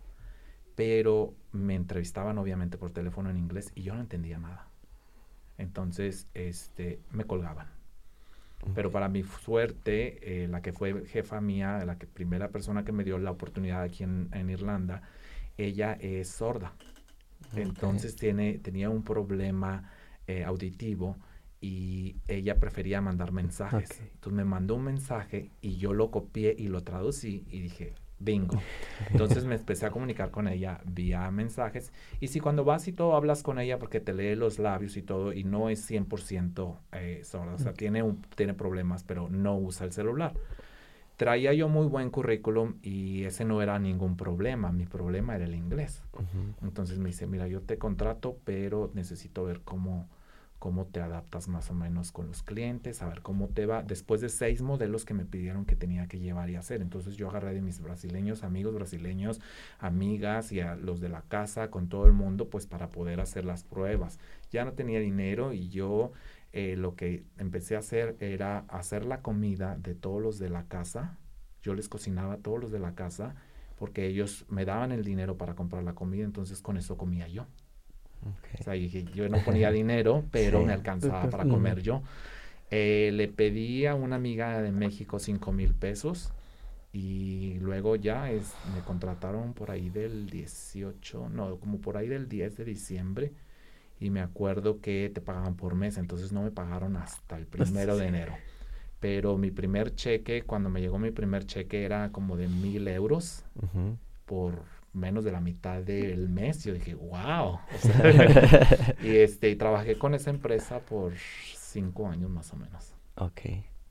pero 0.75 1.35
me 1.53 1.75
entrevistaban 1.75 2.39
obviamente 2.39 2.79
por 2.79 2.91
teléfono 2.91 3.31
en 3.31 3.39
inglés 3.39 3.73
y 3.75 3.83
yo 3.83 3.95
no 3.95 4.01
entendía 4.01 4.39
nada. 4.39 4.69
Entonces, 5.59 6.29
este, 6.35 7.01
me 7.11 7.25
colgaban. 7.25 7.69
Pero 8.75 8.91
para 8.91 9.09
mi 9.09 9.23
suerte, 9.23 10.45
eh, 10.45 10.49
la 10.49 10.63
que 10.63 10.73
fue 10.73 11.07
jefa 11.07 11.41
mía, 11.41 11.85
la 11.85 11.99
que, 11.99 12.07
primera 12.07 12.49
persona 12.49 12.85
que 12.85 12.93
me 12.93 13.05
dio 13.05 13.19
la 13.19 13.31
oportunidad 13.31 13.83
aquí 13.83 14.05
en, 14.05 14.51
Irlanda, 14.51 15.03
ella 15.59 15.93
es 16.01 16.29
sorda. 16.29 16.73
Entonces 17.55 18.17
tiene, 18.17 18.59
tenía 18.59 18.89
un 18.89 19.05
problema 19.05 19.91
eh, 20.27 20.45
auditivo 20.45 21.17
y 21.65 22.17
ella 22.29 22.61
prefería 22.61 23.01
mandar 23.01 23.33
mensajes. 23.33 23.99
Entonces 23.99 24.33
me 24.35 24.45
mandó 24.45 24.75
un 24.75 24.85
mensaje 24.85 25.51
y 25.63 25.79
yo 25.79 25.95
lo 25.95 26.11
copié 26.11 26.55
y 26.59 26.69
lo 26.69 26.83
traducí 26.83 27.47
y 27.51 27.61
dije, 27.61 27.95
bingo. 28.19 28.61
Entonces 29.11 29.47
me 29.47 29.55
empecé 29.55 29.87
a 29.87 29.91
comunicar 29.91 30.31
con 30.31 30.47
ella 30.47 30.83
vía 30.85 31.31
mensajes. 31.31 31.91
Y 32.21 32.29
si 32.29 32.39
cuando 32.39 32.65
vas 32.65 32.87
y 32.87 32.93
todo 32.93 33.17
hablas 33.17 33.43
con 33.43 33.59
ella 33.59 33.79
porque 33.79 33.99
te 33.99 34.13
lee 34.13 34.35
los 34.35 34.59
labios 34.59 34.99
y 34.99 35.03
todo 35.03 35.33
y 35.33 35.45
no 35.45 35.71
es 35.71 35.91
100% 35.91 36.77
eh, 36.93 37.23
sorda, 37.25 37.55
o 37.55 37.59
sea, 37.59 37.73
tiene, 37.73 38.03
un, 38.03 38.21
tiene 38.37 38.53
problemas, 38.53 39.03
pero 39.03 39.31
no 39.31 39.57
usa 39.57 39.87
el 39.87 39.93
celular. 39.93 40.35
Traía 41.17 41.55
yo 41.55 41.71
muy 41.71 41.87
buen 41.87 42.11
currículum 42.11 42.75
y 42.83 43.25
ese 43.25 43.47
no 43.47 43.63
era 43.63 43.79
ningún 43.79 44.19
problema, 44.19 44.71
mi 44.71 44.85
problema 44.85 45.35
era 45.35 45.47
el 45.47 45.55
inglés. 45.55 46.03
Entonces 46.61 46.99
me 46.99 47.07
dice, 47.07 47.27
mira, 47.27 47.49
yo 47.49 47.63
te 47.63 47.79
contrato, 47.79 48.37
pero 48.45 48.91
necesito 48.93 49.45
ver 49.45 49.63
cómo, 49.65 50.11
cómo 50.59 50.87
te 50.87 51.01
adaptas 51.01 51.49
más 51.49 51.71
o 51.71 51.75
menos 51.75 52.11
con 52.11 52.27
los 52.27 52.43
clientes, 52.43 53.03
a 53.03 53.09
ver 53.09 53.21
cómo 53.21 53.49
te 53.49 53.67
va, 53.67 53.83
después 53.83 54.21
de 54.21 54.29
seis 54.29 54.63
modelos 54.63 55.05
que 55.05 55.15
me 55.15 55.25
pidieron 55.25 55.67
que 55.67 55.77
tenía 55.77 56.07
que 56.09 56.19
llevar 56.19 56.51
y 56.51 56.57
hacer. 56.57 56.81
Entonces 56.81 57.17
yo 57.17 57.29
agarré 57.29 57.55
de 57.55 57.61
mis 57.61 57.81
brasileños, 57.81 58.45
amigos 58.45 58.75
brasileños, 58.75 59.41
amigas 59.79 60.53
y 60.53 60.61
a 60.61 60.75
los 60.77 61.01
de 61.01 61.11
la 61.11 61.23
casa, 61.23 61.71
con 61.71 61.89
todo 61.89 62.07
el 62.07 62.13
mundo, 62.13 62.49
pues 62.49 62.67
para 62.67 62.89
poder 62.89 63.21
hacer 63.21 63.45
las 63.45 63.65
pruebas. 63.65 64.19
Ya 64.51 64.65
no 64.65 64.73
tenía 64.73 65.01
dinero 65.01 65.53
y 65.53 65.69
yo 65.69 66.13
eh, 66.53 66.77
lo 66.77 66.95
que 66.95 67.25
empecé 67.37 67.77
a 67.77 67.81
hacer 67.81 68.17
era 68.21 68.61
hacer 68.69 69.05
la 69.05 69.23
comida 69.23 69.77
de 69.77 69.95
todos 69.95 70.23
los 70.23 70.39
de 70.39 70.51
la 70.51 70.67
casa. 70.69 71.19
Yo 71.63 71.75
les 71.75 71.89
cocinaba 71.89 72.35
a 72.35 72.39
todos 72.39 72.61
los 72.61 72.71
de 72.71 72.79
la 72.79 72.95
casa 72.95 73.35
porque 73.77 74.07
ellos 74.07 74.47
me 74.49 74.65
daban 74.65 74.93
el 74.93 75.05
dinero 75.05 75.37
para 75.37 75.55
comprar 75.55 75.83
la 75.83 75.95
comida, 75.95 76.25
entonces 76.25 76.63
con 76.63 76.77
eso 76.77 76.97
comía 76.97 77.29
yo. 77.29 77.47
O 78.61 78.63
sea, 78.63 78.75
yo 78.75 79.29
no 79.29 79.39
ponía 79.45 79.71
dinero, 79.73 80.25
pero 80.31 80.65
me 80.65 80.73
alcanzaba 80.73 81.29
para 81.31 81.45
comer 81.45 81.83
yo. 81.83 82.03
Eh, 82.71 83.11
le 83.13 83.29
pedí 83.29 83.87
a 83.87 83.95
una 83.95 84.17
amiga 84.17 84.61
de 84.61 84.73
México 84.73 85.19
cinco 85.19 85.53
mil 85.53 85.75
pesos 85.75 86.33
y 86.93 87.59
luego 87.61 87.97
ya 87.97 88.31
es, 88.31 88.55
me 88.75 88.81
contrataron 88.81 89.53
por 89.53 89.71
ahí 89.71 89.91
del 89.91 90.31
18, 90.31 91.29
no, 91.29 91.57
como 91.57 91.81
por 91.81 91.97
ahí 91.97 92.09
del 92.09 92.29
10 92.29 92.57
de 92.57 92.65
diciembre 92.65 93.33
y 94.01 94.11
me 94.11 94.21
acuerdo 94.21 94.81
que 94.81 95.11
te 95.13 95.21
pagaban 95.21 95.57
por 95.57 95.75
mes, 95.75 95.99
entonces 95.99 96.33
no 96.33 96.43
me 96.43 96.51
pagaron 96.51 96.97
hasta 96.97 97.37
el 97.37 97.47
primero 97.47 97.97
de 97.97 98.07
enero. 98.07 98.35
Pero 99.01 99.37
mi 99.37 99.51
primer 99.51 99.95
cheque, 99.95 100.43
cuando 100.43 100.71
me 100.71 100.81
llegó 100.81 100.99
mi 100.99 101.11
primer 101.11 101.47
cheque 101.47 101.85
era 101.85 102.11
como 102.11 102.37
de 102.37 102.49
mil 102.49 102.87
euros 102.89 103.45
por 104.25 104.63
menos 104.95 105.25
de 105.25 105.33
la 105.33 105.41
mitad 105.41 105.83
del 105.83 106.29
mes. 106.29 106.65
Yo 106.65 106.73
dije, 106.73 106.95
wow. 106.95 107.59
y 109.03 109.17
este, 109.17 109.55
trabajé 109.57 109.99
con 109.99 110.15
esa 110.15 110.31
empresa 110.31 110.81
por 110.81 111.13
cinco 111.57 112.09
años 112.09 112.31
más 112.31 112.53
o 112.53 112.57
menos. 112.57 112.95
Ok. 113.17 113.41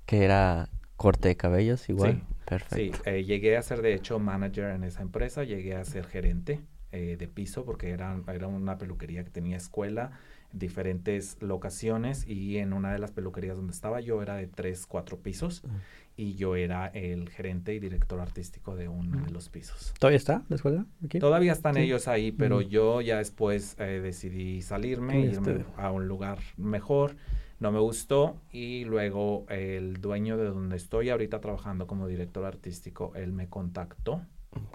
¿Que 0.05 0.23
era 0.23 0.69
corte 0.95 1.29
de 1.29 1.37
cabellos 1.37 1.87
igual? 1.89 2.15
Sí. 2.15 2.33
Perfecto. 2.45 2.97
Sí, 3.03 3.09
eh, 3.09 3.23
llegué 3.23 3.57
a 3.57 3.61
ser 3.61 3.81
de 3.81 3.93
hecho 3.93 4.19
manager 4.19 4.71
en 4.71 4.83
esa 4.83 5.01
empresa, 5.01 5.43
llegué 5.43 5.75
a 5.75 5.85
ser 5.85 6.05
gerente 6.05 6.59
eh, 6.91 7.15
de 7.17 7.27
piso 7.27 7.65
porque 7.65 7.89
era, 7.89 8.15
era 8.27 8.47
una 8.47 8.77
peluquería 8.77 9.23
que 9.23 9.29
tenía 9.29 9.57
escuela 9.57 10.11
diferentes 10.53 11.41
locaciones 11.41 12.27
y 12.27 12.57
en 12.59 12.73
una 12.73 12.93
de 12.93 12.99
las 12.99 13.11
peluquerías 13.11 13.57
donde 13.57 13.73
estaba 13.73 13.99
yo 13.99 14.21
era 14.21 14.35
de 14.35 14.47
tres, 14.47 14.85
cuatro 14.85 15.17
pisos 15.17 15.63
y 16.16 16.36
yo 16.36 16.55
era 16.55 16.88
el 16.88 17.30
gerente 17.30 17.74
y 17.74 17.80
director 17.80 18.20
artístico 18.20 18.76
de 18.76 18.88
uno 18.88 19.24
de 19.24 19.32
los 19.32 19.49
pisos. 19.49 19.93
¿Todavía 19.99 20.18
está 20.18 20.43
la 20.47 20.55
escuela? 20.55 20.86
Todavía 21.20 21.53
están 21.53 21.78
ellos 21.78 22.07
ahí, 22.07 22.32
pero 22.32 22.61
yo 22.61 23.01
ya 23.01 23.18
después 23.18 23.76
eh, 23.80 23.99
decidí 24.01 24.61
salirme, 24.61 25.22
y 25.22 25.30
irme 25.30 25.66
a 25.78 25.91
un 25.91 26.07
lugar 26.07 26.39
mejor. 26.57 27.16
No 27.59 27.72
me 27.72 27.80
gustó 27.80 28.41
y 28.51 28.84
luego 28.84 29.45
el 29.49 30.01
dueño 30.01 30.38
de 30.38 30.45
donde 30.45 30.76
estoy 30.76 31.09
ahorita 31.09 31.39
trabajando 31.39 31.88
como 31.88 32.07
director 32.07 32.45
artístico, 32.45 33.14
él 33.16 33.32
me 33.32 33.47
contactó 33.47 34.22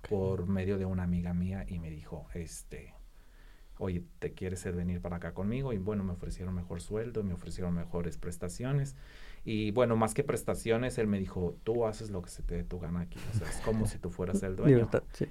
por 0.08 0.46
medio 0.46 0.78
de 0.78 0.86
una 0.86 1.02
amiga 1.02 1.34
mía 1.34 1.64
y 1.68 1.78
me 1.78 1.90
dijo, 1.90 2.26
este, 2.34 2.94
oye, 3.78 4.02
¿te 4.18 4.32
quieres 4.32 4.64
venir 4.74 5.00
para 5.00 5.16
acá 5.16 5.34
conmigo? 5.34 5.72
Y 5.72 5.78
bueno, 5.78 6.02
me 6.02 6.12
ofrecieron 6.12 6.54
mejor 6.54 6.80
sueldo, 6.80 7.22
me 7.22 7.34
ofrecieron 7.34 7.74
mejores 7.74 8.16
prestaciones. 8.16 8.96
Y 9.44 9.70
bueno, 9.70 9.96
más 9.96 10.14
que 10.14 10.24
prestaciones, 10.24 10.98
él 10.98 11.06
me 11.06 11.18
dijo, 11.18 11.56
tú 11.64 11.86
haces 11.86 12.10
lo 12.10 12.22
que 12.22 12.30
se 12.30 12.42
te 12.42 12.56
dé 12.56 12.64
tu 12.64 12.78
gana 12.78 13.00
aquí. 13.00 13.18
O 13.34 13.38
sea, 13.38 13.48
es 13.48 13.56
como 13.58 13.86
si 13.86 13.98
tú 13.98 14.10
fueras 14.10 14.42
el 14.42 14.56
dueño. 14.56 14.88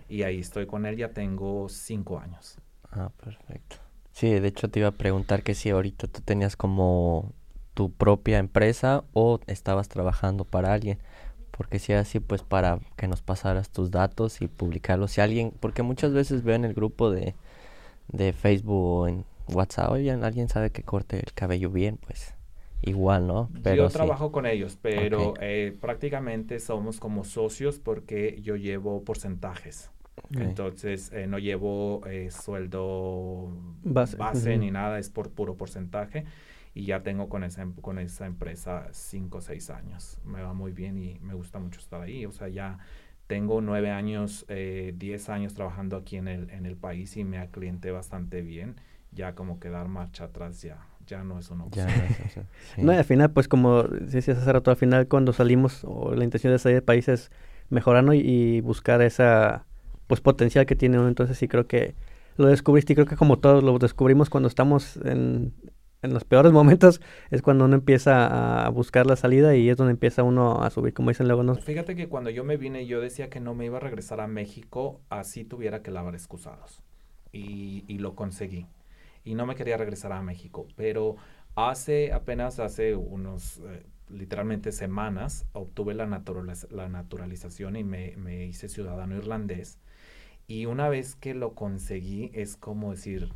Y 0.10 0.24
ahí 0.24 0.40
estoy 0.40 0.66
con 0.66 0.86
él, 0.86 0.98
ya 0.98 1.10
tengo 1.10 1.70
cinco 1.70 2.20
años. 2.20 2.58
Ah, 2.92 3.12
perfecto. 3.24 3.78
Sí, 4.12 4.32
de 4.32 4.48
hecho 4.48 4.70
te 4.70 4.80
iba 4.80 4.90
a 4.90 4.94
preguntar 4.94 5.44
que 5.44 5.54
si 5.54 5.70
ahorita 5.70 6.08
tú 6.08 6.22
tenías 6.22 6.56
como 6.56 7.34
tu 7.76 7.92
propia 7.92 8.40
empresa 8.40 9.04
o 9.14 9.40
estabas 9.46 9.88
trabajando 9.90 10.46
para 10.46 10.74
alguien. 10.74 10.98
Porque 11.52 11.80
si 11.80 11.94
así, 11.94 12.20
pues 12.20 12.42
para 12.42 12.80
que 12.96 13.08
nos 13.08 13.22
pasaras 13.22 13.70
tus 13.70 13.92
datos 13.92 14.42
y 14.42 14.48
publicarlos. 14.48 15.12
Si 15.12 15.22
alguien, 15.22 15.54
porque 15.60 15.84
muchas 15.84 16.14
veces 16.14 16.44
veo 16.44 16.56
en 16.56 16.66
el 16.66 16.74
grupo 16.74 17.12
de, 17.12 17.36
de 18.08 18.34
Facebook 18.34 18.76
o 18.76 19.08
en 19.08 19.26
WhatsApp, 19.50 19.92
oye, 19.92 20.12
alguien 20.12 20.50
sabe 20.50 20.72
que 20.72 20.84
corte 20.84 21.18
el 21.18 21.34
cabello 21.34 21.70
bien, 21.70 21.98
pues 21.98 22.34
igual, 22.82 23.28
¿no? 23.28 23.50
Pero 23.64 23.84
yo 23.84 23.90
trabajo 23.90 24.32
con 24.32 24.46
ellos, 24.46 24.78
pero 24.82 25.34
eh, 25.40 25.76
prácticamente 25.80 26.60
somos 26.60 27.00
como 27.00 27.24
socios 27.24 27.80
porque 27.80 28.40
yo 28.42 28.56
llevo 28.56 29.04
porcentajes. 29.04 29.92
Entonces, 30.32 31.12
eh, 31.14 31.28
no 31.28 31.38
llevo 31.38 32.02
eh, 32.08 32.32
sueldo 32.32 33.52
base, 33.84 34.58
ni 34.58 34.72
nada, 34.72 35.00
es 35.00 35.10
por 35.10 35.32
puro 35.32 35.56
porcentaje. 35.56 36.26
Y 36.74 36.86
ya 36.86 37.02
tengo 37.02 37.28
con 37.30 37.44
esa, 37.44 37.64
em, 37.64 37.74
con 37.74 37.98
esa 37.98 38.26
empresa 38.26 38.88
cinco 38.92 39.40
o 39.40 39.42
seis 39.42 39.70
años. 39.70 40.20
Me 40.24 40.42
va 40.42 40.54
muy 40.54 40.72
bien 40.72 40.98
y 40.98 41.20
me 41.20 41.34
gusta 41.34 41.60
mucho 41.60 41.80
estar 41.80 42.02
ahí. 42.02 42.26
O 42.26 42.32
sea, 42.32 42.50
ya 42.50 42.78
tengo 43.28 43.62
nueve 43.62 43.92
años, 43.92 44.46
diez 44.48 45.30
años 45.30 45.54
trabajando 45.54 45.98
aquí 45.98 46.18
en 46.18 46.28
el, 46.28 46.50
en 46.52 46.66
el 46.66 46.76
país 46.76 47.18
y 47.18 47.24
me 47.24 47.46
cliente 47.50 47.92
bastante 47.92 48.42
bien. 48.42 48.76
Ya 49.12 49.34
como 49.34 49.60
que 49.60 49.70
dar 49.70 49.88
marcha 49.88 50.26
atrás 50.26 50.62
ya 50.62 50.86
ya 51.08 51.24
no 51.24 51.40
es 51.40 51.50
una 51.50 51.64
opción. 51.64 51.88
no, 52.78 52.94
y 52.94 52.96
al 52.96 53.04
final, 53.06 53.32
pues 53.32 53.48
como 53.48 53.84
decías 53.84 54.38
hace 54.38 54.52
rato, 54.52 54.70
al 54.70 54.78
final 54.78 55.08
cuando 55.08 55.34
salimos, 55.34 55.84
o 55.84 56.14
la 56.14 56.24
intención 56.24 56.54
de 56.54 56.60
salir 56.60 56.76
del 56.76 56.84
país 56.84 57.08
es 57.08 57.32
mejorando 57.70 58.14
y, 58.14 58.62
buscar 58.62 59.02
esa 59.02 59.66
pues 60.08 60.22
potencial 60.22 60.66
que 60.66 60.76
tiene 60.76 61.00
uno. 61.00 61.08
Entonces 61.08 61.38
sí 61.38 61.48
creo 61.48 61.68
que 61.68 61.96
lo 62.38 62.48
descubriste 62.48 62.94
y 62.94 62.96
creo 62.96 63.08
que 63.08 63.16
como 63.16 63.40
todos 63.40 63.64
lo 63.64 63.78
descubrimos 63.80 64.30
cuando 64.30 64.48
estamos 64.48 64.98
en, 64.98 65.54
en 66.02 66.14
los 66.14 66.24
peores 66.24 66.52
momentos, 66.54 67.02
es 67.32 67.42
cuando 67.42 67.66
uno 67.66 67.76
empieza 67.76 68.66
a 68.66 68.70
buscar 68.70 69.06
la 69.06 69.16
salida 69.16 69.56
y 69.56 69.70
es 69.70 69.78
donde 69.78 69.92
empieza 69.92 70.24
uno 70.24 70.62
a 70.62 70.70
subir, 70.70 70.94
como 70.94 71.10
dicen 71.10 71.28
luego. 71.28 71.44
¿no? 71.44 71.56
Fíjate 71.56 71.96
que 71.96 72.08
cuando 72.08 72.30
yo 72.30 72.44
me 72.44 72.58
vine 72.58 72.86
yo 72.86 73.02
decía 73.02 73.30
que 73.30 73.40
no 73.40 73.56
me 73.56 73.66
iba 73.66 73.78
a 73.78 73.82
regresar 73.82 74.22
a 74.22 74.28
México 74.28 75.02
así 75.10 75.46
tuviera 75.46 75.82
que 75.82 75.92
lavar 75.92 76.14
excusados. 76.14 76.84
Y, 77.34 77.84
y 77.88 78.00
lo 78.00 78.16
conseguí 78.16 78.68
y 79.28 79.36
no 79.36 79.46
me 79.46 79.56
quería 79.56 79.76
regresar 79.76 80.14
a 80.14 80.22
México, 80.22 80.68
pero 80.78 81.18
hace 81.56 82.14
apenas 82.14 82.60
hace 82.60 82.96
unos 82.96 83.58
eh, 83.58 83.86
literalmente 84.10 84.72
semanas 84.72 85.46
obtuve 85.52 85.94
la, 85.94 86.06
la 86.70 86.88
naturalización 86.88 87.76
y 87.76 87.84
me, 87.84 88.16
me, 88.16 88.46
hice 88.46 88.70
ciudadano 88.70 89.18
irlandés. 89.18 89.80
Y 90.48 90.66
una 90.66 90.88
vez 90.88 91.16
que 91.16 91.34
lo 91.34 91.56
conseguí 91.56 92.32
es 92.34 92.56
como 92.56 92.92
decir, 92.92 93.34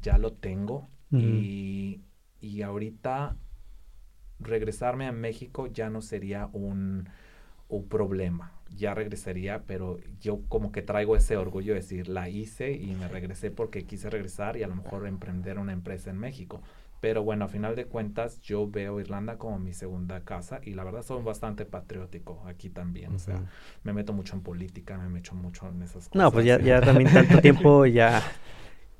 ya 0.00 0.16
lo 0.16 0.32
tengo. 0.32 0.88
Y, 1.12 2.02
y 2.40 2.62
ahorita 2.62 3.36
regresarme 4.40 5.06
a 5.06 5.12
México 5.12 5.66
ya 5.66 5.88
no 5.88 6.02
sería 6.02 6.50
un, 6.52 7.08
un 7.68 7.88
problema 7.88 8.55
ya 8.74 8.94
regresaría, 8.94 9.62
pero 9.66 9.98
yo 10.20 10.40
como 10.48 10.72
que 10.72 10.82
traigo 10.82 11.16
ese 11.16 11.36
orgullo 11.36 11.74
de 11.74 11.80
decir, 11.80 12.08
la 12.08 12.28
hice 12.28 12.72
y 12.72 12.94
me 12.94 13.08
regresé 13.08 13.50
porque 13.50 13.84
quise 13.84 14.10
regresar 14.10 14.56
y 14.56 14.62
a 14.62 14.68
lo 14.68 14.76
mejor 14.76 15.06
emprender 15.06 15.58
una 15.58 15.72
empresa 15.72 16.10
en 16.10 16.18
México. 16.18 16.60
Pero 17.00 17.22
bueno, 17.22 17.44
a 17.44 17.48
final 17.48 17.76
de 17.76 17.84
cuentas, 17.84 18.40
yo 18.40 18.68
veo 18.68 19.00
Irlanda 19.00 19.36
como 19.36 19.58
mi 19.58 19.74
segunda 19.74 20.20
casa 20.20 20.60
y 20.64 20.74
la 20.74 20.82
verdad 20.82 21.02
soy 21.02 21.22
bastante 21.22 21.66
patriótico 21.66 22.42
aquí 22.46 22.70
también. 22.70 23.14
O 23.14 23.18
sea, 23.18 23.42
me 23.84 23.92
meto 23.92 24.12
mucho 24.12 24.34
en 24.34 24.42
política, 24.42 24.96
me 24.96 25.08
meto 25.08 25.34
mucho 25.34 25.68
en 25.68 25.82
esas 25.82 26.08
cosas. 26.08 26.14
No, 26.14 26.32
pues 26.32 26.46
ya, 26.46 26.58
ya 26.58 26.80
también 26.80 27.12
tanto 27.12 27.38
tiempo 27.42 27.84
ya 27.86 28.22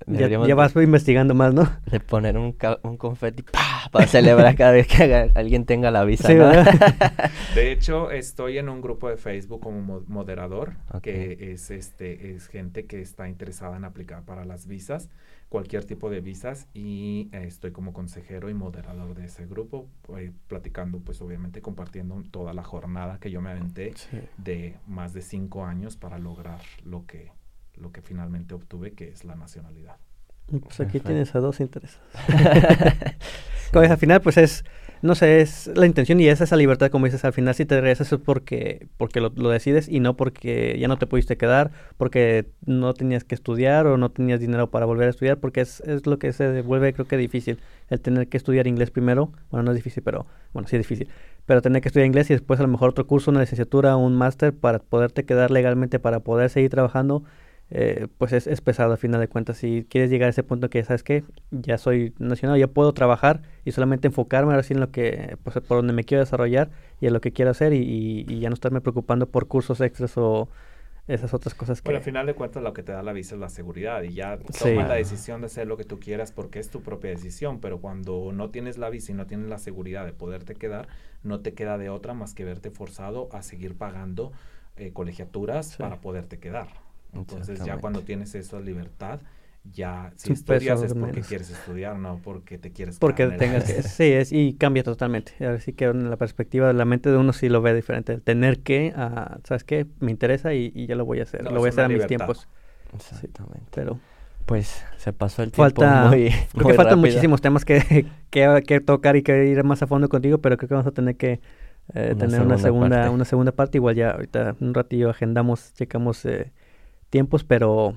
ya, 0.07 0.55
vas 0.55 0.77
investigando 0.77 1.35
más, 1.35 1.55
¿no? 1.55 1.69
De 1.91 2.01
poner 2.01 2.37
un, 2.37 2.57
un 2.83 2.97
confeti 2.97 3.45
para 3.91 4.07
celebrar 4.07 4.55
cada 4.55 4.73
vez 4.73 4.87
que 4.87 5.31
alguien 5.35 5.65
tenga 5.65 5.91
la 5.91 6.05
visa. 6.05 6.29
de 7.55 7.73
hecho, 7.73 8.11
estoy 8.11 8.59
en 8.59 8.69
un 8.69 8.81
grupo 8.81 9.09
de 9.09 9.17
Facebook 9.17 9.61
como 9.61 10.03
moderador, 10.07 10.75
que 11.03 11.53
es 11.53 11.71
este 11.71 12.35
es 12.35 12.49
gente 12.49 12.87
que 12.87 13.01
está 13.01 13.29
interesada 13.29 13.77
en 13.77 13.85
aplicar 13.85 14.23
para 14.25 14.45
las 14.45 14.67
visas, 14.67 15.09
cualquier 15.49 15.85
tipo 15.85 16.11
de 16.11 16.21
visas, 16.21 16.69
y 16.75 17.29
eh, 17.33 17.45
estoy 17.47 17.73
como 17.73 17.93
consejero 17.93 18.51
y 18.51 18.55
moderador 18.55 19.15
de 19.15 19.27
ese 19.27 19.47
grupo, 19.47 19.89
eh, 20.17 20.33
platicando, 20.47 21.01
pues 21.01 21.21
obviamente 21.21 21.63
compartiendo 21.63 22.23
toda 22.31 22.53
la 22.53 22.63
jornada 22.63 23.19
que 23.19 23.31
yo 23.31 23.41
me 23.41 23.51
aventé 23.51 23.95
de 24.37 24.77
más 24.87 25.13
de 25.15 25.23
cinco 25.23 25.65
años 25.65 25.97
para 25.97 26.19
lograr 26.19 26.61
lo 26.85 27.07
que 27.07 27.33
lo 27.77 27.93
que 27.93 28.03
finalmente 28.03 28.55
obtuve, 28.55 28.93
que 28.93 29.09
es 29.09 29.25
la 29.25 29.35
nacionalidad. 29.35 29.97
Pues 30.47 30.81
aquí 30.81 31.01
tienes 31.01 31.35
a 31.35 31.41
dos 31.41 31.61
intereses. 31.61 31.99
Al 33.73 33.99
final, 33.99 34.21
pues 34.21 34.37
es 34.37 34.65
no 35.03 35.15
sé, 35.15 35.41
es 35.41 35.71
la 35.75 35.87
intención 35.87 36.21
y 36.21 36.29
es 36.29 36.41
esa 36.41 36.57
libertad, 36.57 36.91
como 36.91 37.07
dices, 37.07 37.25
al 37.25 37.33
final 37.33 37.55
si 37.55 37.65
te 37.67 37.81
regresas 37.81 38.13
es 38.13 38.19
porque, 38.19 38.89
porque 38.97 39.21
lo, 39.21 39.31
decides 39.31 39.89
y 39.89 40.01
no 40.01 40.17
porque 40.17 40.77
ya 40.79 40.89
no 40.89 40.99
te 40.99 41.07
pudiste 41.07 41.37
quedar, 41.37 41.71
porque 41.97 42.47
no 42.65 42.95
tenías 42.95 43.25
que 43.25 43.35
estudiar 43.35 43.87
o 43.87 43.97
no 43.99 44.11
tenías 44.11 44.41
dinero 44.41 44.71
para 44.71 44.87
volver 44.87 45.09
a 45.09 45.11
estudiar, 45.11 45.39
porque 45.39 45.61
es, 45.61 45.81
es 45.81 46.07
lo 46.07 46.19
que 46.19 46.33
se 46.33 46.63
vuelve 46.63 46.93
creo 46.93 47.07
que 47.07 47.17
difícil, 47.17 47.59
el 47.91 48.01
tener 48.01 48.29
que 48.29 48.37
estudiar 48.37 48.67
inglés 48.67 48.91
primero, 48.91 49.33
bueno, 49.51 49.65
no 49.65 49.71
es 49.73 49.77
difícil, 49.77 50.03
pero 50.03 50.27
bueno, 50.53 50.69
sí 50.69 50.77
es 50.77 50.81
difícil, 50.81 51.09
pero 51.45 51.63
tener 51.63 51.83
que 51.83 51.89
estudiar 51.89 52.07
inglés 52.07 52.31
y 52.31 52.35
después 52.35 52.59
a 52.59 52.63
lo 52.63 52.69
mejor 52.69 52.91
otro 52.91 53.07
curso, 53.07 53.31
una 53.31 53.41
licenciatura, 53.41 53.97
un 53.97 54.17
máster 54.17 54.55
para 54.55 54.79
poderte 54.79 55.25
quedar 55.25 55.51
legalmente, 55.51 55.99
para 55.99 56.21
poder 56.21 56.51
seguir 56.51 56.71
trabajando 56.71 57.23
eh, 57.71 58.07
pues 58.19 58.33
es, 58.33 58.47
es, 58.47 58.61
pesado 58.61 58.93
a 58.93 58.97
final 58.97 59.21
de 59.21 59.29
cuentas. 59.29 59.57
Si 59.57 59.87
quieres 59.91 60.09
llegar 60.11 60.29
a 60.29 60.31
ese 60.31 60.45
punto 60.45 60.71
que, 60.71 60.85
¿sabes 60.85 61.03
qué? 61.03 61.25
Ya 61.51 61.79
soy 61.79 62.15
nacional, 62.19 62.59
ya 62.59 62.69
puedo 62.69 62.93
trabajar 62.93 63.43
y 63.65 63.73
solamente 63.73 64.07
enfocarme 64.07 64.53
ahora 64.53 64.63
sí 64.63 64.75
en 64.75 64.81
lo 64.81 64.91
que, 64.91 65.37
pues 65.43 65.57
por 65.67 65.79
donde 65.79 65.93
me 65.93 66.05
quiero 66.05 66.23
desarrollar 66.23 66.71
y 67.01 67.07
en 67.07 67.13
lo 67.13 67.21
que 67.21 67.33
quiero 67.33 67.51
hacer 67.51 67.73
y, 67.73 68.25
y, 68.29 68.39
ya 68.39 68.51
no 68.51 68.55
estarme 68.55 68.81
preocupando 68.81 69.29
por 69.29 69.49
cursos 69.49 69.81
extras 69.81 70.17
o 70.17 70.49
esas 71.09 71.35
otras 71.35 71.55
cosas 71.55 71.81
que... 71.81 71.87
Bueno, 71.87 71.99
al 71.99 72.05
final 72.05 72.27
de 72.27 72.35
cuentas 72.35 72.63
lo 72.63 72.73
que 72.73 72.85
te 72.85 72.93
da 72.93 73.03
la 73.03 73.13
visa 73.13 73.35
es 73.35 73.41
la 73.41 73.49
seguridad 73.49 74.03
y 74.03 74.15
ya 74.15 74.39
toma 74.39 74.87
la 74.87 74.95
decisión 74.95 75.41
de 75.41 75.47
hacer 75.47 75.67
lo 75.67 75.77
que 75.77 75.85
tú 75.85 75.99
quieras 75.99 76.31
porque 76.31 76.61
es 76.61 76.71
tu 76.71 76.83
propia 76.83 77.11
decisión, 77.11 77.61
pero 77.61 77.81
cuando 77.81 78.33
no 78.33 78.51
tienes 78.51 78.79
la 78.79 78.91
visa 78.91 79.13
y 79.13 79.15
no 79.17 79.27
tienes 79.27 79.49
la 79.49 79.59
seguridad 79.59 80.05
de 80.05 80.13
poderte 80.13 80.55
quedar, 80.55 80.87
no 81.25 81.41
te 81.41 81.55
queda 81.55 81.79
de 81.79 81.91
otra 81.91 82.15
más 82.15 82.35
que 82.35 82.45
verte 82.45 82.71
forzado 82.71 83.29
a 83.33 83.43
seguir 83.43 83.77
pagando 83.77 84.33
eh, 84.77 84.93
colegiaturas 84.93 85.77
para 85.77 86.01
poderte 86.01 86.39
quedar. 86.39 86.86
Entonces 87.13 87.65
ya 87.65 87.79
cuando 87.79 88.03
tienes 88.03 88.35
esa 88.35 88.61
libertad, 88.61 89.21
ya 89.73 90.13
si 90.17 90.33
estudias 90.33 90.83
es 90.83 90.95
porque 90.95 91.21
quieres 91.23 91.51
estudiar, 91.51 91.99
no 91.99 92.21
porque 92.23 92.59
te 92.59 92.73
quieres 92.73 92.99
Porque 92.99 93.27
tengas 93.27 93.65
que, 93.73 93.83
sí, 93.83 94.05
es, 94.13 94.33
y 94.33 94.55
cambia 94.55 94.83
totalmente. 94.83 95.45
Así 95.47 95.73
que 95.73 95.87
en 95.87 96.11
la 96.11 96.17
perspectiva 96.17 96.69
de 96.69 96.75
la 96.75 96.85
mente 96.85 97.11
de 97.11 97.17
uno 97.17 97.33
sí 97.33 97.49
lo 97.49 97.63
ve 97.63 97.75
diferente. 97.75 98.13
El 98.13 98.23
tener 98.23 98.61
que, 98.61 98.93
uh, 98.97 99.41
¿sabes 99.45 99.65
qué? 99.65 99.87
Me 100.01 100.11
interesa 100.11 100.55
y, 100.55 100.87
ya 100.87 100.95
lo 100.95 101.05
voy 101.05 101.21
a 101.21 101.25
hacer. 101.25 101.45
lo 101.45 101.59
voy 101.59 101.67
a 101.67 101.71
hacer 101.71 101.85
a 101.85 101.89
mis 101.89 102.07
tiempos. 102.07 102.49
Exactamente. 102.95 103.67
pero 103.75 103.99
pues 104.47 104.85
se 104.97 105.13
pasó 105.13 105.43
el 105.43 105.51
tiempo 105.51 105.83
falta, 105.83 106.09
muy, 106.09 106.31
Creo 106.53 106.69
que 106.69 106.75
faltan 106.75 107.01
muchísimos 107.01 107.41
temas 107.41 107.65
que, 107.65 108.07
que, 108.31 108.63
que, 108.65 108.81
tocar 108.81 109.17
y 109.17 109.23
que 109.23 109.47
ir 109.47 109.65
más 109.65 109.83
a 109.83 109.89
fondo 109.89 110.09
contigo, 110.09 110.39
pero 110.39 110.57
creo 110.57 110.69
que 110.69 110.75
vamos 110.75 110.87
a 110.87 110.93
tener 110.93 111.17
que 111.17 111.41
eh, 111.95 112.15
tener 112.17 112.43
una 112.43 112.57
segunda, 112.57 113.11
una 113.11 113.25
segunda 113.25 113.51
parte. 113.51 113.79
Igual 113.79 113.97
ya 113.97 114.13
ahorita 114.13 114.57
un 114.61 114.73
ratillo 114.75 115.11
agendamos, 115.11 115.75
checamos... 115.75 116.25
Eh, 116.25 116.53
tiempos, 117.17 117.45
pero 117.45 117.95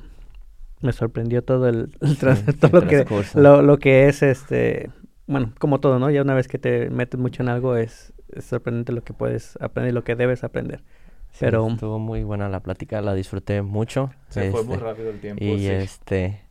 me 0.79 0.93
sorprendió 0.93 1.43
todo 1.43 1.67
el, 1.67 1.91
todo 2.61 2.79
lo 2.79 2.87
que 2.87 3.05
lo, 3.35 3.79
que 3.79 4.07
es 4.07 4.23
este 4.23 4.89
bueno 5.27 5.51
como 5.59 5.81
todo 5.81 5.99
no 5.99 6.09
ya 6.09 6.21
una 6.21 6.35
vez 6.35 6.47
que 6.47 6.57
te 6.57 6.89
metes 6.89 7.19
mucho 7.19 7.43
en 7.43 7.49
algo 7.49 7.75
es, 7.75 8.13
sorprendente 8.39 8.93
lo 8.93 9.03
que 9.03 9.11
puedes 9.11 9.57
aprender 9.59 9.91
y 9.91 9.93
lo 9.93 10.05
que 10.05 10.15
debes 10.15 10.45
aprender. 10.45 10.81
Pero 11.37 11.67
estuvo 11.67 11.99
muy 11.99 12.23
buena 12.23 12.47
la 12.47 12.61
plática 12.61 13.01
la 13.01 13.13
disfruté 13.13 13.61
mucho. 13.61 14.09
Se 14.29 14.51
fue 14.51 14.63
muy 14.63 14.75
este, 14.75 14.85
rápido 14.85 15.09
el 15.09 15.19
tiempo 15.19 15.43
y 15.43 15.67
este 15.67 16.41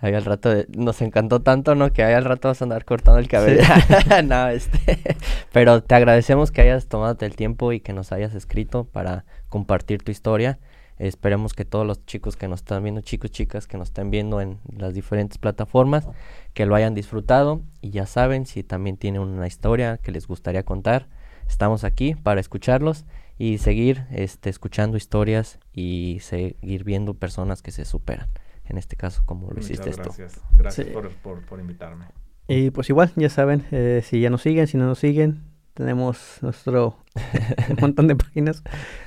ahí 0.00 0.12
al 0.12 0.26
rato 0.26 0.50
nos 0.76 1.00
encantó 1.00 1.40
tanto 1.40 1.74
no 1.74 1.92
que 1.94 2.02
ahí 2.04 2.12
al 2.12 2.26
rato 2.26 2.48
vas 2.48 2.60
a 2.60 2.66
andar 2.66 2.84
cortando 2.84 3.18
el 3.20 3.28
cabello. 3.28 3.62
No 4.24 4.48
este 4.48 5.16
pero 5.50 5.82
te 5.82 5.94
agradecemos 5.94 6.50
que 6.52 6.60
hayas 6.60 6.88
tomado 6.88 7.16
el 7.24 7.36
tiempo 7.36 7.72
y 7.72 7.80
que 7.80 7.94
nos 7.94 8.12
hayas 8.12 8.34
escrito 8.34 8.84
para 8.84 9.24
compartir 9.48 10.02
tu 10.02 10.10
historia 10.10 10.58
Esperemos 10.98 11.54
que 11.54 11.64
todos 11.64 11.86
los 11.86 12.04
chicos 12.06 12.36
que 12.36 12.48
nos 12.48 12.60
están 12.60 12.82
viendo, 12.82 13.00
chicos, 13.00 13.30
chicas 13.30 13.66
que 13.66 13.78
nos 13.78 13.88
están 13.88 14.10
viendo 14.10 14.40
en 14.40 14.58
las 14.76 14.94
diferentes 14.94 15.38
plataformas, 15.38 16.08
que 16.54 16.66
lo 16.66 16.74
hayan 16.74 16.94
disfrutado 16.94 17.62
y 17.80 17.90
ya 17.90 18.06
saben 18.06 18.46
si 18.46 18.64
también 18.64 18.96
tienen 18.96 19.22
una 19.22 19.46
historia 19.46 19.98
que 19.98 20.10
les 20.10 20.26
gustaría 20.26 20.64
contar, 20.64 21.08
estamos 21.48 21.84
aquí 21.84 22.14
para 22.14 22.40
escucharlos 22.40 23.04
y 23.38 23.58
seguir 23.58 24.06
este, 24.10 24.50
escuchando 24.50 24.96
historias 24.96 25.60
y 25.72 26.18
seguir 26.20 26.82
viendo 26.82 27.14
personas 27.14 27.62
que 27.62 27.70
se 27.70 27.84
superan. 27.84 28.28
En 28.64 28.76
este 28.76 28.96
caso, 28.96 29.22
como 29.24 29.50
lo 29.50 29.60
hiciste 29.60 29.90
gracias. 29.92 30.40
Gracias 30.52 30.88
por, 30.88 31.40
por, 31.42 31.60
invitarme. 31.60 32.06
Y 32.48 32.70
pues 32.70 32.90
igual, 32.90 33.12
ya 33.16 33.30
saben, 33.30 33.64
eh, 33.70 34.02
si 34.04 34.20
ya 34.20 34.30
nos 34.30 34.42
siguen, 34.42 34.66
si 34.66 34.76
no 34.76 34.86
nos 34.86 34.98
siguen, 34.98 35.42
tenemos 35.74 36.38
nuestro 36.42 36.96
montón 37.80 38.08
de 38.08 38.16
páginas. 38.16 38.62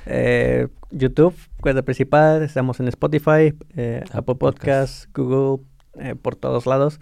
Eh, 0.06 0.68
YouTube, 0.90 1.34
cuenta 1.60 1.82
principal. 1.82 2.42
Estamos 2.42 2.80
en 2.80 2.88
Spotify, 2.88 3.54
eh, 3.76 4.04
Apple 4.12 4.36
Podcasts, 4.36 5.08
Google, 5.14 5.64
eh, 5.98 6.14
por 6.14 6.36
todos 6.36 6.66
lados. 6.66 7.00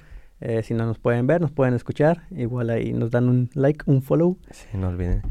si 0.63 0.73
no 0.73 0.87
nos 0.87 0.99
pueden 0.99 1.27
ver, 1.27 1.41
nos 1.41 1.51
pueden 1.51 1.75
escuchar. 1.75 2.23
Igual 2.31 2.71
ahí 2.71 2.93
nos 2.93 3.11
dan 3.11 3.29
un 3.29 3.51
like, 3.55 3.85
un 3.87 4.03
follow. 4.03 4.39
Sí, 4.51 4.67
no 4.75 4.89
olviden. 4.89 5.23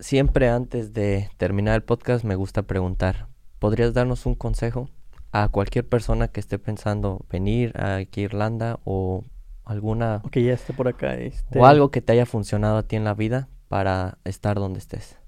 Siempre 0.00 0.48
antes 0.48 0.92
de 0.92 1.28
terminar 1.36 1.74
el 1.74 1.82
podcast 1.82 2.24
me 2.24 2.34
gusta 2.34 2.62
preguntar, 2.62 3.28
¿podrías 3.58 3.92
darnos 3.92 4.26
un 4.26 4.34
consejo 4.34 4.88
a 5.32 5.48
cualquier 5.48 5.86
persona 5.86 6.28
que 6.28 6.40
esté 6.40 6.58
pensando 6.58 7.24
venir 7.28 7.72
a 7.76 8.00
Irlanda 8.14 8.78
o 8.84 9.24
alguna... 9.64 10.22
O 10.24 10.28
que 10.28 10.42
ya 10.42 10.52
esté 10.52 10.72
por 10.72 10.88
acá. 10.88 11.14
Este... 11.16 11.58
O 11.58 11.66
algo 11.66 11.90
que 11.90 12.00
te 12.00 12.12
haya 12.12 12.24
funcionado 12.24 12.78
a 12.78 12.82
ti 12.84 12.96
en 12.96 13.04
la 13.04 13.14
vida 13.14 13.48
para 13.74 14.18
estar 14.22 14.54
donde 14.54 14.78
estés. 14.78 15.18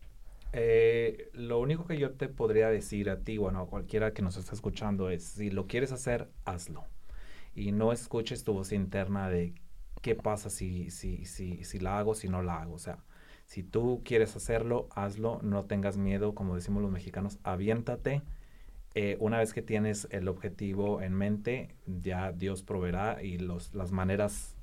Eh, 0.52 1.30
lo 1.32 1.58
único 1.58 1.84
que 1.84 1.98
yo 1.98 2.12
te 2.12 2.28
podría 2.28 2.68
decir 2.68 3.10
a 3.10 3.18
ti, 3.18 3.38
bueno, 3.38 3.58
a 3.58 3.66
cualquiera 3.66 4.12
que 4.12 4.22
nos 4.22 4.36
esté 4.36 4.54
escuchando 4.54 5.10
es, 5.10 5.24
si 5.24 5.50
lo 5.50 5.66
quieres 5.66 5.90
hacer, 5.90 6.28
hazlo. 6.44 6.84
Y 7.56 7.72
no 7.72 7.92
escuches 7.92 8.44
tu 8.44 8.52
voz 8.52 8.70
interna 8.70 9.28
de 9.28 9.52
qué 10.00 10.14
pasa 10.14 10.48
si, 10.48 10.92
si, 10.92 11.24
si, 11.24 11.64
si 11.64 11.80
la 11.80 11.98
hago, 11.98 12.14
si 12.14 12.28
no 12.28 12.40
la 12.40 12.62
hago. 12.62 12.74
O 12.74 12.78
sea, 12.78 12.98
si 13.46 13.64
tú 13.64 14.02
quieres 14.04 14.36
hacerlo, 14.36 14.86
hazlo, 14.94 15.40
no 15.42 15.64
tengas 15.64 15.96
miedo, 15.96 16.36
como 16.36 16.54
decimos 16.54 16.82
los 16.82 16.92
mexicanos, 16.92 17.40
aviéntate 17.42 18.22
eh, 18.94 19.16
una 19.18 19.38
vez 19.38 19.54
que 19.54 19.62
tienes 19.62 20.06
el 20.12 20.28
objetivo 20.28 21.02
en 21.02 21.14
mente, 21.14 21.74
ya 21.84 22.30
Dios 22.30 22.62
proveerá 22.62 23.24
y 23.24 23.38
los, 23.38 23.74
las 23.74 23.90
maneras 23.90 24.54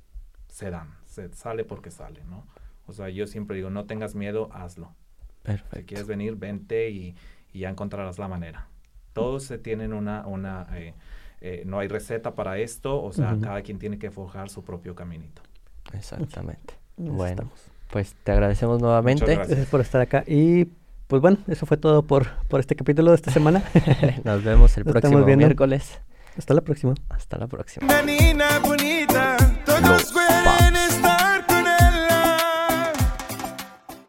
se 0.47 0.69
dan, 0.69 0.95
se 1.05 1.33
sale 1.33 1.65
porque 1.65 1.91
sale, 1.91 2.23
¿no? 2.23 2.45
O 2.85 2.93
sea, 2.93 3.09
yo 3.09 3.27
siempre 3.27 3.55
digo, 3.55 3.69
no 3.69 3.85
tengas 3.85 4.15
miedo, 4.15 4.49
hazlo. 4.53 4.93
Perfecto. 5.43 5.77
Si 5.77 5.83
quieres 5.83 6.07
venir, 6.07 6.35
vente 6.35 6.89
y, 6.89 7.15
ya 7.53 7.69
encontrarás 7.69 8.17
la 8.17 8.27
manera. 8.27 8.67
Todos 9.13 9.43
se 9.43 9.59
tienen 9.59 9.93
una, 9.93 10.25
una 10.25 10.67
eh, 10.73 10.95
eh, 11.39 11.63
no 11.65 11.79
hay 11.79 11.87
receta 11.87 12.33
para 12.35 12.57
esto, 12.57 13.03
o 13.03 13.11
sea, 13.11 13.37
cada 13.39 13.61
quien 13.61 13.77
tiene 13.77 13.99
que 13.99 14.09
forjar 14.09 14.49
su 14.49 14.63
propio 14.63 14.95
caminito. 14.95 15.41
Exactamente. 15.93 16.75
Bueno, 16.95 17.49
pues 17.89 18.15
te 18.23 18.31
agradecemos 18.31 18.79
nuevamente. 18.79 19.33
gracias 19.33 19.65
por 19.65 19.81
estar 19.81 19.99
acá 19.99 20.23
y 20.27 20.65
pues 21.07 21.23
bueno, 21.23 21.39
eso 21.47 21.65
fue 21.65 21.75
todo 21.75 22.03
por, 22.03 22.27
por 22.47 22.59
este 22.59 22.75
capítulo 22.75 23.09
de 23.09 23.15
esta 23.15 23.31
semana. 23.31 23.63
Nos 24.23 24.43
vemos 24.43 24.77
el 24.77 24.85
próximo 24.85 25.25
miércoles. 25.25 25.99
Hasta 26.37 26.53
la 26.53 26.61
próxima. 26.61 26.93
Hasta 27.09 27.39
la 27.39 27.47
próxima. 27.47 27.87